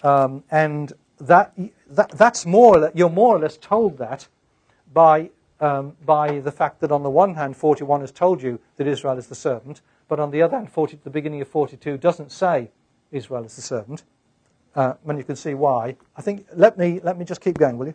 Um, 0.04 0.44
and 0.52 0.92
that, 1.20 1.54
that, 1.90 2.12
that's 2.12 2.46
more, 2.46 2.92
you're 2.94 3.10
more 3.10 3.36
or 3.36 3.40
less 3.40 3.58
told 3.58 3.98
that 4.00 4.28
by, 4.94 5.30
um, 5.64 5.96
by 6.06 6.40
the 6.42 6.52
fact 6.52 6.82
that 6.82 6.92
on 6.92 7.04
the 7.04 7.10
one 7.10 7.36
hand, 7.36 7.56
41 7.56 8.02
has 8.02 8.12
told 8.12 8.44
you 8.44 8.60
that 8.76 8.86
Israel 8.86 9.18
is 9.18 9.28
the 9.28 9.36
servant, 9.36 9.82
but 10.10 10.20
on 10.20 10.30
the 10.30 10.42
other 10.42 10.58
hand, 10.58 10.70
40, 10.70 11.00
the 11.06 11.10
beginning 11.10 11.42
of 11.42 11.48
42 11.48 11.98
doesn't 11.98 12.34
say 12.34 12.70
Israel 13.14 13.46
is 13.46 13.56
the 13.56 13.62
servant. 13.62 14.04
Uh, 14.76 14.96
and 15.08 15.18
you 15.18 15.24
can 15.24 15.38
see 15.38 15.54
why. 15.54 15.96
I 16.18 16.22
think, 16.22 16.46
let 16.54 16.78
me, 16.78 17.00
let 17.02 17.18
me 17.18 17.24
just 17.24 17.40
keep 17.40 17.58
going, 17.58 17.78
will 17.78 17.88
you? 17.88 17.94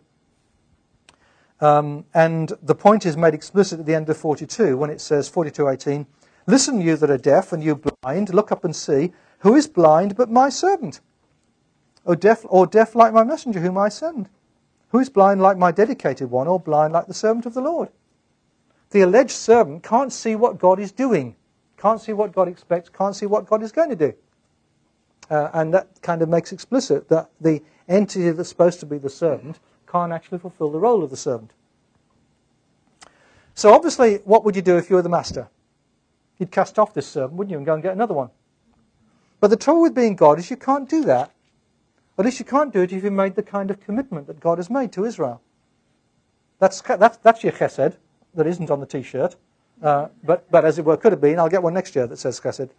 Um, 1.61 2.05
and 2.15 2.53
the 2.63 2.73
point 2.73 3.05
is 3.05 3.15
made 3.15 3.35
explicit 3.35 3.79
at 3.79 3.85
the 3.85 3.93
end 3.93 4.09
of 4.09 4.17
42 4.17 4.75
when 4.75 4.89
it 4.89 4.99
says, 4.99 5.29
42.18, 5.29 6.07
Listen, 6.47 6.81
you 6.81 6.95
that 6.95 7.11
are 7.11 7.17
deaf 7.17 7.53
and 7.53 7.63
you 7.63 7.75
blind, 7.75 8.33
look 8.33 8.51
up 8.51 8.65
and 8.65 8.75
see, 8.75 9.13
who 9.39 9.55
is 9.55 9.67
blind 9.67 10.15
but 10.15 10.31
my 10.31 10.49
servant? 10.49 11.01
Or 12.03 12.15
deaf, 12.15 12.43
or 12.45 12.65
deaf 12.65 12.95
like 12.95 13.13
my 13.13 13.23
messenger 13.23 13.59
whom 13.59 13.77
I 13.77 13.89
send? 13.89 14.27
Who 14.89 14.99
is 14.99 15.09
blind 15.09 15.41
like 15.41 15.57
my 15.57 15.71
dedicated 15.71 16.31
one, 16.31 16.47
or 16.47 16.59
blind 16.59 16.93
like 16.93 17.07
the 17.07 17.13
servant 17.13 17.45
of 17.45 17.53
the 17.53 17.61
Lord? 17.61 17.89
The 18.91 19.01
alleged 19.01 19.31
servant 19.31 19.83
can't 19.83 20.11
see 20.11 20.35
what 20.35 20.57
God 20.57 20.79
is 20.79 20.91
doing, 20.91 21.35
can't 21.77 22.01
see 22.01 22.13
what 22.13 22.33
God 22.33 22.47
expects, 22.47 22.89
can't 22.89 23.15
see 23.15 23.27
what 23.27 23.45
God 23.45 23.61
is 23.61 23.71
going 23.71 23.89
to 23.89 23.95
do. 23.95 24.13
Uh, 25.29 25.49
and 25.53 25.73
that 25.73 26.01
kind 26.01 26.21
of 26.21 26.29
makes 26.29 26.51
explicit 26.51 27.07
that 27.09 27.29
the 27.39 27.61
entity 27.87 28.31
that's 28.31 28.49
supposed 28.49 28.79
to 28.79 28.85
be 28.87 28.97
the 28.97 29.09
servant 29.09 29.59
can't 29.87 30.11
actually 30.11 30.39
fulfill 30.39 30.71
the 30.71 30.79
role 30.79 31.03
of 31.03 31.11
the 31.11 31.17
servant. 31.17 31.51
So 33.53 33.73
obviously, 33.73 34.17
what 34.23 34.43
would 34.43 34.55
you 34.55 34.61
do 34.61 34.77
if 34.77 34.89
you 34.89 34.95
were 34.95 35.01
the 35.01 35.09
master? 35.09 35.49
You'd 36.39 36.51
cast 36.51 36.79
off 36.79 36.93
this 36.93 37.05
servant, 37.05 37.33
wouldn't 37.33 37.51
you, 37.51 37.57
and 37.57 37.65
go 37.65 37.73
and 37.73 37.83
get 37.83 37.93
another 37.93 38.13
one. 38.13 38.29
But 39.39 39.49
the 39.49 39.57
trouble 39.57 39.81
with 39.81 39.93
being 39.93 40.15
God 40.15 40.39
is 40.39 40.49
you 40.49 40.57
can't 40.57 40.89
do 40.89 41.03
that. 41.03 41.31
At 42.19 42.25
least 42.25 42.37
you 42.37 42.45
can't 42.45 42.73
do 42.73 42.81
it 42.81 42.91
if 42.91 43.01
you 43.01 43.11
made 43.11 43.35
the 43.35 43.43
kind 43.43 43.71
of 43.71 43.79
commitment 43.79 44.27
that 44.27 44.41
God 44.41 44.57
has 44.57 44.69
made 44.69 44.91
to 44.91 45.05
Israel. 45.05 45.41
That's, 46.59 46.81
that's, 46.81 47.15
that's 47.17 47.43
your 47.45 47.53
chesed 47.53 47.95
that 48.35 48.45
isn't 48.45 48.69
on 48.69 48.81
the 48.81 48.85
t-shirt. 48.85 49.37
Uh, 49.81 50.09
but, 50.25 50.51
but 50.51 50.65
as 50.65 50.77
it 50.77 50.83
were, 50.83 50.97
could 50.97 51.13
have 51.13 51.21
been. 51.21 51.39
I'll 51.39 51.47
get 51.47 51.63
one 51.63 51.73
next 51.73 51.95
year 51.95 52.05
that 52.07 52.17
says 52.17 52.41
chesed. 52.41 52.71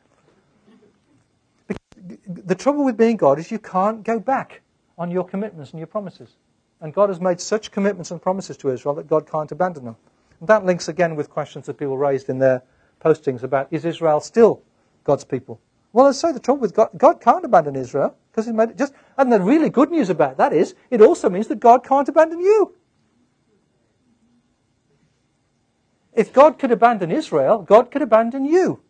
The 2.27 2.55
trouble 2.55 2.85
with 2.85 2.99
being 2.99 3.17
God 3.17 3.39
is 3.39 3.51
you 3.51 3.59
can't 3.59 4.05
go 4.05 4.21
back 4.21 4.61
on 4.99 5.11
your 5.11 5.25
commitments 5.25 5.71
and 5.71 5.81
your 5.81 5.87
promises. 5.87 6.37
And 6.83 6.93
God 6.93 7.09
has 7.09 7.19
made 7.19 7.41
such 7.41 7.71
commitments 7.71 8.11
and 8.11 8.21
promises 8.21 8.59
to 8.59 8.69
Israel 8.71 8.95
that 8.97 9.09
God 9.09 9.27
can't 9.27 9.51
abandon 9.51 9.87
them. 9.87 9.97
And 10.41 10.49
that 10.51 10.67
links 10.67 10.89
again 10.89 11.17
with 11.17 11.31
questions 11.31 11.65
that 11.65 11.79
people 11.79 11.97
raised 11.97 12.29
in 12.29 12.39
their 12.39 12.63
postings 13.03 13.43
about 13.43 13.69
is 13.71 13.87
Israel 13.87 14.21
still 14.21 14.63
God's 15.05 15.25
people? 15.25 15.61
Well, 15.93 16.07
I 16.07 16.13
say 16.13 16.33
the 16.33 16.41
trouble 16.41 16.61
with 16.61 16.75
God, 16.75 16.91
God 16.97 17.21
can't 17.21 17.45
abandon 17.45 17.77
Israel 17.77 18.17
because 18.31 18.47
He 18.47 18.53
made 18.53 18.71
it 18.71 18.79
just. 18.79 18.95
And 19.19 19.33
the 19.33 19.41
really 19.41 19.71
good 19.71 19.91
news 19.91 20.09
about 20.09 20.37
that 20.37 20.53
is 20.53 20.75
it 20.91 21.01
also 21.01 21.29
means 21.29 21.49
that 21.49 21.61
God 21.61 21.85
can't 21.85 22.09
abandon 22.09 22.41
you. 22.41 22.75
If 26.13 26.33
God 26.33 26.59
could 26.59 26.71
abandon 26.71 27.11
Israel, 27.11 27.63
God 27.63 27.91
could 27.91 28.03
abandon 28.03 28.45
you. 28.45 28.81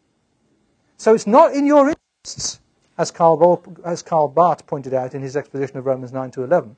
So 0.96 1.14
it's 1.14 1.26
not 1.26 1.54
in 1.54 1.66
your 1.66 1.94
interests, 2.24 2.60
as 2.98 3.10
Karl, 3.10 3.62
as 3.84 4.02
Karl 4.02 4.28
Barth 4.28 4.66
pointed 4.66 4.92
out 4.92 5.14
in 5.14 5.22
his 5.22 5.36
exposition 5.36 5.78
of 5.78 5.86
Romans 5.86 6.12
9 6.12 6.30
to 6.32 6.44
11 6.44 6.76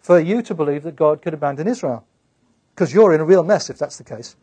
for 0.00 0.20
you 0.20 0.42
to 0.42 0.54
believe 0.54 0.82
that 0.82 0.96
God 0.96 1.22
could 1.22 1.32
abandon 1.32 1.66
Israel. 1.66 2.06
Because 2.74 2.92
you're 2.92 3.14
in 3.14 3.20
a 3.20 3.24
real 3.24 3.42
mess 3.42 3.70
if 3.70 3.78
that's 3.78 3.96
the 3.96 4.04
case. 4.04 4.36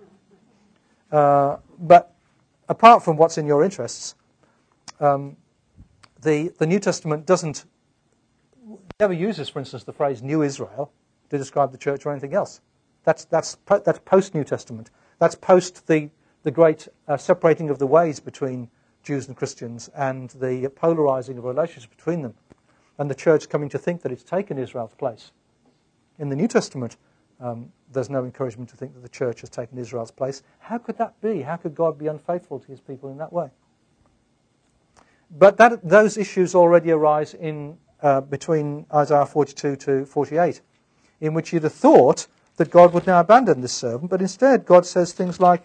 Uh, 1.12 1.58
but 1.78 2.16
apart 2.70 3.04
from 3.04 3.18
what's 3.18 3.38
in 3.38 3.46
your 3.46 3.64
interests, 3.64 4.16
um, 5.00 5.38
the, 6.22 6.54
the 6.58 6.68
New 6.68 6.80
Testament 6.80 7.26
doesn't, 7.26 7.66
never 9.00 9.14
uses, 9.14 9.50
for 9.50 9.60
instance, 9.60 9.84
the 9.84 9.94
phrase 9.94 10.22
New 10.22 10.44
Israel 10.44 10.92
to 11.30 11.38
describe 11.38 11.72
the 11.72 11.78
church 11.78 12.06
or 12.06 12.12
anything 12.12 12.34
else. 12.34 12.62
That's, 13.04 13.26
that's, 13.26 13.58
that's 13.68 14.00
post 14.00 14.36
New 14.36 14.44
Testament. 14.44 14.92
That's 15.20 15.36
post 15.36 15.88
the, 15.88 16.10
the 16.44 16.52
great 16.52 16.88
uh, 17.08 17.18
separating 17.18 17.70
of 17.70 17.80
the 17.80 17.88
ways 17.88 18.20
between 18.20 18.70
Jews 19.04 19.28
and 19.28 19.36
Christians 19.36 19.90
and 19.96 20.30
the 20.32 20.70
polarizing 20.76 21.38
of 21.38 21.46
relationships 21.46 21.88
between 21.96 22.22
them, 22.22 22.36
and 23.00 23.10
the 23.10 23.16
church 23.16 23.50
coming 23.50 23.70
to 23.70 23.80
think 23.80 24.04
that 24.04 24.12
it's 24.12 24.24
taken 24.24 24.60
Israel's 24.60 24.94
place 24.94 25.32
in 26.22 26.30
the 26.30 26.36
New 26.36 26.48
Testament, 26.48 26.98
um, 27.40 27.72
there's 27.92 28.10
no 28.10 28.24
encouragement 28.24 28.70
to 28.70 28.78
think 28.78 28.94
that 28.94 29.02
the 29.02 29.10
church 29.10 29.42
has 29.42 29.50
taken 29.50 29.78
Israel's 29.78 30.12
place. 30.12 30.44
How 30.60 30.78
could 30.78 30.98
that 31.00 31.20
be? 31.20 31.42
How 31.42 31.58
could 31.58 31.76
God 31.76 31.98
be 31.98 32.08
unfaithful 32.08 32.60
to 32.60 32.68
his 32.68 32.80
people 32.80 33.10
in 33.10 33.18
that 33.18 33.34
way? 33.34 33.50
But 35.32 35.58
that, 35.58 35.88
those 35.88 36.18
issues 36.18 36.54
already 36.54 36.92
arise 36.92 37.34
in 37.34 37.78
uh, 38.02 38.22
between 38.22 38.86
Isaiah 38.94 39.26
42 39.26 39.76
to 39.78 40.06
48, 40.06 40.62
in 41.22 41.34
which 41.34 41.54
you'd 41.54 41.64
have 41.64 41.74
thought 41.74 42.28
that 42.58 42.70
God 42.70 42.94
would 42.94 43.08
now 43.08 43.22
abandon 43.22 43.62
this 43.62 43.74
servant, 43.74 44.10
but 44.10 44.22
instead 44.22 44.66
God 44.66 44.86
says 44.86 45.14
things 45.14 45.40
like 45.40 45.64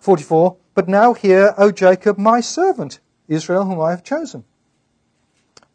44, 0.00 0.56
But 0.74 0.88
now 0.88 1.14
hear, 1.14 1.54
O 1.56 1.70
Jacob, 1.70 2.18
my 2.18 2.40
servant, 2.40 2.98
Israel, 3.28 3.64
whom 3.64 3.80
I 3.80 3.90
have 3.90 4.02
chosen. 4.02 4.44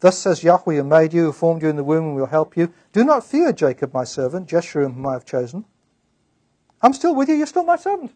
Thus 0.00 0.18
says 0.18 0.44
Yahweh, 0.44 0.76
who 0.76 0.84
made 0.84 1.12
you, 1.12 1.24
who 1.24 1.32
formed 1.32 1.62
you 1.62 1.68
in 1.68 1.76
the 1.76 1.82
womb, 1.82 2.08
and 2.08 2.14
will 2.14 2.26
help 2.26 2.56
you. 2.56 2.72
Do 2.92 3.04
not 3.04 3.24
fear 3.24 3.52
Jacob, 3.52 3.92
my 3.92 4.04
servant, 4.04 4.48
Jeshurun, 4.48 4.94
whom 4.94 5.06
I 5.06 5.14
have 5.14 5.24
chosen. 5.24 5.64
I'm 6.80 6.92
still 6.92 7.14
with 7.14 7.28
you, 7.28 7.34
you're 7.34 7.46
still 7.46 7.64
my 7.64 7.76
servant. 7.76 8.12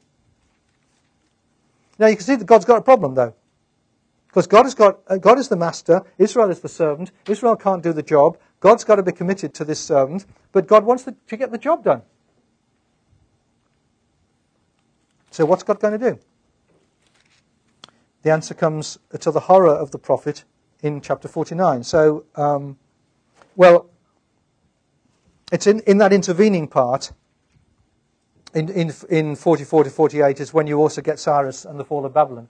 Now 1.98 2.06
you 2.06 2.16
can 2.16 2.24
see 2.24 2.36
that 2.36 2.46
God's 2.46 2.64
got 2.64 2.78
a 2.78 2.82
problem, 2.82 3.14
though. 3.14 3.34
Because 4.26 4.46
God, 4.46 4.64
has 4.64 4.74
got, 4.74 5.00
uh, 5.08 5.18
God 5.18 5.38
is 5.38 5.48
the 5.48 5.56
master, 5.56 6.02
Israel 6.16 6.50
is 6.50 6.60
the 6.60 6.68
servant, 6.68 7.12
Israel 7.28 7.54
can't 7.54 7.82
do 7.82 7.92
the 7.92 8.02
job, 8.02 8.38
God's 8.60 8.82
got 8.82 8.96
to 8.96 9.02
be 9.02 9.12
committed 9.12 9.52
to 9.54 9.64
this 9.64 9.78
servant, 9.78 10.24
but 10.52 10.66
God 10.66 10.84
wants 10.84 11.02
the, 11.02 11.14
to 11.26 11.36
get 11.36 11.52
the 11.52 11.58
job 11.58 11.84
done. 11.84 12.00
So 15.30 15.44
what's 15.44 15.62
God 15.62 15.80
going 15.80 15.98
to 15.98 16.10
do? 16.12 16.18
The 18.22 18.30
answer 18.30 18.54
comes 18.54 18.98
to 19.18 19.30
the 19.30 19.40
horror 19.40 19.74
of 19.74 19.90
the 19.90 19.98
prophet 19.98 20.44
in 20.82 21.00
chapter 21.00 21.28
49. 21.28 21.82
So, 21.82 22.24
um, 22.34 22.78
well, 23.56 23.90
it's 25.50 25.66
in, 25.66 25.80
in 25.80 25.98
that 25.98 26.12
intervening 26.12 26.68
part, 26.68 27.12
in, 28.54 28.68
in, 28.70 28.92
in 29.08 29.36
44 29.36 29.84
to 29.84 29.90
48, 29.90 30.40
is 30.40 30.52
when 30.52 30.66
you 30.66 30.78
also 30.78 31.00
get 31.00 31.18
Cyrus 31.18 31.64
and 31.64 31.78
the 31.78 31.84
fall 31.84 32.04
of 32.04 32.12
Babylon. 32.12 32.48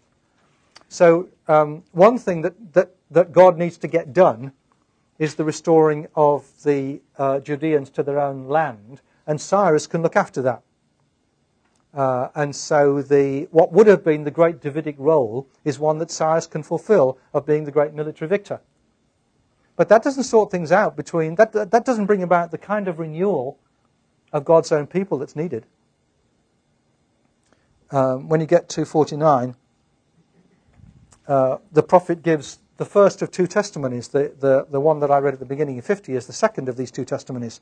So, 0.89 1.29
um, 1.49 1.85
one 1.93 2.19
thing 2.19 2.43
that, 2.43 2.75
that, 2.75 2.95
that 3.11 3.33
God 3.33 3.57
needs 3.57 3.79
to 3.79 3.89
get 3.89 4.13
done 4.13 4.53
is 5.19 5.35
the 5.37 5.45
restoring 5.45 6.09
of 6.17 6.47
the 6.65 7.01
uh, 7.17 7.39
Judeans 7.41 7.91
to 7.91 8.03
their 8.03 8.19
own 8.19 8.49
land, 8.49 9.01
and 9.27 9.41
Cyrus 9.41 9.87
can 9.87 10.03
look 10.03 10.17
after 10.17 10.43
that. 10.43 10.63
Uh, 11.95 12.29
and 12.35 12.57
so 12.57 13.03
the, 13.03 13.49
what 13.51 13.73
would 13.73 13.87
have 13.87 14.03
been 14.03 14.25
the 14.25 14.31
great 14.31 14.61
Davidic 14.61 14.97
role 14.99 15.47
is 15.65 15.79
one 15.79 15.99
that 15.99 16.11
Cyrus 16.11 16.47
can 16.47 16.63
fulfill 16.63 17.19
of 17.35 17.45
being 17.45 17.65
the 17.65 17.71
great 17.71 17.93
military 17.93 18.29
victor. 18.29 18.61
But 19.77 19.89
that 19.89 20.03
doesn't 20.03 20.25
sort 20.25 20.51
things 20.51 20.73
out 20.73 20.97
between, 20.97 21.35
that, 21.37 21.53
that 21.53 21.85
doesn't 21.85 22.07
bring 22.07 22.23
about 22.23 22.51
the 22.51 22.59
kind 22.59 22.89
of 22.89 22.99
renewal 22.99 23.59
of 24.33 24.45
God's 24.45 24.73
own 24.73 24.87
people 24.87 25.19
that's 25.19 25.37
needed. 25.37 25.67
Um, 27.93 28.29
when 28.29 28.41
you 28.41 28.47
get 28.47 28.71
to 28.71 28.87
49, 28.87 29.55
uh, 31.29 31.59
the 31.71 31.83
prophet 31.83 32.23
gives 32.23 32.59
the 32.79 32.87
first 32.87 33.21
of 33.21 33.31
two 33.31 33.47
testimonies. 33.47 34.09
The, 34.09 34.35
the, 34.41 34.67
the 34.71 34.81
one 34.81 35.01
that 35.01 35.11
I 35.11 35.19
read 35.19 35.35
at 35.35 35.41
the 35.41 35.47
beginning 35.47 35.79
of 35.79 35.85
50 35.85 36.15
is 36.15 36.27
the 36.27 36.33
second 36.33 36.71
of 36.71 36.77
these 36.77 36.91
two 36.91 37.05
testimonies. 37.05 37.61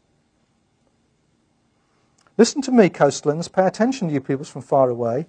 Listen 2.38 2.62
to 2.62 2.70
me, 2.70 2.88
coastlands. 2.88 3.48
Pay 3.48 3.66
attention, 3.66 4.08
to 4.08 4.14
you 4.14 4.20
peoples 4.20 4.48
from 4.48 4.62
far 4.62 4.88
away. 4.88 5.26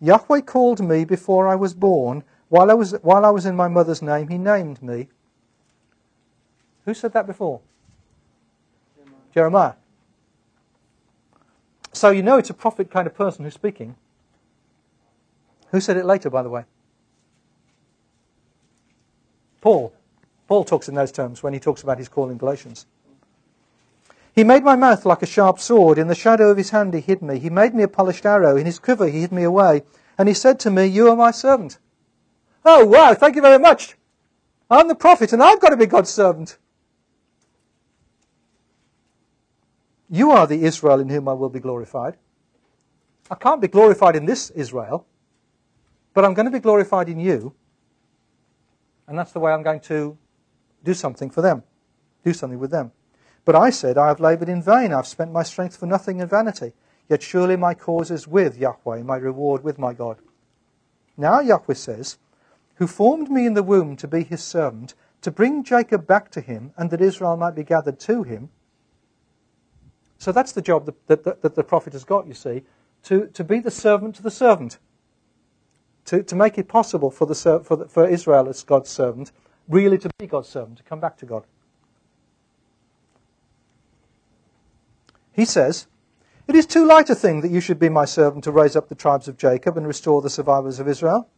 Yahweh 0.00 0.40
called 0.40 0.86
me 0.86 1.04
before 1.04 1.46
I 1.46 1.54
was 1.54 1.72
born. 1.72 2.24
While 2.48 2.70
I 2.70 2.74
was, 2.74 2.92
while 3.02 3.24
I 3.24 3.30
was 3.30 3.46
in 3.46 3.54
my 3.54 3.68
mother's 3.68 4.02
name, 4.02 4.28
he 4.28 4.36
named 4.36 4.82
me. 4.82 5.08
Who 6.84 6.92
said 6.92 7.12
that 7.12 7.26
before? 7.26 7.60
Jeremiah. 8.96 9.22
Jeremiah. 9.32 9.72
So 11.92 12.10
you 12.10 12.22
know 12.22 12.38
it's 12.38 12.50
a 12.50 12.54
prophet 12.54 12.90
kind 12.90 13.06
of 13.06 13.14
person 13.14 13.44
who's 13.44 13.54
speaking. 13.54 13.94
Who 15.72 15.80
said 15.80 15.96
it 15.96 16.04
later, 16.04 16.30
by 16.30 16.42
the 16.42 16.50
way? 16.50 16.64
Paul. 19.60 19.92
Paul 20.46 20.64
talks 20.64 20.88
in 20.88 20.94
those 20.94 21.12
terms 21.12 21.42
when 21.42 21.54
he 21.54 21.60
talks 21.60 21.82
about 21.82 21.98
his 21.98 22.08
call 22.08 22.30
in 22.30 22.36
Galatians. 22.36 22.86
He 24.34 24.44
made 24.44 24.64
my 24.64 24.76
mouth 24.76 25.04
like 25.04 25.22
a 25.22 25.26
sharp 25.26 25.58
sword. 25.58 25.98
In 25.98 26.08
the 26.08 26.14
shadow 26.14 26.50
of 26.50 26.56
his 26.56 26.70
hand 26.70 26.92
he 26.94 27.00
hid 27.00 27.22
me. 27.22 27.38
He 27.38 27.50
made 27.50 27.74
me 27.74 27.82
a 27.82 27.88
polished 27.88 28.26
arrow. 28.26 28.56
In 28.56 28.66
his 28.66 28.78
quiver 28.78 29.08
he 29.08 29.20
hid 29.20 29.32
me 29.32 29.42
away. 29.44 29.82
And 30.18 30.28
he 30.28 30.34
said 30.34 30.60
to 30.60 30.70
me, 30.70 30.86
You 30.86 31.08
are 31.08 31.16
my 31.16 31.30
servant. 31.30 31.78
Oh, 32.64 32.84
wow, 32.84 33.14
thank 33.14 33.36
you 33.36 33.42
very 33.42 33.58
much. 33.58 33.96
I'm 34.70 34.88
the 34.88 34.94
prophet 34.94 35.32
and 35.32 35.42
I've 35.42 35.60
got 35.60 35.70
to 35.70 35.76
be 35.76 35.86
God's 35.86 36.10
servant. 36.10 36.58
You 40.10 40.30
are 40.32 40.46
the 40.46 40.64
Israel 40.64 41.00
in 41.00 41.08
whom 41.08 41.28
I 41.28 41.32
will 41.32 41.48
be 41.48 41.60
glorified. 41.60 42.16
I 43.30 43.34
can't 43.34 43.60
be 43.60 43.68
glorified 43.68 44.16
in 44.16 44.26
this 44.26 44.50
Israel, 44.50 45.06
but 46.14 46.24
I'm 46.24 46.34
going 46.34 46.46
to 46.46 46.52
be 46.52 46.60
glorified 46.60 47.08
in 47.08 47.18
you. 47.18 47.54
And 49.06 49.18
that's 49.18 49.32
the 49.32 49.40
way 49.40 49.52
I'm 49.52 49.62
going 49.62 49.80
to 49.80 50.16
do 50.84 50.94
something 50.94 51.30
for 51.30 51.42
them, 51.42 51.62
do 52.24 52.32
something 52.32 52.58
with 52.58 52.70
them. 52.70 52.92
But 53.44 53.56
I 53.56 53.70
said, 53.70 53.98
I 53.98 54.08
have 54.08 54.20
labored 54.20 54.48
in 54.48 54.62
vain. 54.62 54.92
I've 54.92 55.06
spent 55.06 55.32
my 55.32 55.42
strength 55.42 55.76
for 55.76 55.86
nothing 55.86 56.20
in 56.20 56.28
vanity. 56.28 56.72
Yet 57.08 57.22
surely 57.22 57.56
my 57.56 57.74
cause 57.74 58.10
is 58.10 58.28
with 58.28 58.56
Yahweh, 58.56 59.02
my 59.02 59.16
reward 59.16 59.64
with 59.64 59.78
my 59.78 59.92
God. 59.92 60.18
Now 61.16 61.40
Yahweh 61.40 61.74
says, 61.74 62.18
Who 62.76 62.86
formed 62.86 63.30
me 63.30 63.44
in 63.44 63.54
the 63.54 63.62
womb 63.62 63.96
to 63.96 64.08
be 64.08 64.22
his 64.22 64.42
servant, 64.42 64.94
to 65.22 65.30
bring 65.30 65.64
Jacob 65.64 66.06
back 66.06 66.30
to 66.30 66.40
him, 66.40 66.72
and 66.76 66.90
that 66.90 67.00
Israel 67.00 67.36
might 67.36 67.54
be 67.54 67.64
gathered 67.64 67.98
to 68.00 68.22
him. 68.22 68.50
So 70.18 70.30
that's 70.30 70.52
the 70.52 70.62
job 70.62 70.86
that, 70.86 71.24
that, 71.24 71.42
that 71.42 71.54
the 71.54 71.64
prophet 71.64 71.92
has 71.94 72.04
got, 72.04 72.28
you 72.28 72.34
see, 72.34 72.62
to, 73.04 73.26
to 73.28 73.42
be 73.42 73.58
the 73.58 73.70
servant 73.70 74.14
to 74.16 74.22
the 74.22 74.30
servant. 74.30 74.78
To, 76.06 76.22
to 76.22 76.34
make 76.34 76.58
it 76.58 76.68
possible 76.68 77.10
for, 77.10 77.26
the, 77.26 77.34
for, 77.64 77.76
the, 77.76 77.88
for 77.88 78.06
Israel 78.06 78.48
as 78.48 78.62
God's 78.64 78.90
servant, 78.90 79.30
really 79.68 79.98
to 79.98 80.10
be 80.18 80.26
God's 80.26 80.48
servant, 80.48 80.78
to 80.78 80.82
come 80.82 81.00
back 81.00 81.16
to 81.18 81.26
God. 81.26 81.44
He 85.32 85.44
says, 85.44 85.86
It 86.46 86.54
is 86.54 86.66
too 86.66 86.84
light 86.84 87.08
a 87.08 87.14
thing 87.14 87.40
that 87.40 87.50
you 87.50 87.60
should 87.60 87.78
be 87.78 87.88
my 87.88 88.04
servant 88.04 88.44
to 88.44 88.50
raise 88.50 88.76
up 88.76 88.88
the 88.88 88.94
tribes 88.94 89.28
of 89.28 89.38
Jacob 89.38 89.76
and 89.76 89.86
restore 89.86 90.20
the 90.20 90.30
survivors 90.30 90.80
of 90.80 90.88
Israel. 90.88 91.28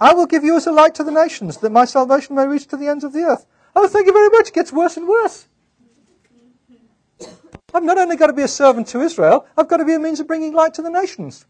I 0.00 0.12
will 0.14 0.26
give 0.26 0.44
you 0.44 0.56
as 0.56 0.66
a 0.66 0.72
light 0.72 0.94
to 0.96 1.04
the 1.04 1.10
nations, 1.10 1.58
that 1.58 1.72
my 1.72 1.84
salvation 1.84 2.36
may 2.36 2.46
reach 2.46 2.66
to 2.68 2.76
the 2.76 2.88
ends 2.88 3.04
of 3.04 3.12
the 3.12 3.22
earth. 3.22 3.46
Oh, 3.74 3.88
thank 3.88 4.06
you 4.06 4.12
very 4.12 4.28
much. 4.30 4.48
It 4.48 4.54
gets 4.54 4.72
worse 4.72 4.96
and 4.96 5.08
worse. 5.08 5.48
I've 7.74 7.84
not 7.84 7.98
only 7.98 8.16
got 8.16 8.28
to 8.28 8.32
be 8.32 8.42
a 8.42 8.48
servant 8.48 8.86
to 8.88 9.00
Israel, 9.00 9.46
I've 9.56 9.68
got 9.68 9.78
to 9.78 9.84
be 9.84 9.94
a 9.94 9.98
means 9.98 10.20
of 10.20 10.26
bringing 10.26 10.52
light 10.52 10.74
to 10.74 10.82
the 10.82 10.90
nations. 10.90 11.46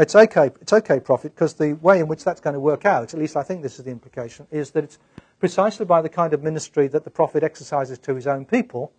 It's 0.00 0.14
okay, 0.14 0.50
it's 0.62 0.72
okay, 0.72 0.98
prophet, 0.98 1.34
because 1.34 1.52
the 1.52 1.74
way 1.74 2.00
in 2.00 2.08
which 2.08 2.24
that's 2.24 2.40
going 2.40 2.54
to 2.54 2.60
work 2.60 2.86
out, 2.86 3.12
at 3.12 3.20
least 3.20 3.36
I 3.36 3.42
think 3.42 3.60
this 3.60 3.78
is 3.78 3.84
the 3.84 3.90
implication, 3.90 4.46
is 4.50 4.70
that 4.70 4.84
it's 4.84 4.98
precisely 5.38 5.84
by 5.84 6.00
the 6.00 6.08
kind 6.08 6.32
of 6.32 6.42
ministry 6.42 6.88
that 6.88 7.04
the 7.04 7.10
prophet 7.10 7.42
exercises 7.42 7.98
to 7.98 8.14
his 8.14 8.26
own 8.26 8.46
people 8.46 8.92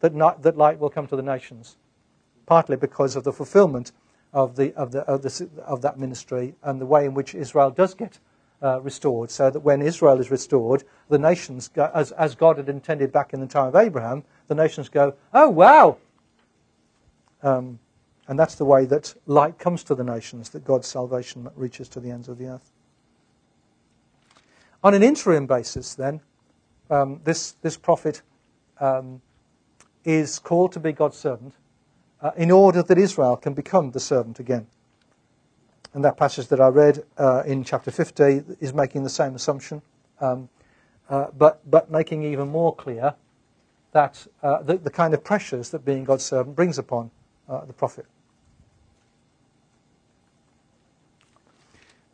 that, 0.00 0.12
not, 0.12 0.42
that 0.42 0.56
light 0.56 0.80
will 0.80 0.90
come 0.90 1.06
to 1.06 1.14
the 1.14 1.22
nations, 1.22 1.76
partly 2.46 2.76
because 2.76 3.14
of 3.14 3.22
the 3.22 3.32
fulfillment 3.32 3.92
of, 4.32 4.56
the, 4.56 4.74
of, 4.74 4.90
the, 4.90 5.02
of, 5.02 5.22
the, 5.22 5.48
of 5.64 5.82
that 5.82 6.00
ministry 6.00 6.56
and 6.64 6.80
the 6.80 6.86
way 6.86 7.04
in 7.04 7.14
which 7.14 7.36
Israel 7.36 7.70
does 7.70 7.94
get 7.94 8.18
uh, 8.60 8.80
restored, 8.80 9.30
so 9.30 9.50
that 9.50 9.60
when 9.60 9.80
Israel 9.80 10.18
is 10.18 10.32
restored, 10.32 10.82
the 11.10 11.18
nations, 11.18 11.68
go, 11.68 11.88
as, 11.94 12.10
as 12.10 12.34
God 12.34 12.56
had 12.56 12.68
intended 12.68 13.12
back 13.12 13.34
in 13.34 13.40
the 13.40 13.46
time 13.46 13.68
of 13.68 13.76
Abraham, 13.76 14.24
the 14.48 14.56
nations 14.56 14.88
go, 14.88 15.14
oh, 15.32 15.48
wow! 15.48 15.98
Um, 17.40 17.78
and 18.28 18.38
that's 18.38 18.54
the 18.54 18.64
way 18.64 18.84
that 18.86 19.14
light 19.26 19.58
comes 19.58 19.84
to 19.84 19.94
the 19.94 20.04
nations, 20.04 20.50
that 20.50 20.64
God's 20.64 20.88
salvation 20.88 21.48
reaches 21.56 21.88
to 21.90 22.00
the 22.00 22.10
ends 22.10 22.28
of 22.28 22.38
the 22.38 22.46
earth. 22.46 22.70
On 24.82 24.94
an 24.94 25.02
interim 25.02 25.46
basis, 25.46 25.94
then, 25.94 26.20
um, 26.90 27.20
this, 27.24 27.52
this 27.62 27.76
prophet 27.76 28.22
um, 28.80 29.20
is 30.04 30.38
called 30.38 30.72
to 30.72 30.80
be 30.80 30.92
God's 30.92 31.16
servant 31.16 31.54
uh, 32.20 32.32
in 32.36 32.50
order 32.50 32.82
that 32.82 32.98
Israel 32.98 33.36
can 33.36 33.54
become 33.54 33.90
the 33.90 34.00
servant 34.00 34.38
again. 34.38 34.66
And 35.92 36.04
that 36.04 36.16
passage 36.16 36.48
that 36.48 36.60
I 36.60 36.68
read 36.68 37.04
uh, 37.16 37.44
in 37.46 37.62
chapter 37.64 37.90
50 37.90 38.56
is 38.60 38.74
making 38.74 39.04
the 39.04 39.10
same 39.10 39.34
assumption, 39.34 39.80
um, 40.20 40.48
uh, 41.08 41.28
but, 41.36 41.60
but 41.70 41.90
making 41.90 42.24
even 42.24 42.48
more 42.48 42.74
clear 42.74 43.14
that 43.92 44.26
uh, 44.42 44.62
the, 44.62 44.76
the, 44.76 44.90
kind 44.90 45.14
of 45.14 45.22
pressures 45.22 45.70
that 45.70 45.84
being 45.84 46.02
God's 46.02 46.24
servant 46.24 46.56
brings 46.56 46.78
upon 46.78 47.10
uh, 47.48 47.64
the 47.64 47.72
prophet. 47.72 48.06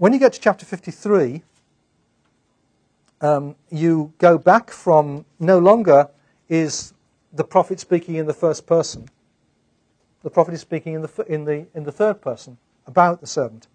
When 0.00 0.14
you 0.14 0.18
get 0.18 0.32
to 0.32 0.40
chapter 0.40 0.64
53, 0.64 1.42
um, 3.20 3.54
you 3.70 4.14
go 4.16 4.38
back 4.38 4.70
from 4.70 5.26
no 5.38 5.58
longer 5.58 6.08
is 6.48 6.94
the 7.34 7.44
prophet 7.44 7.80
speaking 7.80 8.14
in 8.14 8.24
the 8.24 8.32
first 8.32 8.66
person. 8.66 9.10
The 10.22 10.30
prophet 10.30 10.54
is 10.54 10.62
speaking 10.62 10.94
in 10.94 11.02
the, 11.02 11.24
in 11.28 11.44
the, 11.44 11.66
in 11.74 11.84
the 11.84 11.92
third 11.92 12.22
person 12.22 12.56
about 12.86 13.20
the 13.20 13.26
servant. 13.26 13.68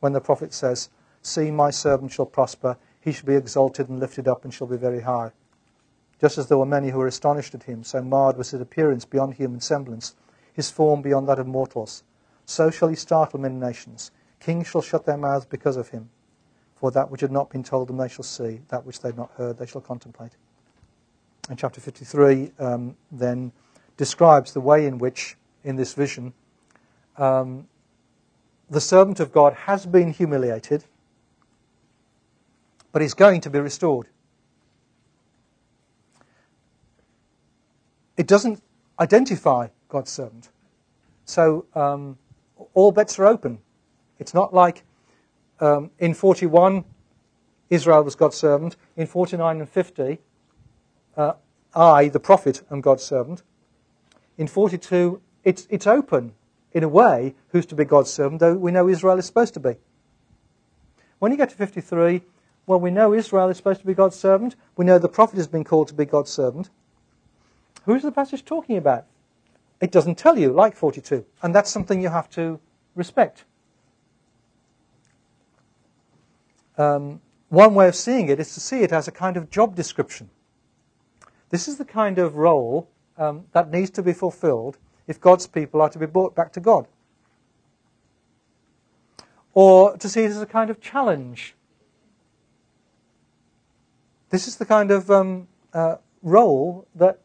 When 0.00 0.14
the 0.14 0.22
prophet 0.22 0.54
says, 0.54 0.88
See, 1.20 1.50
my 1.50 1.68
servant 1.68 2.12
shall 2.12 2.24
prosper, 2.24 2.78
he 2.98 3.12
shall 3.12 3.26
be 3.26 3.34
exalted 3.34 3.90
and 3.90 4.00
lifted 4.00 4.26
up 4.26 4.44
and 4.44 4.54
shall 4.54 4.68
be 4.68 4.78
very 4.78 5.02
high. 5.02 5.32
Just 6.18 6.38
as 6.38 6.46
there 6.46 6.56
were 6.56 6.64
many 6.64 6.88
who 6.88 6.98
were 6.98 7.06
astonished 7.06 7.54
at 7.54 7.64
him, 7.64 7.84
so 7.84 8.00
marred 8.00 8.38
was 8.38 8.52
his 8.52 8.62
appearance 8.62 9.04
beyond 9.04 9.34
human 9.34 9.60
semblance, 9.60 10.14
his 10.50 10.70
form 10.70 11.02
beyond 11.02 11.28
that 11.28 11.38
of 11.38 11.46
mortals. 11.46 12.04
So 12.46 12.70
shall 12.70 12.88
he 12.88 12.96
startle 12.96 13.38
many 13.38 13.56
nations. 13.56 14.10
Kings 14.40 14.66
shall 14.66 14.82
shut 14.82 15.06
their 15.06 15.16
mouths 15.16 15.46
because 15.46 15.76
of 15.76 15.88
him. 15.88 16.10
For 16.76 16.90
that 16.92 17.10
which 17.10 17.22
had 17.22 17.32
not 17.32 17.50
been 17.50 17.64
told 17.64 17.88
them 17.88 17.96
they 17.96 18.08
shall 18.08 18.24
see, 18.24 18.60
that 18.68 18.86
which 18.86 19.00
they 19.00 19.08
had 19.08 19.16
not 19.16 19.32
heard 19.32 19.58
they 19.58 19.66
shall 19.66 19.80
contemplate 19.80 20.32
and 21.48 21.58
chapter 21.58 21.80
53 21.80 22.52
um, 22.58 22.96
then 23.10 23.52
describes 23.96 24.52
the 24.52 24.60
way 24.60 24.86
in 24.86 24.98
which, 24.98 25.36
in 25.64 25.76
this 25.76 25.94
vision, 25.94 26.32
um, 27.16 27.66
the 28.70 28.80
servant 28.80 29.18
of 29.18 29.32
God 29.32 29.54
has 29.54 29.86
been 29.86 30.12
humiliated, 30.12 30.84
but 32.92 33.02
is 33.02 33.14
going 33.14 33.40
to 33.40 33.50
be 33.50 33.58
restored. 33.58 34.08
It 38.16 38.26
doesn't 38.26 38.62
identify 39.00 39.68
God's 39.88 40.10
servant. 40.10 40.50
So 41.24 41.66
um, 41.74 42.18
all 42.74 42.92
bets 42.92 43.18
are 43.18 43.26
open. 43.26 43.58
It's 44.18 44.34
not 44.34 44.52
like 44.52 44.84
um, 45.60 45.90
in 45.98 46.14
41, 46.14 46.84
Israel 47.70 48.02
was 48.02 48.14
God's 48.14 48.36
servant. 48.36 48.76
In 48.96 49.06
49 49.06 49.60
and 49.60 49.68
50, 49.68 50.18
uh, 51.16 51.32
I, 51.74 52.08
the 52.08 52.20
prophet, 52.20 52.62
am 52.70 52.80
God's 52.80 53.04
servant. 53.04 53.42
In 54.36 54.46
42, 54.46 55.20
it's, 55.44 55.66
it's 55.70 55.86
open, 55.86 56.34
in 56.72 56.84
a 56.84 56.88
way, 56.88 57.34
who's 57.48 57.66
to 57.66 57.74
be 57.74 57.84
God's 57.84 58.10
servant, 58.10 58.40
though 58.40 58.54
we 58.54 58.70
know 58.70 58.88
Israel 58.88 59.18
is 59.18 59.26
supposed 59.26 59.54
to 59.54 59.60
be. 59.60 59.76
When 61.18 61.32
you 61.32 61.38
get 61.38 61.50
to 61.50 61.56
53, 61.56 62.22
well, 62.66 62.78
we 62.78 62.90
know 62.90 63.12
Israel 63.12 63.48
is 63.48 63.56
supposed 63.56 63.80
to 63.80 63.86
be 63.86 63.94
God's 63.94 64.16
servant. 64.16 64.54
We 64.76 64.84
know 64.84 64.98
the 64.98 65.08
prophet 65.08 65.36
has 65.36 65.48
been 65.48 65.64
called 65.64 65.88
to 65.88 65.94
be 65.94 66.04
God's 66.04 66.30
servant. 66.30 66.70
Who 67.84 67.94
is 67.94 68.02
the 68.02 68.12
passage 68.12 68.44
talking 68.44 68.76
about? 68.76 69.06
It 69.80 69.90
doesn't 69.90 70.18
tell 70.18 70.38
you, 70.38 70.52
like 70.52 70.76
42. 70.76 71.24
And 71.42 71.54
that's 71.54 71.70
something 71.70 72.02
you 72.02 72.10
have 72.10 72.28
to 72.30 72.60
respect. 72.94 73.44
Um, 76.78 77.20
one 77.48 77.74
way 77.74 77.88
of 77.88 77.96
seeing 77.96 78.28
it 78.28 78.38
is 78.38 78.54
to 78.54 78.60
see 78.60 78.80
it 78.80 78.92
as 78.92 79.08
a 79.08 79.12
kind 79.12 79.36
of 79.36 79.50
job 79.50 79.74
description. 79.74 80.30
This 81.50 81.66
is 81.66 81.76
the 81.76 81.84
kind 81.84 82.18
of 82.18 82.36
role 82.36 82.88
um, 83.16 83.46
that 83.52 83.70
needs 83.70 83.90
to 83.90 84.02
be 84.02 84.12
fulfilled 84.12 84.78
if 85.06 85.20
God's 85.20 85.46
people 85.46 85.80
are 85.80 85.88
to 85.88 85.98
be 85.98 86.06
brought 86.06 86.34
back 86.34 86.52
to 86.52 86.60
God. 86.60 86.86
Or 89.54 89.96
to 89.96 90.08
see 90.08 90.22
it 90.22 90.30
as 90.30 90.40
a 90.40 90.46
kind 90.46 90.70
of 90.70 90.80
challenge. 90.80 91.54
This 94.30 94.46
is 94.46 94.56
the 94.56 94.66
kind 94.66 94.90
of 94.90 95.10
um, 95.10 95.48
uh, 95.72 95.96
role 96.22 96.86
that 96.94 97.18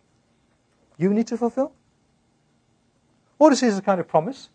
you 0.97 1.13
need 1.13 1.27
to 1.27 1.37
fulfill. 1.37 1.73
Or 3.37 3.49
to 3.49 3.55
see 3.55 3.67
it 3.67 3.71
as 3.71 3.77
a 3.77 3.81
kind 3.81 3.99
of 3.99 4.07
promise. 4.07 4.49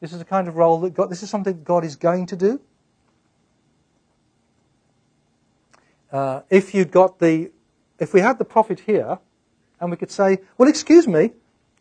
This 0.00 0.12
is 0.12 0.20
a 0.20 0.24
kind 0.24 0.48
of 0.48 0.56
role 0.56 0.78
that 0.80 0.92
God, 0.92 1.10
this 1.10 1.22
is 1.22 1.30
something 1.30 1.62
God 1.64 1.82
is 1.84 1.96
going 1.96 2.26
to 2.26 2.36
do. 2.36 2.60
Uh, 6.14 6.42
if 6.48 6.72
you'd 6.72 6.92
got 6.92 7.18
the 7.18 7.50
if 7.98 8.14
we 8.14 8.20
had 8.20 8.38
the 8.38 8.44
prophet 8.44 8.78
here, 8.78 9.18
and 9.80 9.90
we 9.90 9.96
could 9.96 10.12
say, 10.12 10.38
well, 10.56 10.68
excuse 10.68 11.08
me, 11.08 11.32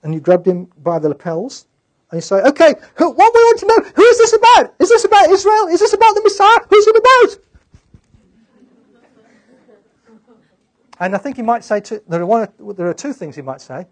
and 0.01 0.11
you 0.11 0.19
grabbed 0.19 0.47
him 0.47 0.67
by 0.81 0.97
the 0.97 1.07
lapels, 1.07 1.67
and 2.09 2.17
you 2.17 2.21
say, 2.21 2.41
okay, 2.41 2.73
who, 2.95 3.11
what 3.11 3.31
we 3.31 3.39
want 3.41 3.59
to 3.59 3.67
know, 3.67 3.91
who 3.95 4.03
is 4.03 4.17
this 4.17 4.33
about? 4.33 4.73
Is 4.79 4.89
this 4.89 5.05
about 5.05 5.29
Israel? 5.29 5.67
Is 5.67 5.81
this 5.81 5.93
about 5.93 6.15
the 6.15 6.21
Messiah? 6.23 6.57
Who's 6.67 6.87
it 6.87 6.95
about? 6.95 7.37
and 10.99 11.13
I 11.13 11.19
think 11.19 11.35
he 11.35 11.43
might 11.43 11.63
say, 11.63 11.79
to, 11.81 12.01
there, 12.07 12.21
are 12.21 12.25
one, 12.25 12.47
there 12.75 12.87
are 12.87 12.93
two 12.93 13.13
things 13.13 13.35
he 13.35 13.43
might 13.43 13.61
say. 13.61 13.85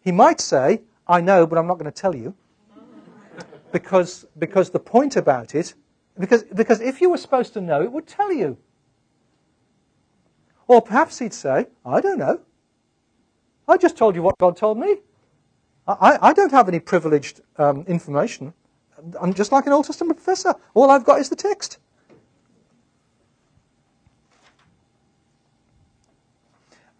He 0.00 0.10
might 0.10 0.40
say, 0.40 0.82
I 1.06 1.20
know, 1.20 1.46
but 1.46 1.58
I'm 1.58 1.68
not 1.68 1.74
going 1.74 1.90
to 1.90 2.00
tell 2.00 2.16
you. 2.16 2.34
because, 3.70 4.26
because 4.36 4.70
the 4.70 4.80
point 4.80 5.14
about 5.14 5.54
it, 5.54 5.74
because, 6.18 6.42
because 6.42 6.80
if 6.80 7.00
you 7.00 7.08
were 7.08 7.18
supposed 7.18 7.52
to 7.54 7.60
know, 7.60 7.82
it 7.82 7.92
would 7.92 8.08
tell 8.08 8.32
you. 8.32 8.58
Or 10.66 10.80
perhaps 10.82 11.18
he'd 11.18 11.34
say, 11.34 11.66
I 11.84 12.00
don't 12.00 12.18
know. 12.18 12.40
I 13.68 13.76
just 13.76 13.96
told 13.96 14.14
you 14.14 14.22
what 14.22 14.38
God 14.38 14.56
told 14.56 14.78
me. 14.78 14.96
I, 15.86 16.18
I 16.20 16.32
don't 16.32 16.52
have 16.52 16.68
any 16.68 16.80
privileged 16.80 17.40
um, 17.56 17.84
information. 17.86 18.54
I'm 19.20 19.34
just 19.34 19.52
like 19.52 19.66
an 19.66 19.72
Old 19.72 19.86
Testament 19.86 20.16
professor. 20.16 20.54
All 20.72 20.90
I've 20.90 21.04
got 21.04 21.20
is 21.20 21.28
the 21.28 21.36
text. 21.36 21.78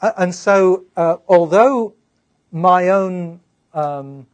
Uh, 0.00 0.12
and 0.18 0.34
so, 0.34 0.84
uh, 0.96 1.16
although 1.28 1.94
my 2.52 2.90
own 2.90 3.40
um, 3.72 4.26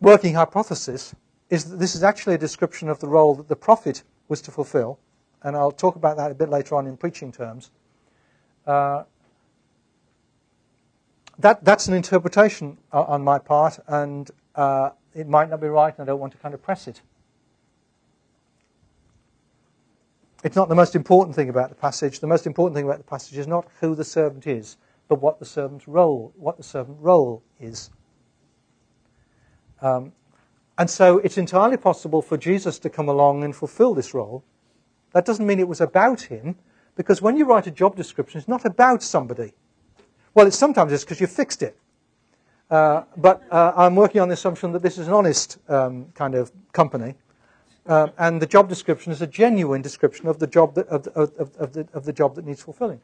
working 0.00 0.34
hypothesis 0.34 1.14
is 1.48 1.64
that 1.64 1.76
this 1.76 1.94
is 1.94 2.02
actually 2.02 2.34
a 2.34 2.38
description 2.38 2.88
of 2.90 3.00
the 3.00 3.08
role 3.08 3.34
that 3.36 3.48
the 3.48 3.56
prophet 3.56 4.02
was 4.28 4.42
to 4.42 4.50
fulfill, 4.50 4.98
and 5.42 5.56
I'll 5.56 5.72
talk 5.72 5.96
about 5.96 6.18
that 6.18 6.30
a 6.30 6.34
bit 6.34 6.50
later 6.50 6.74
on 6.74 6.86
in 6.86 6.96
preaching 6.96 7.32
terms. 7.32 7.70
Uh, 8.66 9.04
that, 11.38 11.64
that's 11.64 11.86
an 11.86 11.94
interpretation 11.94 12.78
on 12.92 13.22
my 13.22 13.38
part, 13.38 13.78
and 13.86 14.30
uh, 14.54 14.90
it 15.14 15.28
might 15.28 15.50
not 15.50 15.60
be 15.60 15.68
right, 15.68 15.92
and 15.96 16.02
I 16.02 16.06
don't 16.06 16.20
want 16.20 16.32
to 16.32 16.38
kind 16.38 16.54
of 16.54 16.62
press 16.62 16.88
it. 16.88 17.02
It's 20.42 20.56
not 20.56 20.68
the 20.68 20.74
most 20.74 20.94
important 20.94 21.34
thing 21.34 21.48
about 21.48 21.70
the 21.70 21.74
passage. 21.74 22.20
The 22.20 22.26
most 22.26 22.46
important 22.46 22.76
thing 22.76 22.84
about 22.84 22.98
the 22.98 23.04
passage 23.04 23.36
is 23.36 23.46
not 23.46 23.66
who 23.80 23.94
the 23.94 24.04
servant 24.04 24.46
is, 24.46 24.76
but 25.08 25.20
what 25.20 25.38
the 25.38 25.44
servant's 25.44 25.88
role, 25.88 26.32
what 26.36 26.56
the 26.56 26.62
servant 26.62 26.98
role 27.00 27.42
is. 27.60 27.90
Um, 29.80 30.12
and 30.78 30.90
so 30.90 31.18
it's 31.18 31.38
entirely 31.38 31.76
possible 31.76 32.22
for 32.22 32.36
Jesus 32.36 32.78
to 32.80 32.90
come 32.90 33.08
along 33.08 33.44
and 33.44 33.56
fulfill 33.56 33.94
this 33.94 34.14
role. 34.14 34.44
That 35.12 35.24
doesn't 35.24 35.46
mean 35.46 35.58
it 35.58 35.68
was 35.68 35.80
about 35.80 36.22
him, 36.22 36.56
because 36.96 37.22
when 37.22 37.36
you 37.36 37.44
write 37.44 37.66
a 37.66 37.70
job 37.70 37.94
description, 37.94 38.38
it's 38.38 38.48
not 38.48 38.64
about 38.64 39.02
somebody. 39.02 39.52
Well, 40.34 40.46
it's 40.46 40.58
sometimes 40.58 40.92
it's 40.92 41.04
because 41.04 41.20
you 41.20 41.26
fixed 41.26 41.62
it. 41.62 41.78
Uh, 42.70 43.02
but 43.16 43.42
uh, 43.50 43.72
I'm 43.76 43.94
working 43.94 44.20
on 44.20 44.28
the 44.28 44.34
assumption 44.34 44.72
that 44.72 44.82
this 44.82 44.98
is 44.98 45.06
an 45.06 45.12
honest 45.12 45.58
um, 45.68 46.06
kind 46.14 46.34
of 46.34 46.50
company, 46.72 47.14
uh, 47.86 48.08
and 48.18 48.42
the 48.42 48.46
job 48.46 48.68
description 48.68 49.12
is 49.12 49.22
a 49.22 49.26
genuine 49.26 49.82
description 49.82 50.26
of 50.26 50.40
the 50.40 50.48
job 50.48 50.74
that, 50.74 50.88
of, 50.88 51.06
of, 51.08 51.32
of, 51.56 51.72
the, 51.72 51.86
of 51.92 52.04
the 52.04 52.12
job 52.12 52.34
that 52.34 52.44
needs 52.44 52.60
fulfilling. 52.60 53.00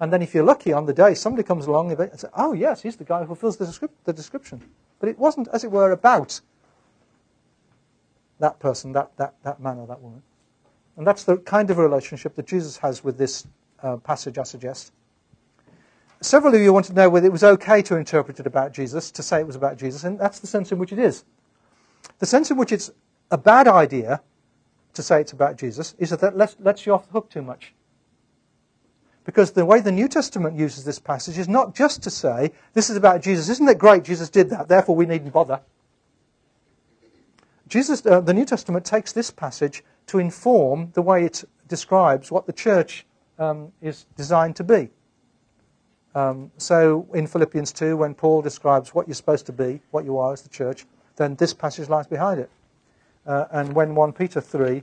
And 0.00 0.12
then, 0.12 0.20
if 0.20 0.34
you're 0.34 0.44
lucky, 0.44 0.72
on 0.72 0.84
the 0.84 0.92
day 0.92 1.14
somebody 1.14 1.42
comes 1.42 1.66
along 1.66 1.92
and 1.92 2.10
says, 2.18 2.30
"Oh, 2.34 2.52
yes, 2.52 2.82
he's 2.82 2.96
the 2.96 3.04
guy 3.04 3.20
who 3.20 3.26
fulfills 3.26 3.56
the, 3.56 3.88
the 4.04 4.12
description." 4.12 4.60
But 4.98 5.08
it 5.08 5.18
wasn't, 5.18 5.48
as 5.48 5.64
it 5.64 5.70
were, 5.70 5.92
about 5.92 6.40
that 8.38 8.58
person, 8.58 8.92
that, 8.92 9.16
that, 9.16 9.34
that 9.44 9.60
man 9.60 9.78
or 9.78 9.86
that 9.86 10.00
woman. 10.00 10.22
And 11.00 11.06
that's 11.06 11.24
the 11.24 11.38
kind 11.38 11.70
of 11.70 11.78
relationship 11.78 12.34
that 12.34 12.46
Jesus 12.46 12.76
has 12.76 13.02
with 13.02 13.16
this 13.16 13.46
uh, 13.82 13.96
passage, 13.96 14.36
I 14.36 14.42
suggest. 14.42 14.92
Several 16.20 16.54
of 16.54 16.60
you 16.60 16.74
want 16.74 16.84
to 16.84 16.92
know 16.92 17.08
whether 17.08 17.24
it 17.24 17.32
was 17.32 17.42
okay 17.42 17.80
to 17.80 17.96
interpret 17.96 18.38
it 18.38 18.46
about 18.46 18.74
Jesus, 18.74 19.10
to 19.12 19.22
say 19.22 19.40
it 19.40 19.46
was 19.46 19.56
about 19.56 19.78
Jesus, 19.78 20.04
and 20.04 20.20
that's 20.20 20.40
the 20.40 20.46
sense 20.46 20.72
in 20.72 20.78
which 20.78 20.92
it 20.92 20.98
is. 20.98 21.24
The 22.18 22.26
sense 22.26 22.50
in 22.50 22.58
which 22.58 22.70
it's 22.70 22.90
a 23.30 23.38
bad 23.38 23.66
idea 23.66 24.20
to 24.92 25.02
say 25.02 25.22
it's 25.22 25.32
about 25.32 25.56
Jesus 25.56 25.94
is 25.98 26.10
that 26.10 26.20
that 26.20 26.36
lets, 26.36 26.56
lets 26.60 26.84
you 26.84 26.92
off 26.92 27.06
the 27.06 27.12
hook 27.12 27.30
too 27.30 27.40
much. 27.40 27.72
Because 29.24 29.52
the 29.52 29.64
way 29.64 29.80
the 29.80 29.90
New 29.90 30.06
Testament 30.06 30.54
uses 30.54 30.84
this 30.84 30.98
passage 30.98 31.38
is 31.38 31.48
not 31.48 31.74
just 31.74 32.02
to 32.02 32.10
say, 32.10 32.52
this 32.74 32.90
is 32.90 32.98
about 32.98 33.22
Jesus. 33.22 33.48
Isn't 33.48 33.70
it 33.70 33.78
great 33.78 34.04
Jesus 34.04 34.28
did 34.28 34.50
that, 34.50 34.68
therefore 34.68 34.96
we 34.96 35.06
needn't 35.06 35.32
bother. 35.32 35.62
Jesus, 37.68 38.04
uh, 38.04 38.20
the 38.20 38.34
New 38.34 38.44
Testament 38.44 38.84
takes 38.84 39.14
this 39.14 39.30
passage 39.30 39.82
to 40.10 40.18
inform 40.18 40.90
the 40.94 41.02
way 41.02 41.24
it 41.24 41.44
describes 41.68 42.32
what 42.32 42.44
the 42.44 42.52
church 42.52 43.06
um, 43.38 43.70
is 43.80 44.06
designed 44.16 44.56
to 44.56 44.64
be. 44.64 44.90
Um, 46.16 46.50
so 46.56 47.06
in 47.14 47.28
Philippians 47.28 47.72
2, 47.72 47.96
when 47.96 48.14
Paul 48.14 48.42
describes 48.42 48.92
what 48.92 49.06
you're 49.06 49.14
supposed 49.14 49.46
to 49.46 49.52
be, 49.52 49.80
what 49.92 50.04
you 50.04 50.18
are 50.18 50.32
as 50.32 50.42
the 50.42 50.48
church, 50.48 50.84
then 51.14 51.36
this 51.36 51.54
passage 51.54 51.88
lies 51.88 52.08
behind 52.08 52.40
it. 52.40 52.50
Uh, 53.24 53.44
and 53.52 53.72
when 53.72 53.94
1 53.94 54.12
Peter 54.12 54.40
3 54.40 54.82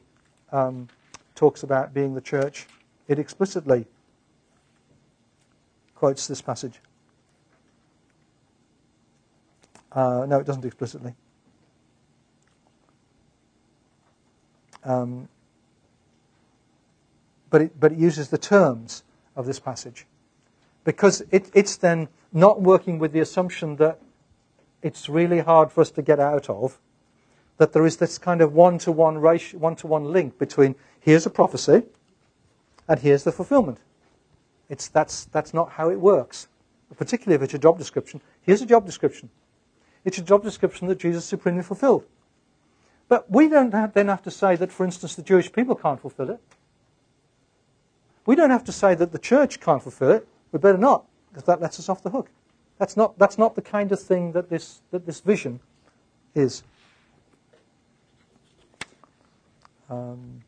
um, 0.53 0.87
talks 1.35 1.63
about 1.63 1.93
being 1.93 2.13
the 2.13 2.21
church, 2.21 2.65
it 3.09 3.19
explicitly 3.19 3.85
quotes 5.93 6.25
this 6.25 6.41
passage. 6.41 6.79
Uh, 9.91 10.25
no, 10.25 10.39
it 10.39 10.45
doesn't 10.45 10.63
explicitly. 10.63 11.13
Um, 14.87 15.27
but, 17.49 17.61
it, 17.61 17.79
but 17.79 17.91
it 17.91 17.97
uses 17.97 18.29
the 18.29 18.37
terms 18.37 19.03
of 19.35 19.45
this 19.45 19.59
passage 19.59 20.05
because 20.85 21.21
it, 21.29 21.51
it's 21.53 21.75
then 21.75 22.07
not 22.31 22.61
working 22.61 22.97
with 22.97 23.11
the 23.11 23.19
assumption 23.19 23.75
that 23.75 23.99
it's 24.81 25.09
really 25.09 25.39
hard 25.39 25.71
for 25.71 25.81
us 25.81 25.91
to 25.91 26.01
get 26.01 26.19
out 26.19 26.49
of, 26.49 26.79
that 27.57 27.73
there 27.73 27.85
is 27.85 27.97
this 27.97 28.17
kind 28.17 28.41
of 28.41 28.53
one-to-one 28.53 29.17
ratio, 29.17 29.59
one-to-one 29.59 30.05
link 30.05 30.39
between 30.39 30.75
here's 31.01 31.25
a 31.25 31.29
prophecy 31.29 31.83
and 32.87 32.99
here's 32.99 33.23
the 33.23 33.31
fulfillment. 33.31 33.79
It's, 34.69 34.87
that's, 34.87 35.25
that's 35.25 35.53
not 35.53 35.71
how 35.71 35.89
it 35.89 35.99
works, 35.99 36.47
particularly 36.95 37.35
if 37.35 37.41
it's 37.41 37.53
a 37.53 37.59
job 37.59 37.77
description. 37.77 38.21
Here's 38.41 38.61
a 38.61 38.65
job 38.65 38.85
description. 38.85 39.29
It's 40.05 40.17
a 40.17 40.21
job 40.21 40.43
description 40.43 40.87
that 40.87 40.99
Jesus 40.99 41.25
supremely 41.25 41.63
fulfilled. 41.63 42.05
But 43.09 43.29
we 43.31 43.47
don't 43.47 43.73
have, 43.73 43.93
then 43.93 44.07
have 44.07 44.23
to 44.23 44.31
say 44.31 44.55
that, 44.55 44.71
for 44.71 44.85
instance, 44.85 45.15
the 45.15 45.21
Jewish 45.21 45.51
people 45.51 45.75
can't 45.75 45.99
fulfill 45.99 46.29
it. 46.29 46.39
We 48.25 48.35
don't 48.35 48.49
have 48.49 48.65
to 48.65 48.73
say 48.73 48.95
that 48.95 49.13
the 49.13 49.19
church 49.19 49.59
can't 49.59 49.81
fulfill 49.81 50.11
it. 50.11 50.27
We 50.51 50.59
better 50.59 50.77
not, 50.77 51.05
because 51.29 51.45
that 51.45 51.61
lets 51.61 51.79
us 51.79 51.87
off 51.87 52.03
the 52.03 52.09
hook. 52.09 52.29
That's 52.77 52.97
not, 52.97 53.17
that's 53.17 53.37
not 53.37 53.55
the 53.55 53.61
kind 53.61 53.91
of 53.91 54.01
thing 54.01 54.33
that 54.33 54.49
this, 54.49 54.81
that 54.91 55.05
this 55.05 55.21
vision 55.21 55.61
is. 56.35 56.63
Um, 59.89 60.41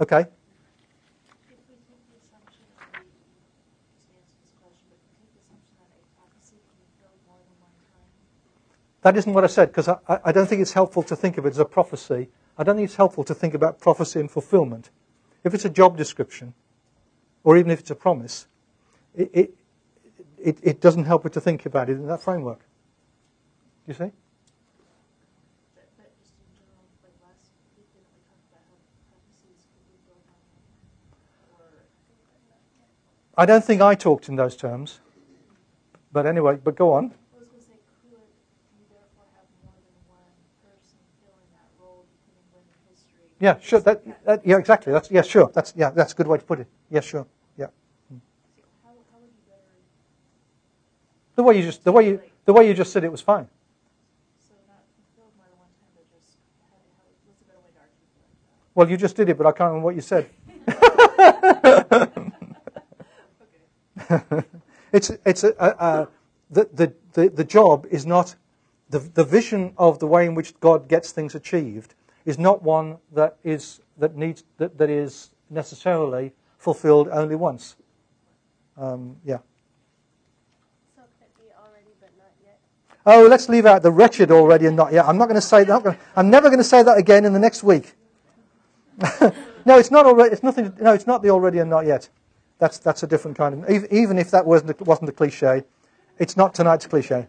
okay. 0.00 0.26
That 9.02 9.16
isn't 9.16 9.32
what 9.32 9.44
I 9.44 9.46
said, 9.46 9.68
because 9.68 9.88
I, 9.88 9.98
I, 10.06 10.32
don't 10.32 10.46
think 10.46 10.60
it's 10.60 10.74
helpful 10.74 11.02
to 11.04 11.16
think 11.16 11.38
of 11.38 11.46
it 11.46 11.50
as 11.50 11.58
a 11.58 11.64
prophecy. 11.64 12.28
I 12.58 12.64
don't 12.64 12.76
think 12.76 12.86
it's 12.86 12.96
helpful 12.96 13.24
to 13.24 13.34
think 13.34 13.54
about 13.54 13.80
prophecy 13.80 14.20
and 14.20 14.30
fulfillment. 14.30 14.90
If 15.42 15.54
it's 15.54 15.64
a 15.64 15.70
job 15.70 15.96
description, 15.96 16.52
or 17.42 17.56
even 17.56 17.70
if 17.70 17.80
it's 17.80 17.90
a 17.90 17.94
promise, 17.94 18.46
it, 19.14 19.30
it, 19.32 19.54
it, 20.38 20.58
it 20.62 20.80
doesn't 20.80 21.04
help 21.04 21.24
it 21.24 21.32
to 21.32 21.40
think 21.40 21.64
about 21.64 21.88
it 21.88 21.94
in 21.94 22.06
that 22.08 22.20
framework. 22.20 22.60
Do 22.60 22.64
you 23.86 23.94
see? 23.94 24.12
I 33.36 33.46
don't 33.46 33.64
think 33.64 33.80
I 33.80 33.94
talked 33.94 34.28
in 34.28 34.36
those 34.36 34.54
terms. 34.54 35.00
But 36.12 36.26
anyway, 36.26 36.58
but 36.62 36.76
go 36.76 36.92
on. 36.92 37.14
Yeah, 43.40 43.58
sure. 43.60 43.80
That, 43.80 44.24
that, 44.26 44.46
yeah, 44.46 44.58
exactly. 44.58 44.92
That's 44.92 45.10
yeah, 45.10 45.22
sure. 45.22 45.50
That's 45.54 45.72
yeah, 45.74 45.90
that's 45.90 46.12
a 46.12 46.14
good 46.14 46.26
way 46.26 46.36
to 46.36 46.44
put 46.44 46.60
it. 46.60 46.66
Yeah, 46.90 47.00
sure. 47.00 47.26
Yeah. 47.56 47.68
Hmm. 48.08 48.18
The 51.36 51.42
way 51.42 51.56
you 51.56 51.62
just 51.62 51.82
the 51.82 51.92
way 51.92 52.06
you 52.06 52.20
the 52.44 52.52
way 52.52 52.68
you 52.68 52.74
just 52.74 52.92
said 52.92 53.02
it 53.02 53.10
was 53.10 53.22
fine. 53.22 53.48
Well, 58.74 58.88
you 58.88 58.96
just 58.96 59.16
did 59.16 59.28
it, 59.28 59.36
but 59.36 59.46
I 59.46 59.52
can't 59.52 59.68
remember 59.68 59.86
what 59.86 59.96
you 59.96 60.00
said. 60.00 60.30
it's 64.92 65.10
it's 65.24 65.44
a, 65.44 65.54
a, 65.58 65.66
a, 65.66 66.08
the, 66.50 66.68
the 66.72 66.92
the 67.14 67.28
the 67.30 67.44
job 67.44 67.86
is 67.90 68.06
not 68.06 68.36
the 68.90 68.98
the 68.98 69.24
vision 69.24 69.72
of 69.76 69.98
the 69.98 70.06
way 70.06 70.26
in 70.26 70.34
which 70.34 70.58
God 70.60 70.88
gets 70.88 71.10
things 71.10 71.34
achieved 71.34 71.94
is 72.30 72.38
not 72.38 72.62
one 72.62 72.96
that 73.12 73.36
is 73.44 73.80
that 73.98 74.16
needs 74.16 74.44
that, 74.56 74.78
that 74.78 74.88
is 74.88 75.30
necessarily 75.50 76.32
fulfilled 76.56 77.08
only 77.12 77.34
once. 77.34 77.76
Um, 78.78 79.16
yeah. 79.24 79.38
So 80.96 81.02
could 81.18 81.26
it 81.26 81.36
be 81.36 81.52
already 81.58 81.92
but 82.00 82.10
not 82.16 82.32
yet? 82.42 82.60
Oh, 83.04 83.26
let's 83.26 83.48
leave 83.48 83.66
out 83.66 83.82
the 83.82 83.90
wretched 83.90 84.30
already 84.30 84.66
and 84.66 84.76
not 84.76 84.92
yet. 84.92 85.04
I'm 85.06 85.18
not 85.18 85.26
going 85.26 85.40
to 85.40 85.46
say 85.54 85.64
that. 85.64 85.98
I'm 86.16 86.30
never 86.30 86.48
going 86.48 86.60
to 86.60 86.64
say 86.64 86.82
that 86.82 86.96
again 86.96 87.24
in 87.24 87.32
the 87.32 87.38
next 87.38 87.62
week. 87.62 87.94
no, 89.66 89.78
it's 89.78 89.90
not 89.90 90.06
already. 90.06 90.32
It's 90.32 90.42
nothing. 90.42 90.72
No, 90.80 90.92
it's 90.92 91.06
not 91.06 91.22
the 91.22 91.30
already 91.30 91.58
and 91.58 91.68
not 91.68 91.84
yet. 91.84 92.08
That's 92.58 92.78
that's 92.78 93.02
a 93.02 93.06
different 93.06 93.36
kind 93.36 93.64
of. 93.64 93.92
Even 93.92 94.18
if 94.18 94.30
that 94.30 94.46
wasn't 94.46 94.80
a, 94.80 94.84
wasn't 94.84 95.08
a 95.08 95.12
cliche, 95.12 95.64
it's 96.18 96.36
not 96.36 96.54
tonight's 96.54 96.86
cliche. 96.86 97.26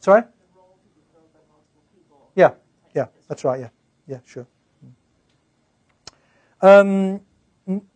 So 0.00 0.24
Yeah, 2.36 2.50
yeah, 2.94 3.06
that's 3.26 3.42
right. 3.42 3.58
Yeah, 3.58 3.70
yeah, 4.06 4.18
sure. 4.24 4.46
Um, 6.62 7.20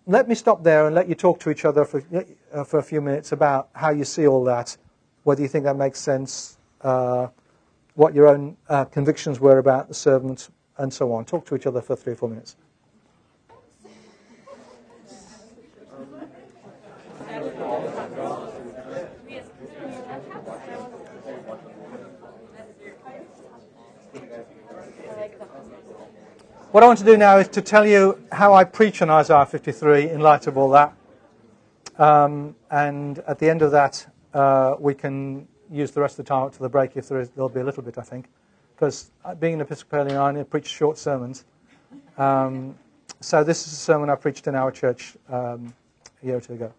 let 0.06 0.28
me 0.28 0.34
stop 0.34 0.64
there 0.64 0.86
and 0.86 0.94
let 0.94 1.08
you 1.08 1.14
talk 1.14 1.38
to 1.40 1.50
each 1.50 1.64
other 1.64 1.84
for, 1.84 2.02
uh, 2.52 2.64
for 2.64 2.78
a 2.78 2.82
few 2.82 3.00
minutes 3.00 3.32
about 3.32 3.68
how 3.74 3.90
you 3.90 4.04
see 4.04 4.26
all 4.26 4.42
that, 4.44 4.76
whether 5.22 5.40
you 5.40 5.48
think 5.48 5.64
that 5.64 5.76
makes 5.76 6.00
sense, 6.00 6.58
uh, 6.80 7.28
what 7.94 8.14
your 8.14 8.26
own 8.26 8.56
uh, 8.68 8.84
convictions 8.86 9.38
were 9.38 9.58
about 9.58 9.86
the 9.88 9.94
servant, 9.94 10.50
and 10.78 10.92
so 10.92 11.12
on. 11.12 11.24
Talk 11.24 11.46
to 11.46 11.54
each 11.54 11.66
other 11.66 11.80
for 11.80 11.94
three 11.94 12.14
or 12.14 12.16
four 12.16 12.28
minutes. 12.28 12.56
What 26.72 26.84
I 26.84 26.86
want 26.86 27.00
to 27.00 27.04
do 27.04 27.16
now 27.16 27.38
is 27.38 27.48
to 27.48 27.62
tell 27.62 27.84
you 27.84 28.16
how 28.30 28.54
I 28.54 28.62
preach 28.62 29.02
on 29.02 29.10
Isaiah 29.10 29.44
53 29.44 30.10
in 30.10 30.20
light 30.20 30.46
of 30.46 30.56
all 30.56 30.70
that. 30.70 30.94
Um, 31.98 32.54
and 32.70 33.18
at 33.26 33.40
the 33.40 33.50
end 33.50 33.62
of 33.62 33.72
that, 33.72 34.06
uh, 34.32 34.76
we 34.78 34.94
can 34.94 35.48
use 35.68 35.90
the 35.90 36.00
rest 36.00 36.16
of 36.16 36.24
the 36.24 36.28
time 36.28 36.44
up 36.44 36.52
to 36.52 36.60
the 36.60 36.68
break 36.68 36.96
if 36.96 37.08
there 37.08 37.18
is, 37.18 37.30
there'll 37.30 37.48
be 37.48 37.58
a 37.58 37.64
little 37.64 37.82
bit, 37.82 37.98
I 37.98 38.02
think. 38.02 38.28
Because 38.76 39.10
being 39.40 39.54
an 39.54 39.62
Episcopalian, 39.62 40.16
I 40.16 40.28
only 40.28 40.44
preach 40.44 40.68
short 40.68 40.96
sermons. 40.96 41.44
Um, 42.16 42.78
so 43.18 43.42
this 43.42 43.66
is 43.66 43.72
a 43.72 43.76
sermon 43.76 44.08
I 44.08 44.14
preached 44.14 44.46
in 44.46 44.54
our 44.54 44.70
church 44.70 45.16
um, 45.28 45.74
a 46.22 46.26
year 46.26 46.36
or 46.36 46.40
two 46.40 46.52
ago. 46.52 46.72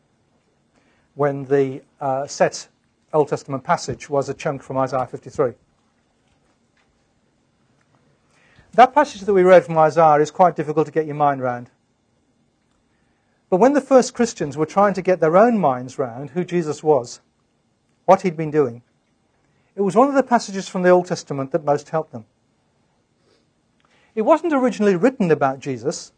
When 1.16 1.44
the 1.44 1.82
uh, 2.00 2.28
set 2.28 2.70
Old 3.12 3.28
Testament 3.28 3.66
passage 3.66 4.10
was 4.10 4.30
a 4.30 4.34
chunk 4.34 4.64
from 4.64 4.78
Isaiah 4.78 5.06
53. 5.06 5.52
That 8.74 8.94
passage 8.94 9.22
that 9.22 9.34
we 9.34 9.44
read 9.44 9.66
from 9.66 9.78
Isaiah 9.78 10.22
is 10.22 10.32
quite 10.32 10.56
difficult 10.56 10.86
to 10.86 10.94
get 10.94 11.06
your 11.06 11.16
mind 11.16 11.42
round. 11.42 11.70
But 13.50 13.58
when 13.58 13.74
the 13.74 13.82
first 13.82 14.14
Christians 14.14 14.56
were 14.56 14.66
trying 14.66 14.94
to 14.94 15.02
get 15.02 15.20
their 15.20 15.36
own 15.36 15.58
minds 15.58 16.00
round 16.00 16.30
who 16.30 16.46
Jesus 16.46 16.82
was, 16.82 17.20
what 18.06 18.22
he'd 18.22 18.38
been 18.38 18.52
doing, 18.52 18.82
it 19.76 19.82
was 19.82 19.96
one 19.96 20.08
of 20.08 20.16
the 20.16 20.24
passages 20.24 20.70
from 20.70 20.84
the 20.84 20.90
Old 20.90 21.06
Testament 21.06 21.52
that 21.52 21.66
most 21.66 21.90
helped 21.90 22.14
them. 22.14 22.26
It 24.16 24.22
wasn't 24.22 24.54
originally 24.54 24.96
written 24.96 25.32
about 25.32 25.60
Jesus. 25.60 26.14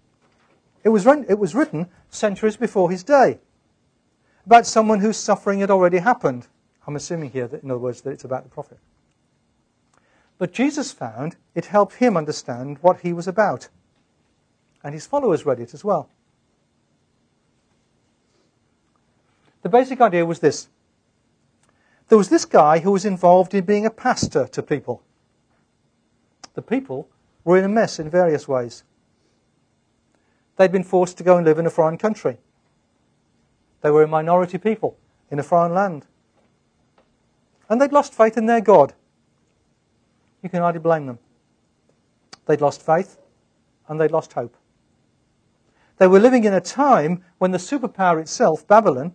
It 0.83 0.89
was, 0.89 1.07
it 1.07 1.39
was 1.39 1.55
written 1.55 1.89
centuries 2.09 2.57
before 2.57 2.91
his 2.91 3.03
day, 3.03 3.39
about 4.45 4.67
someone 4.67 4.99
whose 4.99 5.17
suffering 5.17 5.59
had 5.61 5.71
already 5.71 5.99
happened. 5.99 6.47
I'm 6.85 6.95
assuming 6.95 7.31
here 7.31 7.47
that, 7.47 7.63
in 7.63 7.71
other 7.71 7.79
words, 7.79 8.01
that 8.01 8.11
it's 8.11 8.25
about 8.25 8.43
the 8.43 8.49
prophet. 8.49 8.77
But 10.37 10.53
Jesus 10.53 10.91
found 10.91 11.35
it 11.55 11.65
helped 11.65 11.95
him 11.95 12.17
understand 12.17 12.77
what 12.81 13.01
he 13.01 13.13
was 13.13 13.27
about. 13.27 13.69
And 14.83 14.93
his 14.93 15.05
followers 15.05 15.45
read 15.45 15.59
it 15.59 15.73
as 15.73 15.83
well. 15.83 16.09
The 19.61 19.69
basic 19.69 20.01
idea 20.01 20.25
was 20.25 20.39
this 20.39 20.67
there 22.09 22.17
was 22.17 22.29
this 22.29 22.45
guy 22.45 22.79
who 22.79 22.91
was 22.91 23.05
involved 23.05 23.53
in 23.53 23.65
being 23.65 23.85
a 23.85 23.89
pastor 23.89 24.47
to 24.47 24.61
people. 24.61 25.01
The 26.53 26.61
people 26.61 27.07
were 27.43 27.57
in 27.57 27.63
a 27.63 27.69
mess 27.69 27.97
in 27.97 28.09
various 28.09 28.47
ways. 28.47 28.83
They'd 30.57 30.71
been 30.71 30.83
forced 30.83 31.17
to 31.17 31.23
go 31.23 31.37
and 31.37 31.45
live 31.45 31.57
in 31.57 31.65
a 31.65 31.71
foreign 31.71 31.97
country. 31.97 32.37
They 33.81 33.89
were 33.89 34.03
a 34.03 34.07
minority 34.07 34.57
people 34.57 34.97
in 35.31 35.39
a 35.39 35.43
foreign 35.43 35.73
land. 35.73 36.05
And 37.69 37.81
they'd 37.81 37.91
lost 37.91 38.13
faith 38.13 38.37
in 38.37 38.45
their 38.45 38.61
God. 38.61 38.93
You 40.43 40.49
can 40.49 40.59
hardly 40.59 40.81
blame 40.81 41.07
them. 41.07 41.17
They'd 42.45 42.61
lost 42.61 42.85
faith 42.85 43.17
and 43.87 43.99
they'd 43.99 44.11
lost 44.11 44.33
hope. 44.33 44.55
They 45.97 46.07
were 46.07 46.19
living 46.19 46.43
in 46.43 46.53
a 46.53 46.61
time 46.61 47.23
when 47.37 47.51
the 47.51 47.57
superpower 47.57 48.19
itself, 48.19 48.67
Babylon, 48.67 49.13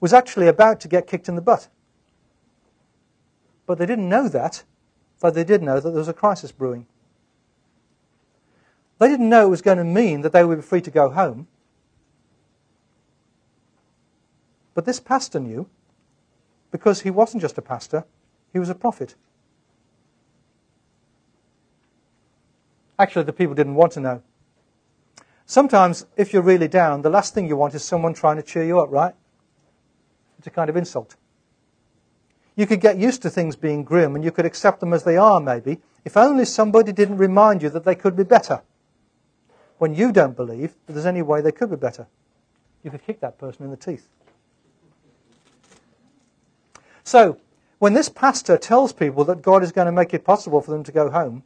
was 0.00 0.12
actually 0.12 0.46
about 0.46 0.80
to 0.80 0.88
get 0.88 1.06
kicked 1.06 1.28
in 1.28 1.34
the 1.34 1.42
butt. 1.42 1.68
But 3.66 3.78
they 3.78 3.86
didn't 3.86 4.08
know 4.08 4.28
that, 4.28 4.64
but 5.20 5.34
they 5.34 5.44
did 5.44 5.62
know 5.62 5.80
that 5.80 5.90
there 5.90 5.98
was 5.98 6.08
a 6.08 6.14
crisis 6.14 6.50
brewing. 6.50 6.86
They 8.98 9.08
didn't 9.08 9.28
know 9.28 9.46
it 9.46 9.50
was 9.50 9.62
going 9.62 9.78
to 9.78 9.84
mean 9.84 10.22
that 10.22 10.32
they 10.32 10.44
would 10.44 10.56
be 10.56 10.62
free 10.62 10.80
to 10.80 10.90
go 10.90 11.10
home. 11.10 11.46
But 14.74 14.86
this 14.86 15.00
pastor 15.00 15.40
knew, 15.40 15.68
because 16.70 17.02
he 17.02 17.10
wasn't 17.10 17.42
just 17.42 17.58
a 17.58 17.62
pastor, 17.62 18.04
he 18.52 18.58
was 18.58 18.70
a 18.70 18.74
prophet. 18.74 19.14
Actually, 22.98 23.24
the 23.24 23.32
people 23.32 23.54
didn't 23.54 23.74
want 23.74 23.92
to 23.92 24.00
know. 24.00 24.22
Sometimes, 25.46 26.04
if 26.16 26.32
you're 26.32 26.42
really 26.42 26.68
down, 26.68 27.02
the 27.02 27.10
last 27.10 27.32
thing 27.32 27.48
you 27.48 27.56
want 27.56 27.74
is 27.74 27.82
someone 27.82 28.12
trying 28.12 28.36
to 28.36 28.42
cheer 28.42 28.64
you 28.64 28.80
up, 28.80 28.90
right? 28.90 29.14
It's 30.38 30.46
a 30.46 30.50
kind 30.50 30.68
of 30.68 30.76
insult. 30.76 31.16
You 32.54 32.66
could 32.66 32.80
get 32.80 32.98
used 32.98 33.22
to 33.22 33.30
things 33.30 33.56
being 33.56 33.84
grim 33.84 34.14
and 34.14 34.24
you 34.24 34.32
could 34.32 34.44
accept 34.44 34.80
them 34.80 34.92
as 34.92 35.04
they 35.04 35.16
are, 35.16 35.40
maybe, 35.40 35.78
if 36.04 36.16
only 36.16 36.44
somebody 36.44 36.92
didn't 36.92 37.16
remind 37.18 37.62
you 37.62 37.70
that 37.70 37.84
they 37.84 37.94
could 37.94 38.16
be 38.16 38.24
better. 38.24 38.62
When 39.78 39.94
you 39.94 40.10
don't 40.10 40.36
believe 40.36 40.74
that 40.86 40.92
there's 40.92 41.06
any 41.06 41.22
way 41.22 41.40
they 41.40 41.52
could 41.52 41.70
be 41.70 41.76
better, 41.76 42.08
you 42.82 42.90
could 42.90 43.04
kick 43.04 43.20
that 43.20 43.38
person 43.38 43.64
in 43.64 43.70
the 43.70 43.76
teeth. 43.76 44.08
So, 47.04 47.38
when 47.78 47.94
this 47.94 48.08
pastor 48.08 48.58
tells 48.58 48.92
people 48.92 49.24
that 49.24 49.40
God 49.40 49.62
is 49.62 49.70
going 49.72 49.86
to 49.86 49.92
make 49.92 50.12
it 50.12 50.24
possible 50.24 50.60
for 50.60 50.72
them 50.72 50.82
to 50.82 50.92
go 50.92 51.10
home, 51.10 51.44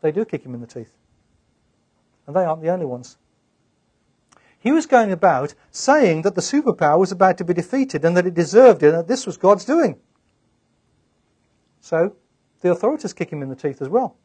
they 0.00 0.12
do 0.12 0.24
kick 0.24 0.44
him 0.44 0.54
in 0.54 0.60
the 0.60 0.66
teeth. 0.66 0.92
And 2.26 2.36
they 2.36 2.44
aren't 2.44 2.62
the 2.62 2.70
only 2.70 2.86
ones. 2.86 3.16
He 4.60 4.72
was 4.72 4.86
going 4.86 5.12
about 5.12 5.54
saying 5.70 6.22
that 6.22 6.34
the 6.34 6.40
superpower 6.40 6.98
was 6.98 7.12
about 7.12 7.38
to 7.38 7.44
be 7.44 7.54
defeated 7.54 8.04
and 8.04 8.16
that 8.16 8.26
it 8.26 8.34
deserved 8.34 8.82
it 8.82 8.88
and 8.88 8.98
that 8.98 9.08
this 9.08 9.26
was 9.26 9.36
God's 9.36 9.64
doing. 9.64 9.98
So, 11.80 12.16
the 12.60 12.70
authorities 12.70 13.12
kick 13.12 13.30
him 13.30 13.42
in 13.42 13.48
the 13.48 13.56
teeth 13.56 13.80
as 13.80 13.88
well. 13.88 14.16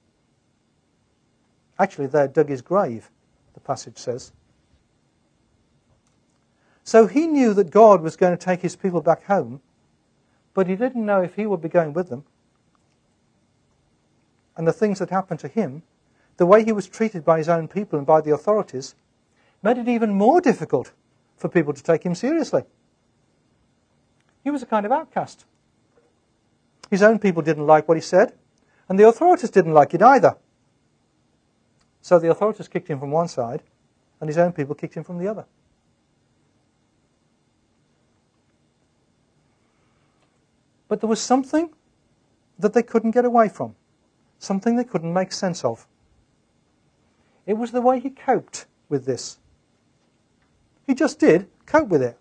Actually, 1.78 2.08
they 2.08 2.28
dug 2.28 2.50
his 2.50 2.62
grave, 2.62 3.10
the 3.54 3.60
passage 3.60 3.98
says. 3.98 4.32
So 6.84 7.08
he 7.08 7.28
knew 7.28 7.54
that 7.54 7.72
God 7.72 8.02
was 8.02 8.16
going 8.16 8.36
to 8.36 8.46
take 8.46 8.62
his 8.62 8.76
people 8.76 9.02
back 9.02 9.24
home, 9.24 9.62
but 10.54 10.68
he 10.68 10.76
didn't 10.76 11.06
know 11.06 11.22
if 11.22 11.36
he 11.36 11.46
would 11.46 11.62
be 11.62 11.70
going 11.70 11.94
with 11.94 12.10
them 12.10 12.26
and 14.56 14.68
the 14.68 14.74
things 14.74 15.00
that 15.00 15.10
happened 15.10 15.40
to 15.42 15.48
him, 15.48 15.84
the 16.38 16.46
way 16.46 16.64
he 16.64 16.72
was 16.72 16.88
treated 16.88 17.26
by 17.26 17.38
his 17.38 17.50
own 17.50 17.68
people 17.68 17.98
and 17.98 18.08
by 18.08 18.22
the 18.22 18.34
authorities, 18.34 18.96
made 19.62 19.78
it 19.78 19.88
even 19.88 20.14
more 20.14 20.42
difficult 20.42 20.92
for 21.38 21.50
people 21.50 21.74
to 21.74 21.84
take 21.84 22.04
him 22.04 22.16
seriously. 22.16 22.64
He 24.44 24.52
was 24.52 24.62
a 24.62 24.68
kind 24.68 24.86
of 24.86 24.92
outcast. 24.92 25.46
His 26.90 27.02
own 27.02 27.20
people 27.20 27.42
didn't 27.42 27.66
like 27.66 27.88
what 27.88 27.98
he 27.98 28.02
said, 28.02 28.34
and 28.90 29.00
the 29.00 29.08
authorities 29.08 29.50
didn't 29.50 29.74
like 29.74 29.94
it 29.94 30.02
either. 30.02 30.36
So 32.02 32.20
the 32.20 32.30
authorities 32.30 32.68
kicked 32.68 32.90
him 32.90 33.00
from 33.00 33.12
one 33.12 33.30
side, 33.30 33.64
and 34.20 34.28
his 34.28 34.38
own 34.38 34.52
people 34.52 34.76
kicked 34.76 34.96
him 34.96 35.04
from 35.04 35.18
the 35.18 35.28
other. 35.28 35.46
But 40.88 41.00
there 41.00 41.10
was 41.10 41.22
something 41.22 41.74
that 42.60 42.74
they 42.74 42.84
couldn't 42.84 43.12
get 43.12 43.26
away 43.26 43.50
from 43.50 43.76
something 44.44 44.76
they 44.76 44.84
couldn't 44.84 45.14
make 45.14 45.32
sense 45.32 45.64
of. 45.64 45.88
It 47.46 47.54
was 47.54 47.72
the 47.72 47.82
way 47.82 48.00
he 48.00 48.10
coped 48.10 48.66
with 48.90 49.06
this. 49.06 49.40
He 50.86 50.94
just 50.94 51.20
did 51.20 51.48
cope 51.66 51.90
with 51.90 52.02
it. 52.02 52.18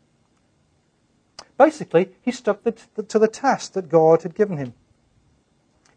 Basically, 1.59 2.11
he 2.23 2.33
stuck 2.33 2.63
to 2.65 3.19
the 3.19 3.29
task 3.29 3.73
that 3.73 3.89
God 3.89 4.23
had 4.23 4.35
given 4.35 4.57
him. 4.57 4.75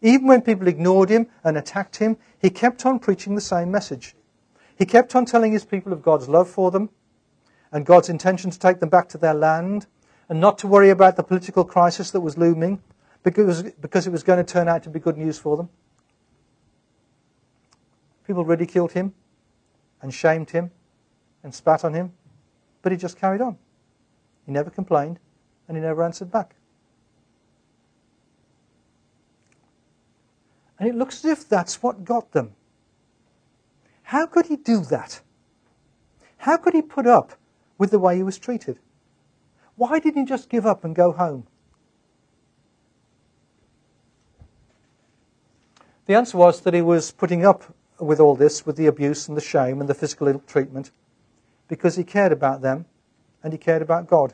Even 0.02 0.28
when 0.28 0.42
people 0.42 0.68
ignored 0.68 1.10
him 1.10 1.28
and 1.44 1.58
attacked 1.58 1.98
him, 1.98 2.18
he 2.40 2.50
kept 2.50 2.86
on 2.86 3.00
preaching 3.00 3.36
the 3.36 3.42
same 3.42 3.72
message. 3.72 4.16
He 4.78 4.86
kept 4.86 5.16
on 5.16 5.26
telling 5.26 5.54
his 5.54 5.66
people 5.66 5.94
of 5.94 6.04
God's 6.04 6.28
love 6.28 6.50
for 6.50 6.70
them 6.70 6.90
and 7.72 7.86
God's 7.86 8.10
intention 8.10 8.52
to 8.52 8.60
take 8.60 8.80
them 8.80 8.90
back 8.90 9.10
to 9.10 9.18
their 9.18 9.34
land 9.34 9.88
and 10.28 10.40
not 10.40 10.58
to 10.60 10.68
worry 10.68 10.90
about 10.90 11.16
the 11.16 11.24
political 11.24 11.64
crisis 11.64 12.12
that 12.12 12.22
was 12.22 12.38
looming 12.38 12.82
because, 13.24 13.64
because 13.64 14.06
it 14.06 14.12
was 14.12 14.24
going 14.24 14.44
to 14.44 14.54
turn 14.54 14.68
out 14.68 14.84
to 14.84 14.90
be 14.90 15.00
good 15.00 15.18
news 15.18 15.40
for 15.40 15.56
them. 15.56 15.70
People 18.26 18.46
ridiculed 18.46 18.94
him 18.94 19.14
and 20.02 20.14
shamed 20.14 20.50
him 20.52 20.72
and 21.44 21.54
spat 21.54 21.86
on 21.86 21.94
him, 21.94 22.14
but 22.82 22.92
he 22.92 22.98
just 22.98 23.18
carried 23.18 23.42
on. 23.42 23.58
He 24.46 24.52
never 24.52 24.70
complained 24.70 25.20
and 25.68 25.78
he 25.78 25.82
never 25.82 26.04
answered 26.04 26.32
back. 26.32 26.56
And 30.80 30.90
it 30.90 30.96
looks 30.96 31.24
as 31.24 31.32
if 31.32 31.50
that's 31.50 31.82
what 31.82 32.04
got 32.04 32.32
them. 32.32 32.54
How 34.04 34.26
could 34.26 34.48
he 34.48 34.56
do 34.56 34.82
that? 34.82 35.22
How 36.38 36.58
could 36.58 36.74
he 36.74 36.82
put 36.82 37.08
up 37.08 37.34
with 37.78 37.92
the 37.92 38.00
way 38.00 38.18
he 38.18 38.24
was 38.24 38.38
treated? 38.38 38.80
Why 39.76 40.00
didn't 40.00 40.22
he 40.22 40.26
just 40.26 40.50
give 40.50 40.66
up 40.66 40.84
and 40.84 40.96
go 40.96 41.12
home? 41.12 41.48
The 46.06 46.14
answer 46.14 46.38
was 46.38 46.62
that 46.62 46.74
he 46.74 46.82
was 46.82 47.12
putting 47.12 47.46
up 47.46 47.74
with 48.00 48.20
all 48.20 48.36
this, 48.36 48.66
with 48.66 48.76
the 48.76 48.88
abuse 48.88 49.28
and 49.28 49.38
the 49.38 49.42
shame 49.42 49.80
and 49.80 49.90
the 49.90 49.94
physical 49.94 50.28
ill 50.28 50.44
treatment. 50.48 50.92
because 51.68 51.96
he 51.96 52.04
cared 52.04 52.32
about 52.32 52.62
them 52.62 52.86
and 53.44 53.54
he 53.54 53.58
cared 53.58 53.82
about 53.82 54.08
God. 54.08 54.34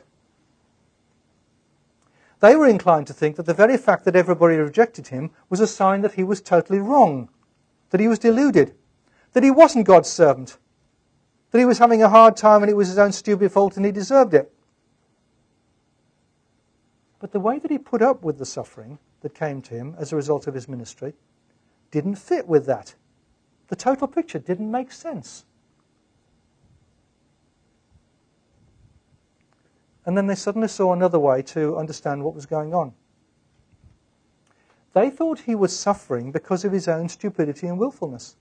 They 2.40 2.56
were 2.56 2.66
inclined 2.66 3.06
to 3.06 3.12
think 3.12 3.36
that 3.36 3.46
the 3.46 3.54
very 3.54 3.76
fact 3.76 4.04
that 4.04 4.16
everybody 4.16 4.56
rejected 4.56 5.08
him 5.08 5.30
was 5.48 5.60
a 5.60 5.66
sign 5.66 6.00
that 6.02 6.14
he 6.14 6.24
was 6.24 6.40
totally 6.40 6.78
wrong, 6.78 7.28
that 7.90 8.00
he 8.00 8.08
was 8.08 8.18
deluded, 8.18 8.74
that 9.32 9.44
he 9.44 9.50
wasn't 9.50 9.86
God's 9.86 10.08
servant, 10.08 10.58
that 11.52 11.58
he 11.58 11.64
was 11.64 11.78
having 11.78 12.02
a 12.02 12.08
hard 12.08 12.36
time 12.36 12.62
and 12.62 12.70
it 12.70 12.76
was 12.76 12.88
his 12.88 12.98
own 12.98 13.12
stupid 13.12 13.52
fault 13.52 13.76
and 13.76 13.86
he 13.86 13.92
deserved 13.92 14.34
it. 14.34 14.52
But 17.20 17.30
the 17.30 17.40
way 17.40 17.60
that 17.60 17.70
he 17.70 17.78
put 17.78 18.02
up 18.02 18.24
with 18.24 18.38
the 18.38 18.46
suffering 18.46 18.98
that 19.20 19.34
came 19.34 19.62
to 19.62 19.74
him 19.74 19.94
as 19.96 20.12
a 20.12 20.16
result 20.16 20.48
of 20.48 20.54
his 20.54 20.68
ministry 20.68 21.14
didn't 21.92 22.16
fit 22.16 22.48
with 22.48 22.66
that. 22.66 22.96
The 23.72 23.76
total 23.76 24.06
picture 24.06 24.38
didn't 24.38 24.70
make 24.70 24.92
sense. 24.92 25.46
And 30.04 30.14
then 30.14 30.26
they 30.26 30.34
suddenly 30.34 30.68
saw 30.68 30.92
another 30.92 31.18
way 31.18 31.40
to 31.54 31.78
understand 31.78 32.22
what 32.22 32.34
was 32.34 32.44
going 32.44 32.74
on. 32.74 32.92
They 34.92 35.08
thought 35.08 35.38
he 35.38 35.54
was 35.54 35.74
suffering 35.74 36.32
because 36.32 36.66
of 36.66 36.72
his 36.72 36.86
own 36.86 37.08
stupidity 37.08 37.66
and 37.66 37.78
willfulness. 37.78 38.36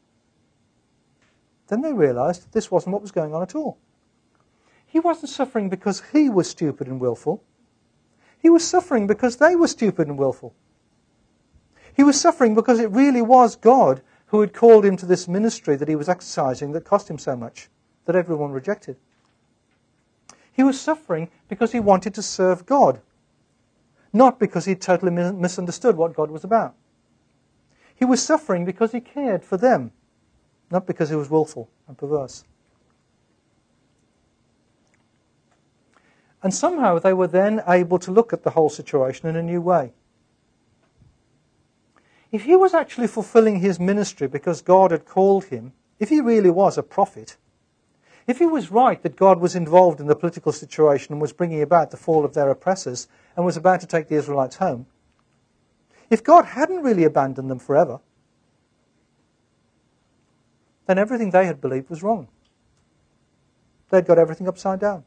Then 1.67 1.79
they 1.79 1.93
realized 1.93 2.51
this 2.51 2.69
wasn't 2.69 2.91
what 2.91 3.01
was 3.01 3.11
going 3.11 3.33
on 3.33 3.41
at 3.41 3.55
all. 3.55 3.77
He 4.85 4.99
wasn't 4.99 5.29
suffering 5.29 5.69
because 5.69 6.03
he 6.11 6.29
was 6.29 6.49
stupid 6.49 6.87
and 6.87 6.99
willful. 6.99 7.41
He 8.37 8.49
was 8.49 8.67
suffering 8.67 9.07
because 9.07 9.37
they 9.37 9.55
were 9.55 9.69
stupid 9.69 10.09
and 10.09 10.17
willful. 10.17 10.53
He 11.95 12.03
was 12.03 12.19
suffering 12.19 12.53
because 12.53 12.81
it 12.81 12.91
really 12.91 13.21
was 13.21 13.55
God 13.55 14.01
who 14.31 14.39
had 14.39 14.53
called 14.53 14.85
him 14.85 14.95
to 14.95 15.05
this 15.05 15.27
ministry 15.27 15.75
that 15.75 15.89
he 15.89 15.95
was 15.95 16.07
exercising 16.07 16.71
that 16.71 16.85
cost 16.85 17.09
him 17.09 17.17
so 17.17 17.35
much, 17.35 17.67
that 18.05 18.15
everyone 18.15 18.51
rejected. 18.51 18.95
He 20.53 20.63
was 20.63 20.79
suffering 20.79 21.29
because 21.49 21.73
he 21.73 21.81
wanted 21.81 22.13
to 22.13 22.21
serve 22.21 22.65
God, 22.65 23.01
not 24.13 24.39
because 24.39 24.63
he 24.63 24.73
totally 24.73 25.11
misunderstood 25.11 25.97
what 25.97 26.15
God 26.15 26.31
was 26.31 26.45
about. 26.45 26.75
He 27.93 28.05
was 28.05 28.23
suffering 28.23 28.63
because 28.63 28.93
he 28.93 29.01
cared 29.01 29.43
for 29.43 29.57
them, 29.57 29.91
not 30.71 30.87
because 30.87 31.09
he 31.09 31.15
was 31.17 31.29
willful 31.29 31.69
and 31.85 31.97
perverse. 31.97 32.45
And 36.41 36.53
somehow 36.53 36.99
they 36.99 37.13
were 37.13 37.27
then 37.27 37.63
able 37.67 37.99
to 37.99 38.11
look 38.11 38.31
at 38.31 38.43
the 38.43 38.51
whole 38.51 38.69
situation 38.69 39.27
in 39.27 39.35
a 39.35 39.43
new 39.43 39.59
way. 39.59 39.91
If 42.31 42.43
he 42.43 42.55
was 42.55 42.73
actually 42.73 43.07
fulfilling 43.07 43.59
his 43.59 43.79
ministry 43.79 44.27
because 44.27 44.61
God 44.61 44.91
had 44.91 45.05
called 45.05 45.45
him, 45.45 45.73
if 45.99 46.09
he 46.09 46.21
really 46.21 46.49
was 46.49 46.77
a 46.77 46.83
prophet, 46.83 47.37
if 48.25 48.39
he 48.39 48.45
was 48.45 48.71
right 48.71 49.01
that 49.03 49.17
God 49.17 49.39
was 49.39 49.55
involved 49.55 49.99
in 49.99 50.07
the 50.07 50.15
political 50.15 50.51
situation 50.51 51.11
and 51.11 51.21
was 51.21 51.33
bringing 51.33 51.61
about 51.61 51.91
the 51.91 51.97
fall 51.97 52.23
of 52.23 52.33
their 52.33 52.49
oppressors 52.49 53.07
and 53.35 53.45
was 53.45 53.57
about 53.57 53.81
to 53.81 53.87
take 53.87 54.07
the 54.07 54.15
Israelites 54.15 54.57
home, 54.57 54.85
if 56.09 56.23
God 56.23 56.45
hadn't 56.45 56.83
really 56.83 57.03
abandoned 57.03 57.49
them 57.49 57.59
forever, 57.59 57.99
then 60.85 60.97
everything 60.97 61.31
they 61.31 61.45
had 61.45 61.61
believed 61.61 61.89
was 61.89 62.03
wrong. 62.03 62.27
They'd 63.89 64.05
got 64.05 64.19
everything 64.19 64.47
upside 64.47 64.79
down. 64.79 65.03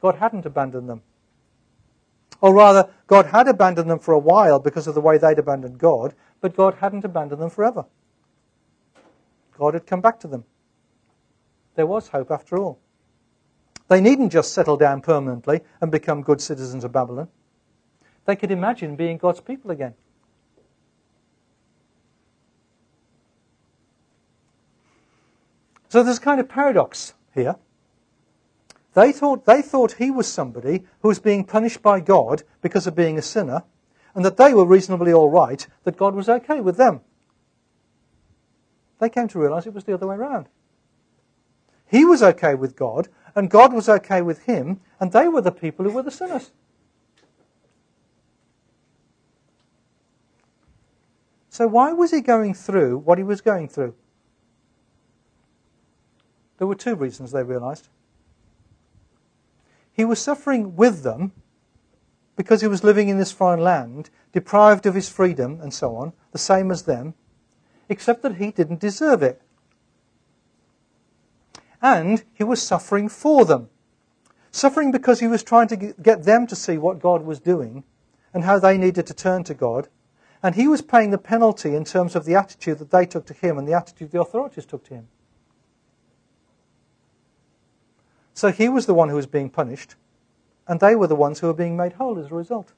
God 0.00 0.16
hadn't 0.16 0.46
abandoned 0.46 0.88
them. 0.88 1.02
Or 2.40 2.54
rather, 2.54 2.88
God 3.06 3.26
had 3.26 3.48
abandoned 3.48 3.90
them 3.90 3.98
for 3.98 4.14
a 4.14 4.18
while 4.18 4.58
because 4.58 4.86
of 4.86 4.94
the 4.94 5.00
way 5.00 5.18
they'd 5.18 5.38
abandoned 5.38 5.78
God, 5.78 6.14
but 6.40 6.56
God 6.56 6.74
hadn't 6.80 7.04
abandoned 7.04 7.42
them 7.42 7.50
forever. 7.50 7.84
God 9.58 9.74
had 9.74 9.86
come 9.86 10.00
back 10.00 10.20
to 10.20 10.28
them 10.28 10.44
there 11.78 11.86
was 11.86 12.08
hope 12.08 12.32
after 12.32 12.58
all. 12.58 12.80
They 13.86 14.00
needn't 14.00 14.32
just 14.32 14.52
settle 14.52 14.76
down 14.76 15.00
permanently 15.00 15.60
and 15.80 15.92
become 15.92 16.22
good 16.22 16.40
citizens 16.40 16.82
of 16.82 16.90
Babylon. 16.90 17.28
They 18.24 18.34
could 18.34 18.50
imagine 18.50 18.96
being 18.96 19.16
God's 19.16 19.40
people 19.40 19.70
again. 19.70 19.94
So 25.88 26.02
there's 26.02 26.18
a 26.18 26.20
kind 26.20 26.40
of 26.40 26.48
paradox 26.48 27.14
here. 27.32 27.54
They 28.94 29.12
thought, 29.12 29.44
they 29.44 29.62
thought 29.62 29.92
he 29.92 30.10
was 30.10 30.26
somebody 30.26 30.84
who 31.00 31.08
was 31.08 31.18
being 31.18 31.44
punished 31.44 31.82
by 31.82 32.00
God 32.00 32.42
because 32.62 32.86
of 32.86 32.96
being 32.96 33.18
a 33.18 33.22
sinner, 33.22 33.64
and 34.14 34.24
that 34.24 34.36
they 34.36 34.54
were 34.54 34.64
reasonably 34.64 35.12
all 35.12 35.30
right, 35.30 35.66
that 35.84 35.96
God 35.96 36.14
was 36.14 36.28
okay 36.28 36.60
with 36.60 36.76
them. 36.76 37.00
They 38.98 39.08
came 39.08 39.28
to 39.28 39.38
realize 39.38 39.66
it 39.66 39.74
was 39.74 39.84
the 39.84 39.94
other 39.94 40.08
way 40.08 40.16
around. 40.16 40.48
He 41.86 42.04
was 42.04 42.22
okay 42.22 42.54
with 42.54 42.76
God, 42.76 43.08
and 43.34 43.50
God 43.50 43.72
was 43.72 43.88
okay 43.88 44.22
with 44.22 44.40
him, 44.40 44.80
and 44.98 45.12
they 45.12 45.28
were 45.28 45.40
the 45.40 45.52
people 45.52 45.84
who 45.84 45.92
were 45.92 46.02
the 46.02 46.10
sinners. 46.10 46.50
So, 51.50 51.66
why 51.66 51.92
was 51.92 52.10
he 52.10 52.20
going 52.20 52.54
through 52.54 52.98
what 52.98 53.18
he 53.18 53.24
was 53.24 53.40
going 53.40 53.68
through? 53.68 53.94
There 56.58 56.66
were 56.66 56.74
two 56.74 56.94
reasons 56.94 57.32
they 57.32 57.42
realized. 57.42 57.88
He 59.98 60.06
was 60.06 60.18
suffering 60.18 60.76
with 60.76 61.02
them 61.02 61.32
because 62.36 62.62
he 62.62 62.68
was 62.68 62.82
living 62.82 63.10
in 63.10 63.18
this 63.18 63.32
foreign 63.32 63.60
land, 63.60 64.08
deprived 64.32 64.86
of 64.86 64.94
his 64.94 65.10
freedom 65.10 65.58
and 65.60 65.74
so 65.74 65.94
on, 65.96 66.14
the 66.32 66.38
same 66.38 66.70
as 66.70 66.84
them, 66.84 67.12
except 67.90 68.22
that 68.22 68.36
he 68.36 68.50
didn't 68.50 68.80
deserve 68.80 69.22
it 69.22 69.42
and 71.80 72.24
he 72.34 72.44
was 72.44 72.62
suffering 72.62 73.08
for 73.08 73.44
them. 73.44 73.68
Suffering 74.50 74.90
because 74.90 75.20
he 75.20 75.26
was 75.26 75.42
trying 75.42 75.68
to 75.68 75.76
get 75.76 76.24
them 76.24 76.46
to 76.46 76.56
see 76.56 76.78
what 76.78 77.00
God 77.00 77.22
was 77.22 77.40
doing 77.40 77.84
and 78.34 78.44
how 78.44 78.58
they 78.58 78.78
needed 78.78 79.06
to 79.06 79.14
turn 79.14 79.44
to 79.44 79.54
God. 79.54 79.88
And 80.42 80.54
he 80.54 80.68
was 80.68 80.82
paying 80.82 81.10
the 81.10 81.18
penalty 81.18 81.74
in 81.74 81.84
terms 81.84 82.16
of 82.16 82.24
the 82.24 82.34
attitude 82.34 82.78
that 82.78 82.90
they 82.90 83.06
took 83.06 83.26
to 83.26 83.34
him 83.34 83.58
and 83.58 83.66
the 83.66 83.74
attitude 83.74 84.10
the 84.10 84.20
authorities 84.20 84.66
took 84.66 84.84
to 84.84 84.94
him. 84.94 85.08
So 88.38 88.52
he 88.52 88.68
was 88.68 88.86
the 88.86 88.94
one 88.94 89.08
who 89.08 89.16
was 89.16 89.26
being 89.26 89.50
punished, 89.50 89.96
and 90.68 90.78
they 90.78 90.94
were 90.94 91.08
the 91.08 91.16
ones 91.16 91.40
who 91.40 91.48
were 91.48 91.52
being 91.52 91.76
made 91.76 91.94
whole 91.94 92.20
as 92.20 92.30
a 92.30 92.34
result. 92.36 92.72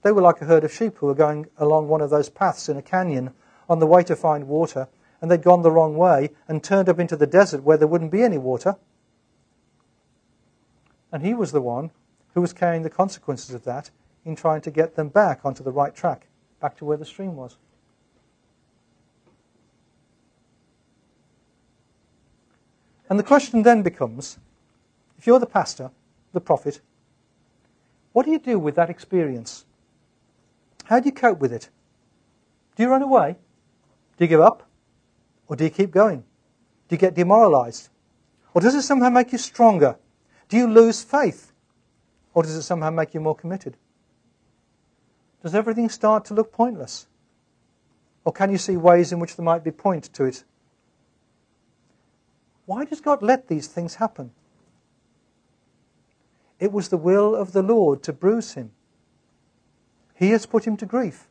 They 0.00 0.10
were 0.10 0.22
like 0.22 0.40
a 0.40 0.46
herd 0.46 0.64
of 0.64 0.72
sheep 0.72 0.96
who 0.96 1.06
were 1.08 1.14
going 1.14 1.48
along 1.58 1.88
one 1.88 2.00
of 2.00 2.08
those 2.08 2.30
paths 2.30 2.70
in 2.70 2.78
a 2.78 2.82
canyon 2.82 3.34
on 3.68 3.78
the 3.78 3.86
way 3.86 4.02
to 4.04 4.16
find 4.16 4.48
water, 4.48 4.88
and 5.20 5.30
they'd 5.30 5.42
gone 5.42 5.60
the 5.60 5.70
wrong 5.70 5.98
way 5.98 6.30
and 6.48 6.64
turned 6.64 6.88
up 6.88 6.98
into 6.98 7.14
the 7.14 7.26
desert 7.26 7.62
where 7.62 7.76
there 7.76 7.86
wouldn't 7.86 8.10
be 8.10 8.22
any 8.22 8.38
water. 8.38 8.76
And 11.12 11.22
he 11.22 11.34
was 11.34 11.52
the 11.52 11.60
one 11.60 11.90
who 12.32 12.40
was 12.40 12.54
carrying 12.54 12.84
the 12.84 12.88
consequences 12.88 13.54
of 13.54 13.64
that 13.64 13.90
in 14.24 14.34
trying 14.34 14.62
to 14.62 14.70
get 14.70 14.94
them 14.94 15.10
back 15.10 15.44
onto 15.44 15.62
the 15.62 15.72
right 15.72 15.94
track, 15.94 16.28
back 16.58 16.74
to 16.78 16.86
where 16.86 16.96
the 16.96 17.04
stream 17.04 17.36
was. 17.36 17.58
And 23.08 23.18
the 23.18 23.24
question 23.24 23.62
then 23.62 23.82
becomes 23.82 24.38
if 25.18 25.26
you're 25.26 25.38
the 25.38 25.46
pastor, 25.46 25.90
the 26.32 26.40
prophet, 26.40 26.80
what 28.12 28.26
do 28.26 28.32
you 28.32 28.38
do 28.38 28.58
with 28.58 28.74
that 28.76 28.90
experience? 28.90 29.64
How 30.84 31.00
do 31.00 31.06
you 31.06 31.12
cope 31.12 31.38
with 31.38 31.52
it? 31.52 31.68
Do 32.76 32.82
you 32.82 32.88
run 32.88 33.02
away? 33.02 33.36
Do 34.16 34.24
you 34.24 34.28
give 34.28 34.40
up? 34.40 34.68
Or 35.48 35.56
do 35.56 35.64
you 35.64 35.70
keep 35.70 35.90
going? 35.90 36.24
Do 36.88 36.94
you 36.94 36.98
get 36.98 37.14
demoralized? 37.14 37.88
Or 38.54 38.60
does 38.60 38.74
it 38.74 38.82
somehow 38.82 39.10
make 39.10 39.32
you 39.32 39.38
stronger? 39.38 39.96
Do 40.48 40.56
you 40.56 40.66
lose 40.66 41.02
faith? 41.02 41.52
Or 42.34 42.42
does 42.42 42.54
it 42.54 42.62
somehow 42.62 42.90
make 42.90 43.14
you 43.14 43.20
more 43.20 43.34
committed? 43.34 43.76
Does 45.42 45.54
everything 45.54 45.88
start 45.88 46.24
to 46.26 46.34
look 46.34 46.52
pointless? 46.52 47.06
Or 48.24 48.32
can 48.32 48.50
you 48.50 48.58
see 48.58 48.76
ways 48.76 49.12
in 49.12 49.20
which 49.20 49.36
there 49.36 49.44
might 49.44 49.62
be 49.62 49.70
point 49.70 50.04
to 50.14 50.24
it? 50.24 50.44
Why 52.66 52.84
does 52.84 53.00
God 53.00 53.22
let 53.22 53.48
these 53.48 53.68
things 53.68 53.94
happen? 53.96 54.32
It 56.58 56.72
was 56.72 56.88
the 56.88 56.96
will 56.96 57.34
of 57.34 57.52
the 57.52 57.62
Lord 57.62 58.02
to 58.02 58.12
bruise 58.12 58.54
him. 58.54 58.72
He 60.14 60.30
has 60.30 60.46
put 60.46 60.66
him 60.66 60.76
to 60.78 60.86
grief, 60.86 61.28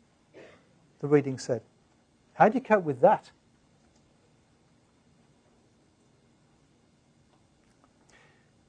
the 0.99 1.07
reading 1.07 1.38
said. 1.38 1.61
How 2.33 2.49
do 2.49 2.55
you 2.55 2.63
cope 2.63 2.83
with 2.83 3.01
that? 3.01 3.31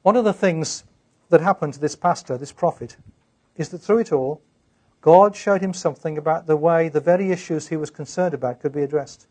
One 0.03 0.17
of 0.17 0.25
the 0.25 0.33
things 0.33 0.85
that 1.31 1.41
happened 1.41 1.75
to 1.75 1.81
this 1.81 1.97
pastor, 1.97 2.39
this 2.39 2.53
prophet, 2.53 2.97
is 3.57 3.69
that 3.71 3.79
through 3.79 3.99
it 3.99 4.13
all, 4.13 4.41
God 5.01 5.37
showed 5.37 5.61
him 5.61 5.75
something 5.75 6.17
about 6.17 6.47
the 6.47 6.57
way 6.57 6.89
the 6.89 7.01
very 7.01 7.31
issues 7.31 7.69
he 7.69 7.77
was 7.77 7.91
concerned 7.91 8.35
about 8.35 8.61
could 8.61 8.73
be 8.73 8.83
addressed. 8.83 9.27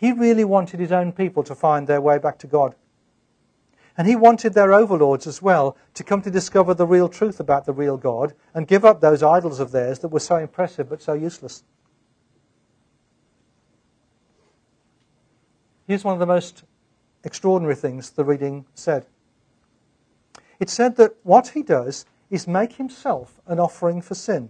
He 0.00 0.12
really 0.12 0.44
wanted 0.44 0.80
his 0.80 0.92
own 0.92 1.12
people 1.12 1.42
to 1.42 1.54
find 1.54 1.86
their 1.86 2.00
way 2.00 2.16
back 2.16 2.38
to 2.38 2.46
God. 2.46 2.74
And 3.98 4.08
he 4.08 4.16
wanted 4.16 4.54
their 4.54 4.72
overlords 4.72 5.26
as 5.26 5.42
well 5.42 5.76
to 5.92 6.02
come 6.02 6.22
to 6.22 6.30
discover 6.30 6.72
the 6.72 6.86
real 6.86 7.06
truth 7.06 7.38
about 7.38 7.66
the 7.66 7.74
real 7.74 7.98
God 7.98 8.32
and 8.54 8.66
give 8.66 8.82
up 8.82 9.02
those 9.02 9.22
idols 9.22 9.60
of 9.60 9.72
theirs 9.72 9.98
that 9.98 10.08
were 10.08 10.18
so 10.18 10.36
impressive 10.36 10.88
but 10.88 11.02
so 11.02 11.12
useless. 11.12 11.64
Here's 15.86 16.02
one 16.02 16.14
of 16.14 16.20
the 16.20 16.24
most 16.24 16.64
extraordinary 17.22 17.74
things 17.74 18.08
the 18.08 18.24
reading 18.24 18.64
said. 18.72 19.04
It 20.58 20.70
said 20.70 20.96
that 20.96 21.16
what 21.24 21.48
he 21.48 21.62
does 21.62 22.06
is 22.30 22.48
make 22.48 22.72
himself 22.76 23.38
an 23.46 23.60
offering 23.60 24.00
for 24.00 24.14
sin. 24.14 24.48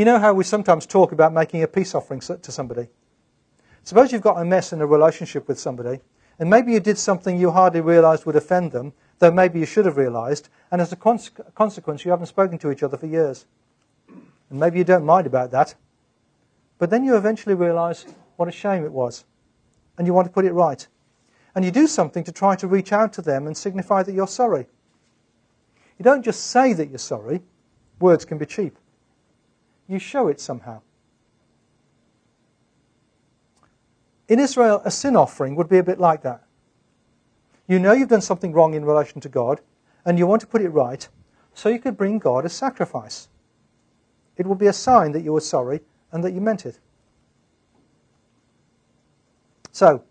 You 0.00 0.06
know 0.06 0.18
how 0.18 0.32
we 0.32 0.44
sometimes 0.44 0.86
talk 0.86 1.12
about 1.12 1.34
making 1.34 1.62
a 1.62 1.68
peace 1.68 1.94
offering 1.94 2.20
to 2.20 2.50
somebody? 2.50 2.88
Suppose 3.82 4.12
you've 4.12 4.22
got 4.22 4.40
a 4.40 4.44
mess 4.46 4.72
in 4.72 4.80
a 4.80 4.86
relationship 4.86 5.46
with 5.46 5.60
somebody, 5.60 6.00
and 6.38 6.48
maybe 6.48 6.72
you 6.72 6.80
did 6.80 6.96
something 6.96 7.38
you 7.38 7.50
hardly 7.50 7.82
realized 7.82 8.24
would 8.24 8.34
offend 8.34 8.72
them, 8.72 8.94
though 9.18 9.30
maybe 9.30 9.60
you 9.60 9.66
should 9.66 9.84
have 9.84 9.98
realized, 9.98 10.48
and 10.70 10.80
as 10.80 10.90
a 10.90 10.96
cons- 10.96 11.32
consequence, 11.54 12.02
you 12.02 12.12
haven't 12.12 12.28
spoken 12.28 12.56
to 12.60 12.70
each 12.70 12.82
other 12.82 12.96
for 12.96 13.04
years. 13.04 13.44
And 14.08 14.58
maybe 14.58 14.78
you 14.78 14.84
don't 14.84 15.04
mind 15.04 15.26
about 15.26 15.50
that, 15.50 15.74
but 16.78 16.88
then 16.88 17.04
you 17.04 17.14
eventually 17.14 17.54
realize 17.54 18.06
what 18.36 18.48
a 18.48 18.52
shame 18.52 18.86
it 18.86 18.92
was, 18.92 19.26
and 19.98 20.06
you 20.06 20.14
want 20.14 20.26
to 20.26 20.32
put 20.32 20.46
it 20.46 20.54
right. 20.54 20.88
And 21.54 21.62
you 21.62 21.70
do 21.70 21.86
something 21.86 22.24
to 22.24 22.32
try 22.32 22.56
to 22.56 22.66
reach 22.66 22.90
out 22.90 23.12
to 23.12 23.20
them 23.20 23.46
and 23.46 23.54
signify 23.54 24.02
that 24.04 24.14
you're 24.14 24.26
sorry. 24.26 24.66
You 25.98 26.04
don't 26.04 26.24
just 26.24 26.46
say 26.46 26.72
that 26.72 26.88
you're 26.88 26.98
sorry, 26.98 27.42
words 28.00 28.24
can 28.24 28.38
be 28.38 28.46
cheap. 28.46 28.78
You 29.90 29.98
show 29.98 30.28
it 30.28 30.40
somehow. 30.40 30.82
In 34.28 34.38
Israel, 34.38 34.80
a 34.84 34.90
sin 34.92 35.16
offering 35.16 35.56
would 35.56 35.68
be 35.68 35.78
a 35.78 35.82
bit 35.82 35.98
like 35.98 36.22
that. 36.22 36.44
You 37.66 37.80
know 37.80 37.92
you've 37.92 38.08
done 38.08 38.20
something 38.20 38.52
wrong 38.52 38.74
in 38.74 38.84
relation 38.84 39.20
to 39.20 39.28
God, 39.28 39.60
and 40.04 40.16
you 40.16 40.28
want 40.28 40.42
to 40.42 40.46
put 40.46 40.62
it 40.62 40.68
right, 40.68 41.08
so 41.54 41.68
you 41.68 41.80
could 41.80 41.96
bring 41.96 42.20
God 42.20 42.44
a 42.44 42.48
sacrifice. 42.48 43.26
It 44.36 44.46
would 44.46 44.58
be 44.58 44.68
a 44.68 44.72
sign 44.72 45.10
that 45.10 45.24
you 45.24 45.32
were 45.32 45.40
sorry 45.40 45.80
and 46.12 46.22
that 46.22 46.34
you 46.34 46.40
meant 46.40 46.64
it. 46.64 46.78
So, 49.72 50.04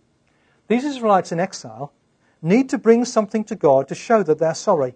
these 0.68 0.84
Israelites 0.84 1.32
in 1.32 1.40
exile 1.40 1.94
need 2.42 2.68
to 2.70 2.78
bring 2.78 3.06
something 3.06 3.46
to 3.46 3.56
God 3.56 3.88
to 3.88 3.96
show 3.96 4.24
that 4.24 4.40
they're 4.40 4.54
sorry. 4.56 4.96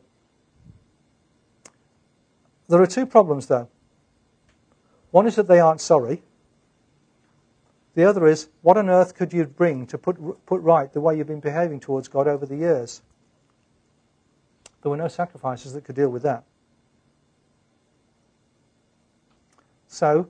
There 2.68 2.82
are 2.82 2.88
two 2.88 3.06
problems, 3.06 3.48
though. 3.48 3.70
One 5.14 5.28
is 5.28 5.36
that 5.36 5.48
they 5.48 5.60
aren't 5.60 5.80
sorry, 5.80 6.24
the 7.94 8.04
other 8.04 8.26
is, 8.26 8.50
what 8.64 8.78
on 8.78 8.90
earth 8.90 9.14
could 9.14 9.32
you 9.32 9.46
bring 9.46 9.86
to 9.86 9.98
put, 10.00 10.18
put 10.48 10.60
right 10.62 10.92
the 10.92 11.02
way 11.02 11.16
you've 11.16 11.28
been 11.28 11.40
behaving 11.40 11.82
towards 11.82 12.08
God 12.08 12.28
over 12.28 12.48
the 12.48 12.56
years? 12.56 13.04
There 14.82 14.90
were 14.90 14.98
no 14.98 15.08
sacrifices 15.08 15.74
that 15.74 15.84
could 15.84 15.96
deal 15.96 16.10
with 16.10 16.24
that. 16.24 16.46
So, 19.88 20.30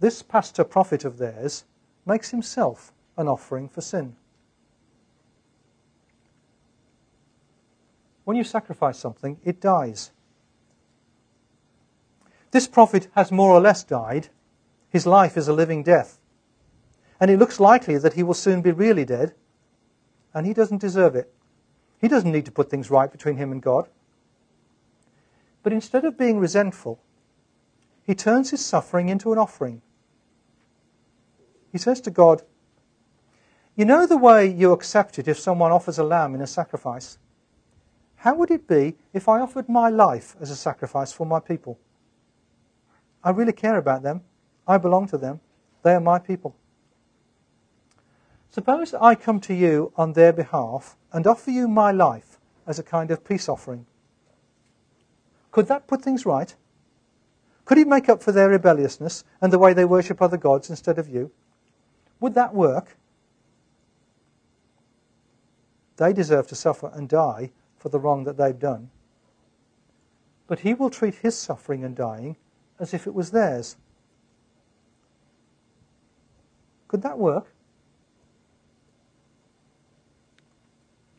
this 0.00 0.24
pastor 0.24 0.64
prophet 0.64 1.04
of 1.04 1.18
theirs 1.18 1.64
makes 2.04 2.32
himself 2.32 2.92
an 3.16 3.28
offering 3.28 3.68
for 3.68 3.80
sin. 3.80 4.16
When 8.24 8.36
you 8.36 8.42
sacrifice 8.42 8.98
something, 8.98 9.38
it 9.44 9.60
dies. 9.60 10.10
This 12.50 12.66
prophet 12.66 13.08
has 13.14 13.30
more 13.30 13.52
or 13.52 13.60
less 13.60 13.84
died. 13.84 14.28
His 14.90 15.06
life 15.06 15.36
is 15.36 15.48
a 15.48 15.52
living 15.52 15.82
death 15.82 16.18
and 17.20 17.30
it 17.30 17.38
looks 17.38 17.60
likely 17.60 17.98
that 17.98 18.14
he 18.14 18.22
will 18.22 18.34
soon 18.34 18.62
be 18.62 18.70
really 18.70 19.04
dead, 19.04 19.34
and 20.32 20.46
he 20.46 20.54
doesn't 20.54 20.80
deserve 20.80 21.16
it. 21.16 21.32
He 22.00 22.08
doesn't 22.08 22.30
need 22.30 22.44
to 22.44 22.52
put 22.52 22.70
things 22.70 22.90
right 22.90 23.10
between 23.10 23.36
him 23.36 23.50
and 23.50 23.60
God. 23.60 23.88
But 25.62 25.72
instead 25.72 26.04
of 26.04 26.16
being 26.16 26.38
resentful, 26.38 27.00
he 28.04 28.14
turns 28.14 28.50
his 28.50 28.64
suffering 28.64 29.08
into 29.08 29.32
an 29.32 29.38
offering. 29.38 29.82
He 31.72 31.78
says 31.78 32.00
to 32.02 32.10
God, 32.10 32.42
You 33.74 33.84
know 33.84 34.06
the 34.06 34.16
way 34.16 34.46
you 34.46 34.72
accept 34.72 35.18
it 35.18 35.26
if 35.26 35.38
someone 35.38 35.72
offers 35.72 35.98
a 35.98 36.04
lamb 36.04 36.34
in 36.34 36.40
a 36.40 36.46
sacrifice? 36.46 37.18
How 38.16 38.34
would 38.34 38.50
it 38.50 38.68
be 38.68 38.96
if 39.12 39.28
I 39.28 39.40
offered 39.40 39.68
my 39.68 39.88
life 39.88 40.36
as 40.40 40.50
a 40.50 40.56
sacrifice 40.56 41.12
for 41.12 41.26
my 41.26 41.40
people? 41.40 41.78
I 43.28 43.30
really 43.30 43.52
care 43.52 43.76
about 43.76 44.02
them. 44.02 44.22
I 44.66 44.78
belong 44.78 45.06
to 45.08 45.18
them. 45.18 45.40
They 45.82 45.92
are 45.92 46.00
my 46.00 46.18
people. 46.18 46.56
Suppose 48.48 48.94
I 48.94 49.16
come 49.16 49.38
to 49.40 49.52
you 49.52 49.92
on 49.96 50.14
their 50.14 50.32
behalf 50.32 50.96
and 51.12 51.26
offer 51.26 51.50
you 51.50 51.68
my 51.68 51.92
life 51.92 52.40
as 52.66 52.78
a 52.78 52.82
kind 52.82 53.10
of 53.10 53.26
peace 53.26 53.46
offering. 53.46 53.84
Could 55.50 55.68
that 55.68 55.86
put 55.86 56.00
things 56.00 56.24
right? 56.24 56.54
Could 57.66 57.76
it 57.76 57.86
make 57.86 58.08
up 58.08 58.22
for 58.22 58.32
their 58.32 58.48
rebelliousness 58.48 59.24
and 59.42 59.52
the 59.52 59.58
way 59.58 59.74
they 59.74 59.84
worship 59.84 60.22
other 60.22 60.38
gods 60.38 60.70
instead 60.70 60.98
of 60.98 61.06
you? 61.06 61.30
Would 62.20 62.32
that 62.32 62.54
work? 62.54 62.96
They 65.98 66.14
deserve 66.14 66.46
to 66.46 66.54
suffer 66.54 66.90
and 66.94 67.10
die 67.10 67.50
for 67.76 67.90
the 67.90 68.00
wrong 68.00 68.24
that 68.24 68.38
they've 68.38 68.58
done. 68.58 68.88
But 70.46 70.60
he 70.60 70.72
will 70.72 70.88
treat 70.88 71.16
his 71.16 71.36
suffering 71.36 71.84
and 71.84 71.94
dying 71.94 72.38
as 72.78 72.94
if 72.94 73.06
it 73.06 73.14
was 73.14 73.30
theirs. 73.30 73.76
Could 76.88 77.02
that 77.02 77.18
work? 77.18 77.52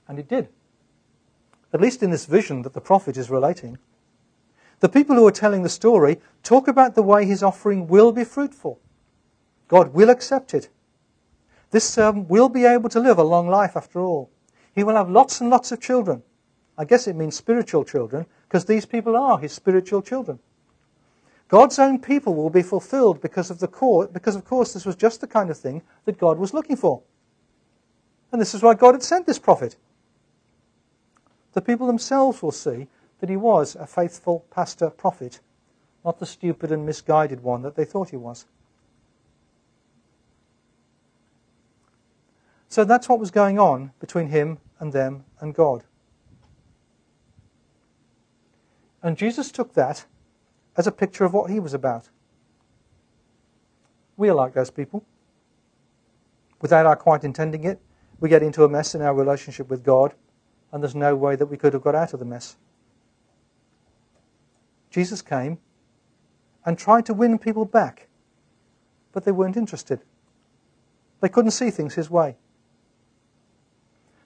And 0.08 0.18
it 0.18 0.28
did. 0.28 0.50
At 1.72 1.82
least 1.82 2.02
in 2.02 2.10
this 2.10 2.26
vision 2.26 2.64
that 2.64 2.74
the 2.74 2.82
prophet 2.82 3.16
is 3.16 3.30
relating. 3.30 3.78
The 4.80 4.90
people 4.90 5.16
who 5.16 5.28
are 5.28 5.32
telling 5.32 5.62
the 5.62 5.70
story 5.70 6.20
talk 6.42 6.68
about 6.68 6.96
the 6.96 7.04
way 7.04 7.26
his 7.26 7.44
offering 7.44 7.88
will 7.88 8.12
be 8.12 8.24
fruitful. 8.24 8.80
God 9.68 9.94
will 9.94 10.10
accept 10.10 10.54
it. 10.54 10.70
This 11.72 11.88
servant 11.88 12.30
will 12.30 12.50
be 12.50 12.66
able 12.66 12.90
to 12.90 13.00
live 13.00 13.20
a 13.20 13.24
long 13.24 13.48
life 13.48 13.78
after 13.78 14.00
all. 14.00 14.32
He 14.74 14.84
will 14.84 14.96
have 14.96 15.10
lots 15.10 15.42
and 15.42 15.50
lots 15.52 15.72
of 15.72 15.80
children. 15.80 16.24
I 16.78 16.86
guess 16.86 17.08
it 17.08 17.16
means 17.16 17.36
spiritual 17.36 17.84
children, 17.84 18.26
because 18.48 18.66
these 18.66 18.86
people 18.86 19.16
are 19.16 19.38
his 19.38 19.52
spiritual 19.52 20.02
children. 20.02 20.40
God's 21.50 21.80
own 21.80 22.00
people 22.00 22.36
will 22.36 22.52
be 22.52 22.62
fulfilled 22.62 23.22
because 23.22 23.50
of 23.50 23.60
the 23.60 23.68
course, 23.68 24.08
because 24.14 24.36
of 24.36 24.46
course 24.46 24.72
this 24.72 24.86
was 24.86 24.96
just 24.96 25.20
the 25.20 25.28
kind 25.28 25.50
of 25.50 25.58
thing 25.58 25.82
that 26.06 26.20
God 26.20 26.38
was 26.38 26.54
looking 26.54 26.78
for. 26.78 27.02
And 28.32 28.40
this 28.40 28.54
is 28.54 28.62
why 28.62 28.76
God 28.76 28.94
had 28.94 29.04
sent 29.04 29.26
this 29.26 29.40
prophet 29.40 29.76
the 31.54 31.62
people 31.62 31.88
themselves 31.88 32.42
will 32.44 32.52
see 32.52 32.88
that 33.20 33.30
he 33.30 33.36
was 33.36 33.76
a 33.76 33.88
faithful 33.88 34.46
pastor 34.52 34.90
prophet, 34.90 35.40
not 36.06 36.20
the 36.20 36.26
stupid 36.26 36.72
and 36.72 36.86
misguided 36.86 37.42
one 37.42 37.64
that 37.64 37.76
they 37.76 37.86
thought 37.86 38.12
he 38.12 38.18
was. 38.18 38.46
So 42.70 42.86
that's 42.86 43.10
what 43.10 43.20
was 43.20 43.32
going 43.32 43.58
on 43.58 43.92
between 44.00 44.28
him 44.28 44.60
and 44.80 44.94
them 44.94 45.26
and 45.40 45.56
God. 45.56 45.84
And 49.02 49.18
Jesus 49.18 49.52
took 49.52 49.74
that 49.74 50.06
as 50.80 50.88
a 50.88 50.92
picture 50.94 51.26
of 51.26 51.34
what 51.34 51.52
he 51.52 51.60
was 51.60 51.74
about. 51.74 52.08
We 54.16 54.30
are 54.30 54.34
like 54.34 54.54
those 54.54 54.72
people. 54.72 55.04
Without 56.62 56.86
our 56.86 56.96
quite 56.96 57.26
intending 57.26 57.66
it, 57.66 57.82
we 58.22 58.30
get 58.30 58.42
into 58.42 58.64
a 58.64 58.70
mess 58.70 58.96
in 58.96 59.02
our 59.02 59.14
relationship 59.14 59.70
with 59.70 59.84
God 59.84 60.14
and 60.72 60.82
there's 60.82 60.96
no 60.96 61.18
way 61.18 61.36
that 61.36 61.48
we 61.48 61.58
could 61.58 61.74
have 61.74 61.82
got 61.82 61.96
out 61.96 62.14
of 62.14 62.20
the 62.20 62.26
mess. 62.26 62.56
Jesus 64.90 65.22
came 65.22 65.58
and 66.66 66.78
tried 66.78 67.06
to 67.08 67.14
win 67.14 67.38
people 67.38 67.66
back, 67.66 68.08
but 69.12 69.26
they 69.26 69.34
weren't 69.34 69.58
interested. 69.58 70.00
They 71.20 71.28
couldn't 71.28 71.52
see 71.52 71.72
things 71.72 71.96
his 71.96 72.10
way. 72.10 72.38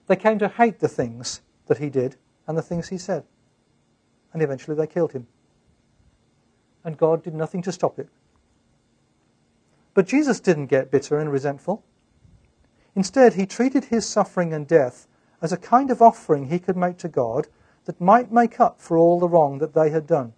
They 0.06 0.14
came 0.14 0.38
to 0.38 0.46
hate 0.46 0.78
the 0.78 0.88
things 0.88 1.40
that 1.66 1.78
he 1.78 1.90
did 1.90 2.14
and 2.46 2.56
the 2.56 2.62
things 2.62 2.90
he 2.90 2.98
said. 2.98 3.24
And 4.32 4.40
eventually 4.40 4.76
they 4.76 4.86
killed 4.86 5.14
him. 5.14 5.26
And 6.84 6.98
God 6.98 7.24
did 7.24 7.34
nothing 7.34 7.62
to 7.62 7.72
stop 7.72 7.98
it. 7.98 8.08
But 9.94 10.06
Jesus 10.06 10.40
didn't 10.40 10.66
get 10.66 10.90
bitter 10.90 11.18
and 11.18 11.32
resentful. 11.32 11.82
Instead, 12.94 13.34
he 13.34 13.46
treated 13.46 13.86
his 13.86 14.06
suffering 14.06 14.52
and 14.52 14.66
death 14.66 15.06
as 15.40 15.52
a 15.52 15.56
kind 15.56 15.90
of 15.90 16.02
offering 16.02 16.46
he 16.46 16.58
could 16.58 16.76
make 16.76 16.98
to 16.98 17.08
God 17.08 17.48
that 17.84 18.00
might 18.00 18.32
make 18.32 18.60
up 18.60 18.80
for 18.80 18.96
all 18.96 19.18
the 19.18 19.28
wrong 19.28 19.58
that 19.58 19.74
they 19.74 19.90
had 19.90 20.06
done, 20.06 20.32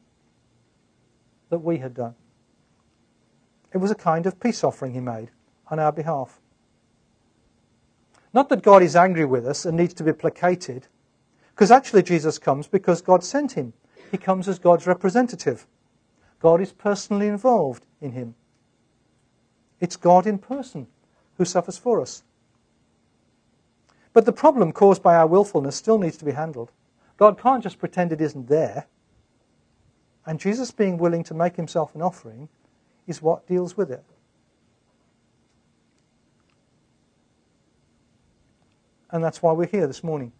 that 1.50 1.58
we 1.58 1.78
had 1.78 1.94
done. 1.94 2.14
It 3.72 3.78
was 3.78 3.90
a 3.90 3.96
kind 3.96 4.26
of 4.26 4.40
peace 4.40 4.64
offering 4.64 4.94
he 4.94 5.00
made 5.00 5.30
on 5.68 5.78
our 5.78 5.92
behalf. 5.92 6.40
Not 8.32 8.48
that 8.48 8.62
God 8.62 8.82
is 8.82 8.96
angry 8.96 9.24
with 9.24 9.46
us 9.46 9.64
and 9.64 9.76
needs 9.76 9.94
to 9.94 10.04
be 10.04 10.12
placated, 10.12 10.88
because 11.54 11.70
actually 11.70 12.02
Jesus 12.02 12.38
comes 12.38 12.66
because 12.66 13.00
God 13.00 13.24
sent 13.24 13.52
him. 13.52 13.72
He 14.10 14.18
comes 14.18 14.48
as 14.48 14.58
God's 14.58 14.86
representative. 14.86 15.66
God 16.40 16.60
is 16.60 16.72
personally 16.72 17.28
involved 17.28 17.86
in 18.00 18.12
him. 18.12 18.34
It's 19.80 19.96
God 19.96 20.26
in 20.26 20.38
person 20.38 20.86
who 21.36 21.44
suffers 21.44 21.78
for 21.78 22.00
us. 22.00 22.22
But 24.12 24.24
the 24.24 24.32
problem 24.32 24.72
caused 24.72 25.02
by 25.02 25.14
our 25.14 25.26
willfulness 25.26 25.76
still 25.76 25.98
needs 25.98 26.16
to 26.18 26.24
be 26.24 26.32
handled. 26.32 26.72
God 27.16 27.38
can't 27.38 27.62
just 27.62 27.78
pretend 27.78 28.12
it 28.12 28.20
isn't 28.20 28.48
there. 28.48 28.86
And 30.24 30.40
Jesus 30.40 30.70
being 30.70 30.98
willing 30.98 31.22
to 31.24 31.34
make 31.34 31.56
himself 31.56 31.94
an 31.94 32.02
offering 32.02 32.48
is 33.06 33.22
what 33.22 33.46
deals 33.46 33.76
with 33.76 33.90
it. 33.90 34.02
And 39.10 39.22
that's 39.22 39.42
why 39.42 39.52
we're 39.52 39.66
here 39.66 39.86
this 39.86 40.02
morning. 40.02 40.32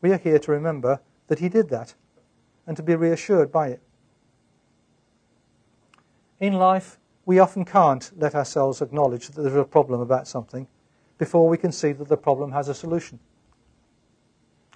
We 0.00 0.12
are 0.12 0.18
here 0.18 0.38
to 0.38 0.50
remember 0.50 1.00
that 1.28 1.38
he 1.38 1.48
did 1.48 1.68
that 1.70 1.94
and 2.66 2.76
to 2.76 2.82
be 2.82 2.94
reassured 2.94 3.52
by 3.52 3.68
it. 3.68 3.80
In 6.40 6.54
life, 6.54 6.98
we 7.26 7.38
often 7.38 7.64
can't 7.64 8.10
let 8.16 8.34
ourselves 8.34 8.82
acknowledge 8.82 9.28
that 9.28 9.42
there's 9.42 9.54
a 9.54 9.64
problem 9.64 10.00
about 10.00 10.28
something 10.28 10.66
before 11.16 11.48
we 11.48 11.56
can 11.56 11.72
see 11.72 11.92
that 11.92 12.08
the 12.08 12.16
problem 12.16 12.52
has 12.52 12.68
a 12.68 12.74
solution. 12.74 13.18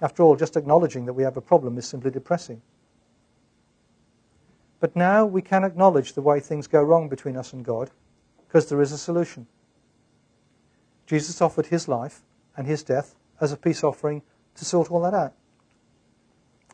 After 0.01 0.23
all, 0.23 0.35
just 0.35 0.55
acknowledging 0.55 1.05
that 1.05 1.13
we 1.13 1.23
have 1.23 1.37
a 1.37 1.41
problem 1.41 1.77
is 1.77 1.87
simply 1.87 2.11
depressing. 2.11 2.61
But 4.79 4.95
now 4.95 5.25
we 5.25 5.41
can 5.41 5.65
acknowledge 5.65 6.13
the 6.13 6.21
way 6.21 6.39
things 6.39 6.67
go 6.67 6.81
wrong 6.81 7.09
between 7.09 7.35
us 7.35 7.51
and 7.51 7.65
God 7.65 7.91
because 8.47 8.69
there 8.69 8.81
is 8.81 8.93
a 8.93 8.97
solution. 8.97 9.45
Jesus 11.05 11.41
offered 11.41 11.67
his 11.67 11.87
life 11.87 12.21
and 12.55 12.65
his 12.65 12.83
death 12.83 13.15
as 13.41 13.51
a 13.51 13.57
peace 13.57 13.83
offering 13.83 14.21
to 14.55 14.63
sort 14.63 14.89
all 14.89 15.01
that 15.01 15.13
out. 15.13 15.33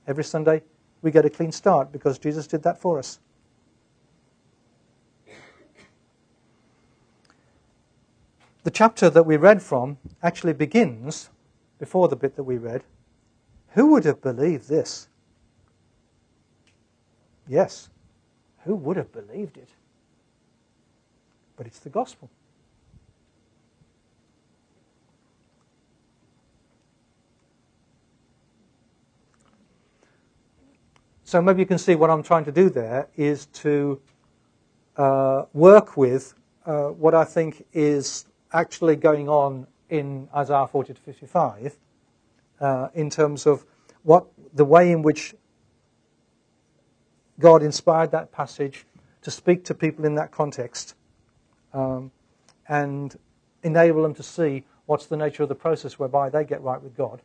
Every 0.08 0.24
Sunday 0.24 0.62
we 1.02 1.10
get 1.10 1.26
a 1.26 1.30
clean 1.30 1.52
start 1.52 1.92
because 1.92 2.20
Jesus 2.20 2.46
did 2.46 2.62
that 2.64 2.80
for 2.80 3.00
us. 3.00 3.20
The 8.66 8.72
chapter 8.72 9.12
that 9.12 9.28
we 9.28 9.38
read 9.38 9.62
from 9.62 10.00
actually 10.24 10.54
begins 10.54 11.30
before 11.78 12.08
the 12.08 12.16
bit 12.16 12.36
that 12.36 12.44
we 12.44 12.58
read. 12.58 12.84
Who 13.74 13.92
would 13.92 14.06
have 14.06 14.22
believed 14.22 14.68
this? 14.68 15.08
Yes, 17.48 17.92
who 18.64 18.76
would 18.76 18.98
have 18.98 19.12
believed 19.12 19.58
it? 19.58 19.70
But 21.56 21.68
it's 21.68 21.78
the 21.78 21.92
gospel. 21.92 22.28
So 31.24 31.40
maybe 31.40 31.60
you 31.60 31.68
can 31.68 31.78
see 31.78 31.94
what 31.94 32.10
I'm 32.10 32.24
trying 32.24 32.46
to 32.46 32.52
do 32.52 32.72
there 32.72 33.10
is 33.16 33.46
to 33.48 34.02
uh, 34.98 35.44
work 35.54 35.96
with 35.96 36.34
uh, 36.66 36.88
what 36.88 37.14
I 37.14 37.26
think 37.26 37.64
is 37.72 38.26
actually 38.56 38.96
going 38.96 39.28
on 39.28 39.68
in 39.90 40.30
Isaiah 40.34 40.66
40 40.66 40.94
to 40.94 41.02
55 41.02 41.78
uh, 42.62 42.88
in 42.94 43.10
terms 43.10 43.46
of 43.46 43.66
what 44.04 44.26
the 44.54 44.64
way 44.64 44.92
in 44.92 45.02
which 45.02 45.36
God 47.38 47.62
inspired 47.62 48.12
that 48.12 48.32
passage 48.32 48.86
to 49.24 49.30
speak 49.30 49.66
to 49.66 49.74
people 49.74 50.06
in 50.06 50.16
that 50.16 50.32
context 50.32 50.96
um, 51.74 52.12
and 52.70 53.16
enable 53.62 54.04
them 54.04 54.16
to 54.16 54.24
see 54.24 54.64
what's 54.86 55.08
the 55.08 55.18
nature 55.18 55.44
of 55.44 55.50
the 55.50 55.56
process 55.56 56.00
whereby 56.00 56.30
they 56.30 56.46
get 56.46 56.62
right 56.62 56.82
with 56.82 56.96
God. 56.96 57.22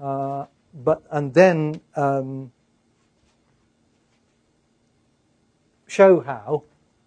Uh, 0.00 0.46
but 0.72 1.02
and 1.10 1.34
then 1.34 1.80
um, 1.96 2.50
show 5.86 6.20
how 6.20 6.62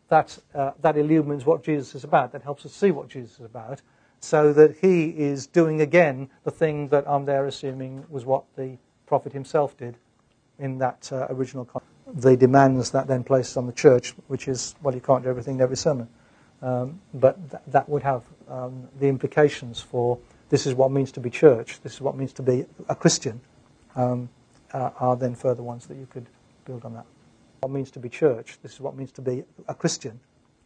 that 0.10 0.38
uh, 0.54 0.72
that 0.82 0.98
illumines 0.98 1.46
what 1.46 1.64
Jesus 1.64 1.96
is 1.96 2.04
about. 2.04 2.32
That 2.32 2.44
helps 2.44 2.66
us 2.66 2.74
see 2.74 2.92
what 2.92 3.10
Jesus 3.10 3.40
is 3.40 3.46
about, 3.46 3.82
so 4.20 4.54
that 4.54 4.78
he 4.82 5.10
is 5.10 5.48
doing 5.48 5.82
again 5.82 6.30
the 6.44 6.52
thing 6.52 6.90
that 6.90 7.06
I'm 7.08 7.26
there 7.26 7.46
assuming 7.46 8.06
was 8.10 8.26
what 8.26 8.44
the 8.56 8.78
prophet 9.06 9.34
himself 9.34 9.78
did 9.78 9.98
in 10.60 10.78
that 10.80 11.12
uh, 11.12 11.28
original 11.30 11.66
context. 11.66 11.92
The 12.14 12.38
demands 12.38 12.92
that 12.92 13.08
then 13.08 13.24
places 13.24 13.58
on 13.58 13.66
the 13.66 13.74
church, 13.74 14.14
which 14.28 14.48
is, 14.48 14.76
well, 14.82 14.94
you 14.94 15.02
can't 15.02 15.24
do 15.24 15.30
everything 15.30 15.56
in 15.56 15.62
every 15.62 15.78
sermon. 15.78 16.08
Um, 16.62 17.02
but 17.14 17.38
th- 17.52 17.64
that 17.68 17.90
would 17.90 18.04
have 18.04 18.24
um, 18.48 18.88
the 19.00 19.08
implications 19.08 19.82
for 19.82 20.18
this 20.50 20.66
is 20.66 20.74
what 20.74 20.92
means 20.92 21.12
to 21.14 21.20
be 21.20 21.30
church, 21.30 21.82
this 21.82 21.94
is 21.94 22.02
what 22.02 22.16
means 22.16 22.32
to 22.34 22.42
be 22.42 22.66
a 22.88 22.96
Christian, 22.96 23.42
um, 23.96 24.30
uh, 24.72 24.92
are 25.00 25.16
then 25.16 25.36
further 25.36 25.64
ones 25.64 25.88
that 25.88 25.98
you 25.98 26.08
could 26.10 26.28
build 26.66 26.86
on 26.86 26.94
that. 26.94 27.06
What 27.62 27.72
means 27.72 27.92
to 27.92 28.00
be 28.00 28.10
church, 28.10 28.58
this 28.62 28.74
is 28.74 28.80
what 28.80 28.96
means 28.96 29.12
to 29.14 29.22
be 29.22 29.44
a 29.68 29.74
Christian, 29.74 30.20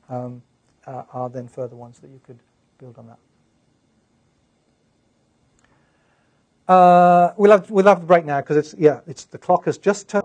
um, 0.10 0.42
uh, 0.86 1.04
are 1.14 1.30
then 1.30 1.48
further 1.48 1.76
ones 1.76 2.00
that 2.00 2.10
you 2.10 2.20
could 2.26 2.40
build 2.78 2.98
on 2.98 3.08
that. 3.08 3.18
Uh, 6.72 7.34
we'll 7.38 7.52
have 7.52 7.72
we'll 7.72 7.86
have 7.86 8.00
to 8.00 8.06
break 8.06 8.26
now 8.26 8.42
because 8.42 8.58
it's 8.58 8.76
yeah 8.78 9.00
it's 9.08 9.26
the 9.26 9.38
clock 9.38 9.66
has 9.66 9.78
just 9.78 10.08
turned. 10.08 10.18